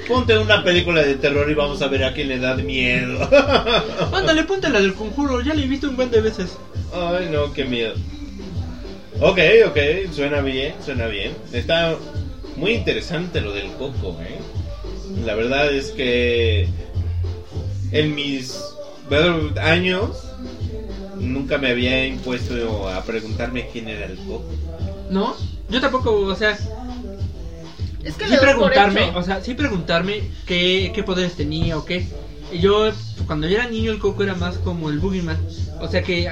ponte 0.09 0.37
una 0.39 0.63
película 0.63 1.03
de 1.03 1.15
terror 1.15 1.51
y 1.51 1.55
vamos 1.55 1.81
a 1.83 1.89
ver 1.89 2.05
a 2.05 2.13
quién 2.13 2.29
le 2.29 2.39
da 2.39 2.55
miedo. 2.57 3.29
Ándale, 4.13 4.45
ponte 4.45 4.69
la 4.69 4.81
del 4.81 4.95
conjuro, 4.95 5.41
ya 5.41 5.55
la 5.55 5.63
he 5.63 5.67
visto 5.67 5.89
un 5.89 5.97
buen 5.97 6.11
de 6.11 6.21
veces. 6.21 6.57
Ay, 6.93 7.29
no, 7.31 7.53
qué 7.53 7.65
miedo. 7.65 7.95
Ok, 9.21 9.39
ok, 9.69 9.79
suena 10.13 10.41
bien, 10.41 10.75
suena 10.85 11.07
bien. 11.07 11.35
Está 11.53 11.95
muy 12.57 12.73
interesante 12.73 13.41
lo 13.41 13.53
del 13.53 13.73
coco, 13.73 14.17
¿eh? 14.21 14.39
La 15.25 15.35
verdad 15.35 15.73
es 15.73 15.91
que 15.91 16.69
en 17.93 18.15
mis 18.15 18.61
años 19.61 20.25
nunca 21.19 21.59
me 21.59 21.71
había 21.71 22.07
impuesto 22.07 22.89
a 22.89 23.03
preguntarme 23.05 23.69
quién 23.73 23.89
era 23.89 24.07
el 24.07 24.17
coco. 24.19 24.45
¿No? 25.11 25.35
Yo 25.71 25.81
tampoco, 25.81 26.13
o 26.21 26.35
sea, 26.35 26.59
Es 28.03 28.15
que 28.17 28.27
sí 28.27 28.35
preguntarme, 28.41 29.13
o 29.15 29.23
sea, 29.23 29.43
sí 29.43 29.55
preguntarme 29.55 30.23
qué, 30.47 30.93
qué 30.95 31.03
poderes 31.03 31.35
tenía 31.35 31.79
o 31.79 31.85
qué. 31.85 32.07
Yo, 32.61 32.91
cuando 33.27 33.49
yo 33.49 33.57
era 33.57 33.69
niño, 33.69 33.93
el 33.93 33.99
coco 33.99 34.23
era 34.23 34.35
más 34.35 34.59
como 34.59 34.91
el 34.91 34.99
boogeyman. 34.99 35.39
O 35.81 35.89
sea 35.89 36.03
que 36.03 36.31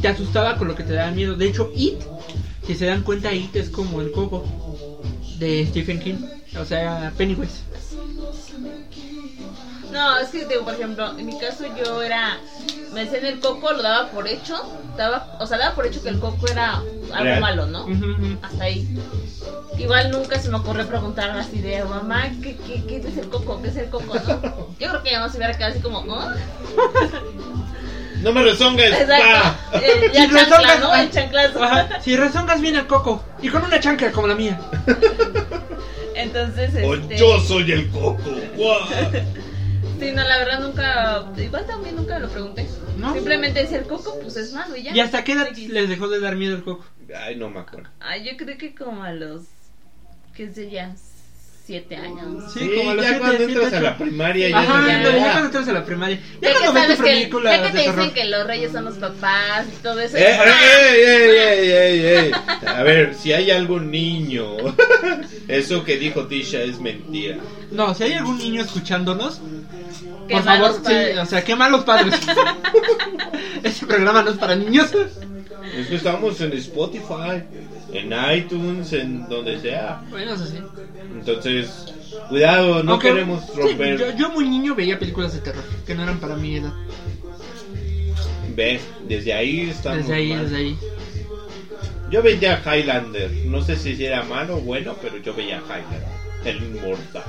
te 0.00 0.08
asustaba 0.08 0.56
con 0.56 0.68
lo 0.68 0.74
que 0.74 0.84
te 0.84 0.92
daba 0.92 1.10
miedo. 1.10 1.34
De 1.36 1.48
hecho, 1.48 1.72
It, 1.74 2.00
si 2.66 2.74
se 2.74 2.86
dan 2.86 3.02
cuenta, 3.02 3.32
It 3.32 3.54
es 3.56 3.70
como 3.70 4.00
el 4.00 4.12
coco 4.12 4.44
de 5.42 5.66
Stephen 5.66 5.98
King. 5.98 6.16
O 6.58 6.64
sea, 6.64 7.12
Pennywise. 7.16 7.62
No, 9.90 10.18
es 10.18 10.28
que 10.30 10.46
digo, 10.46 10.64
por 10.64 10.74
ejemplo, 10.74 11.18
en 11.18 11.26
mi 11.26 11.38
caso 11.38 11.64
yo 11.76 12.02
era, 12.02 12.38
me 12.94 13.04
decían 13.04 13.26
el 13.26 13.40
coco, 13.40 13.72
lo 13.72 13.82
daba 13.82 14.10
por 14.10 14.26
hecho, 14.26 14.56
daba, 14.96 15.36
o 15.38 15.46
sea, 15.46 15.58
daba 15.58 15.74
por 15.74 15.86
hecho 15.86 16.02
que 16.02 16.08
el 16.08 16.18
coco 16.18 16.46
era 16.48 16.76
algo 17.12 17.24
Real. 17.24 17.40
malo, 17.40 17.66
¿no? 17.66 17.86
Hasta 18.42 18.64
ahí. 18.64 18.88
Igual 19.78 20.10
nunca 20.10 20.38
se 20.38 20.48
me 20.48 20.56
ocurrió 20.56 20.86
preguntar 20.86 21.30
así 21.30 21.60
de, 21.60 21.84
mamá, 21.84 22.30
¿qué, 22.42 22.56
qué, 22.56 22.84
qué 22.86 22.96
es 22.96 23.16
el 23.18 23.28
coco? 23.28 23.60
¿Qué 23.60 23.68
es 23.68 23.76
el 23.76 23.90
coco? 23.90 24.14
¿no? 24.14 24.68
Yo 24.78 24.88
creo 24.88 25.02
que 25.02 25.10
ya 25.10 25.20
no 25.20 25.28
se 25.28 25.36
hubiera 25.36 25.54
quedado 25.54 25.72
así 25.72 25.82
como, 25.82 25.98
¿oh? 25.98 26.24
No 28.22 28.32
me 28.32 28.42
rezongues. 28.42 28.92
Exacto. 29.00 29.58
Eh, 29.82 30.10
ya 30.12 30.26
Si 30.26 30.30
chancla, 30.34 30.58
rezongas- 30.58 30.80
¿no? 30.80 30.94
El 30.94 31.10
chanclazo. 31.10 31.62
Ajá, 31.64 32.00
Si 32.02 32.14
rezongas 32.16 32.60
bien 32.60 32.76
el 32.76 32.86
coco 32.86 33.24
y 33.40 33.48
con 33.48 33.64
una 33.64 33.80
chancla 33.80 34.12
como 34.12 34.26
la 34.26 34.34
mía. 34.34 34.60
Entonces, 36.14 36.70
O 36.84 36.94
este... 36.94 37.16
yo 37.16 37.40
soy 37.40 37.72
el 37.72 37.88
coco. 37.90 38.18
Guau. 38.56 38.80
Sí, 39.98 40.10
no, 40.10 40.24
la 40.24 40.36
verdad 40.38 40.58
nunca, 40.58 41.26
igual 41.40 41.64
también 41.64 41.94
nunca 41.94 42.18
lo 42.18 42.28
pregunté. 42.28 42.66
¿No? 42.96 43.14
Simplemente 43.14 43.60
decía 43.62 43.78
el 43.78 43.84
coco, 43.84 44.18
pues 44.20 44.36
es 44.36 44.52
malo 44.52 44.74
y 44.74 44.82
ya. 44.82 44.92
¿Y 44.92 44.98
hasta 44.98 45.22
qué 45.22 45.34
edad 45.34 45.50
les 45.56 45.88
dejó 45.88 46.08
de 46.08 46.18
dar 46.18 46.34
miedo 46.34 46.56
el 46.56 46.64
coco? 46.64 46.84
Ay, 47.24 47.36
no 47.36 47.48
me 47.50 47.60
acuerdo. 47.60 47.88
Ay, 48.00 48.24
yo 48.24 48.36
creo 48.36 48.58
que 48.58 48.74
como 48.74 49.04
a 49.04 49.12
los, 49.12 49.42
¿qué 50.34 50.52
sería? 50.52 50.92
Siete 51.64 51.96
años. 51.96 52.52
Sí, 52.52 52.70
como 52.76 52.90
a 52.90 52.94
los 52.94 53.04
ya 53.04 53.10
siete, 53.10 53.20
cuando 53.20 53.36
siete, 53.38 53.52
entras 53.52 53.72
a 53.72 53.80
la 53.80 53.96
primaria 53.98 54.48
ya 54.48 54.58
Ajá, 54.58 54.82
se 54.82 54.88
ya, 54.88 54.98
llama- 55.02 55.16
ya 55.16 55.22
cuando 55.30 55.46
entras 55.46 55.68
a 55.68 55.72
la 55.72 55.84
primaria. 55.84 56.16
Ya 56.16 56.22
Ya 56.40 56.52
que 56.54 56.58
cuando 56.58 56.72
ves 56.74 56.82
sabes 56.82 56.98
tu 56.98 57.04
que, 57.04 57.10
película 57.10 57.50
ya 57.56 57.62
que 57.62 57.68
te 57.70 57.78
dicen 57.78 57.94
terror. 57.94 58.12
que 58.14 58.24
los 58.24 58.46
reyes 58.48 58.72
son 58.72 58.84
los 58.84 58.94
papás 58.96 59.66
y 59.72 59.82
todo 59.82 60.00
eso. 60.00 60.16
Eh, 60.16 60.36
¡ah! 60.40 60.44
ey, 60.90 61.00
ey, 61.00 61.30
ey, 61.30 61.70
ey, 61.70 62.06
ey. 62.16 62.32
A 62.66 62.82
ver, 62.82 63.14
si 63.14 63.32
hay 63.32 63.52
algún 63.52 63.90
niño, 63.92 64.56
eso 65.48 65.84
que 65.84 65.98
dijo 65.98 66.26
Tisha 66.26 66.62
es 66.62 66.80
mentira. 66.80 67.36
No, 67.70 67.94
si 67.94 68.04
hay 68.04 68.14
algún 68.14 68.38
niño 68.38 68.62
escuchándonos, 68.62 69.40
Qué 70.28 70.34
por 70.34 70.44
favor, 70.44 70.80
sí, 70.84 70.94
o 71.18 71.26
sea, 71.26 71.44
qué 71.44 71.54
malos 71.54 71.84
padres. 71.84 72.14
Este 73.62 73.86
programa 73.86 74.22
no 74.22 74.30
es 74.30 74.36
para 74.38 74.56
niños. 74.56 74.90
Es 75.74 75.86
que 75.88 75.96
estamos 75.96 76.40
en 76.40 76.52
Spotify, 76.52 77.42
en 77.92 78.12
iTunes, 78.36 78.92
en 78.92 79.28
donde 79.28 79.60
sea. 79.60 80.02
Bueno, 80.10 80.34
eso 80.34 80.46
sí. 80.46 80.58
Entonces, 81.14 81.92
cuidado, 82.28 82.82
no 82.82 82.98
queremos 82.98 83.42
sí, 83.46 83.52
romper. 83.60 83.98
yo, 83.98 84.16
yo 84.16 84.30
muy 84.30 84.48
niño 84.48 84.74
veía 84.74 84.98
películas 84.98 85.32
de 85.32 85.40
terror 85.40 85.64
que 85.86 85.94
no 85.94 86.02
eran 86.02 86.18
para 86.18 86.36
mi 86.36 86.56
edad. 86.56 86.72
Ve, 88.54 88.80
desde 89.08 89.32
ahí 89.32 89.70
estamos. 89.70 89.98
Desde 90.00 90.14
ahí, 90.14 90.28
mal. 90.30 90.42
desde 90.44 90.56
ahí. 90.56 90.78
Yo 92.10 92.22
veía 92.22 92.62
Highlander. 92.62 93.30
No 93.46 93.62
sé 93.62 93.76
si 93.76 94.04
era 94.04 94.22
malo 94.24 94.56
o 94.58 94.60
bueno, 94.60 94.94
pero 95.00 95.16
yo 95.16 95.34
veía 95.34 95.62
Highlander. 95.66 96.02
El 96.44 96.56
inmortal. 96.62 97.22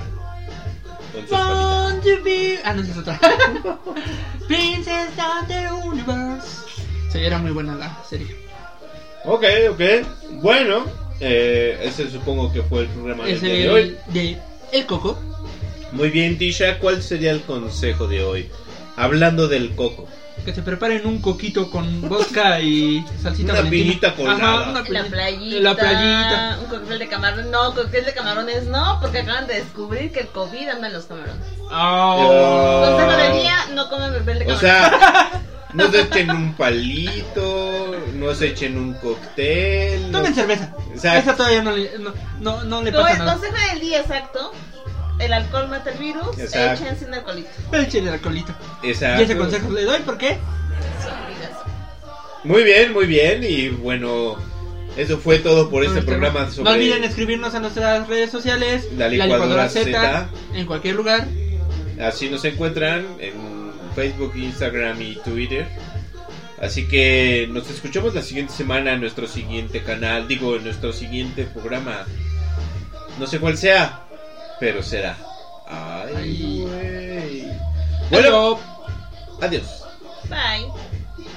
Born 1.29 2.01
to 2.01 2.23
be- 2.23 2.59
Ah, 2.65 2.73
no, 2.73 2.81
es 2.81 2.97
otra. 2.97 3.19
Princess 4.47 5.09
of 5.17 5.47
the 5.47 5.71
Universe. 5.87 6.72
Sí, 7.13 7.19
era 7.23 7.37
muy 7.37 7.51
buena 7.51 7.75
la 7.75 7.97
serie. 8.09 8.35
Ok, 9.23 9.45
ok. 9.71 9.81
Bueno, 10.41 10.85
eh, 11.19 11.79
ese 11.83 12.09
supongo 12.11 12.51
que 12.51 12.61
fue 12.63 12.81
el 12.81 12.87
programa 12.87 13.23
del 13.25 13.39
de 13.39 13.69
hoy. 13.69 13.81
el 13.81 14.13
de 14.13 14.37
El 14.71 14.85
Coco. 14.85 15.17
Muy 15.91 16.09
bien, 16.09 16.37
Tisha, 16.39 16.79
¿cuál 16.79 17.01
sería 17.03 17.31
el 17.31 17.41
consejo 17.43 18.07
de 18.07 18.23
hoy? 18.23 18.49
Hablando 18.97 19.47
del 19.47 19.75
coco. 19.75 20.07
Que 20.43 20.53
se 20.53 20.63
preparen 20.63 21.05
un 21.05 21.21
coquito 21.21 21.69
con 21.69 22.01
vodka 22.09 22.59
y 22.59 23.05
salsita 23.21 23.53
Una 23.53 23.61
valentina. 23.61 23.83
piñita 23.85 24.15
colada. 24.15 24.61
Ajá, 24.61 24.69
una 24.71 24.79
En 24.81 24.93
la 24.93 25.03
playita. 25.05 25.59
La 25.61 25.75
playita. 25.75 26.59
Un 26.63 26.65
cóctel 26.65 26.99
de 26.99 27.07
camarón. 27.07 27.51
No, 27.51 27.75
cóctel 27.75 28.05
de 28.05 28.13
camarones 28.13 28.63
no, 28.65 28.97
porque 28.99 29.19
acaban 29.19 29.45
de 29.45 29.53
descubrir 29.55 30.11
que 30.11 30.21
el 30.21 30.27
COVID 30.29 30.67
anda 30.69 30.87
en 30.87 30.93
los 30.93 31.05
camarones. 31.05 31.45
Oh. 31.71 32.83
Consejo 32.87 33.11
del 33.21 33.41
día, 33.41 33.55
no 33.75 33.87
comen 33.89 34.11
cóctel 34.13 34.39
de 34.39 34.45
O 34.45 34.47
camarón. 34.47 34.59
sea, 34.59 35.41
no 35.73 35.91
se 35.91 36.01
echen 36.01 36.31
un 36.31 36.53
palito, 36.55 37.95
no 38.15 38.33
se 38.35 38.47
echen 38.49 38.77
un 38.77 38.93
cóctel. 38.95 40.11
no- 40.11 40.19
Tomen 40.19 40.35
cerveza. 40.35 40.73
Exacto. 40.93 41.19
Esa 41.19 41.35
todavía 41.35 41.61
no 41.63 41.71
le, 41.75 41.97
no, 41.99 42.13
no, 42.39 42.63
no 42.63 42.81
le 42.81 42.91
pasa 42.91 43.11
el 43.13 43.17
nada. 43.19 43.33
consejo 43.33 43.55
del 43.71 43.79
día 43.81 43.99
exacto. 44.01 44.51
El 45.19 45.31
alcohol 45.33 45.67
mata 45.69 45.91
el 45.91 45.97
virus. 45.99 46.37
Exacto. 46.39 46.83
Echen 46.83 46.97
sin 46.99 47.13
alcoholito. 47.13 47.49
Echen 47.71 48.07
el 48.07 48.13
alcoholito. 48.13 48.53
Exacto. 48.83 49.21
Y 49.21 49.25
ese 49.25 49.37
consejo 49.37 49.69
le 49.71 49.83
doy 49.83 49.99
porque. 50.05 50.37
Muy 52.43 52.63
bien, 52.63 52.91
muy 52.93 53.05
bien. 53.05 53.43
Y 53.43 53.69
bueno, 53.69 54.35
eso 54.97 55.17
fue 55.17 55.39
todo 55.39 55.69
por 55.69 55.83
este 55.83 55.95
Nuestro- 55.95 56.17
programa 56.19 56.49
sobre. 56.51 56.63
No 56.69 56.75
olviden 56.75 57.03
escribirnos 57.03 57.55
a 57.55 57.59
nuestras 57.59 58.07
redes 58.07 58.31
sociales. 58.31 58.87
La 58.97 59.07
licuadora 59.07 59.69
Z, 59.69 59.85
Z. 59.85 60.29
En 60.55 60.65
cualquier 60.65 60.95
lugar. 60.95 61.27
Así 62.01 62.29
nos 62.29 62.43
encuentran 62.43 63.05
en 63.19 63.33
Facebook, 63.95 64.33
Instagram 64.35 65.01
y 65.01 65.15
Twitter. 65.15 65.67
Así 66.61 66.87
que 66.87 67.47
nos 67.51 67.69
escuchamos 67.69 68.13
la 68.13 68.21
siguiente 68.21 68.53
semana 68.53 68.93
en 68.93 69.01
nuestro 69.01 69.27
siguiente 69.27 69.83
canal, 69.83 70.27
digo, 70.27 70.55
en 70.55 70.63
nuestro 70.63 70.93
siguiente 70.93 71.43
programa. 71.45 72.05
No 73.19 73.27
sé 73.27 73.39
cuál 73.39 73.57
sea, 73.57 74.03
pero 74.59 74.81
será. 74.81 75.17
Ay, 75.67 76.61
güey. 76.61 77.45
Bueno, 78.09 78.59
Adiós. 79.41 79.83
adiós. 80.29 80.83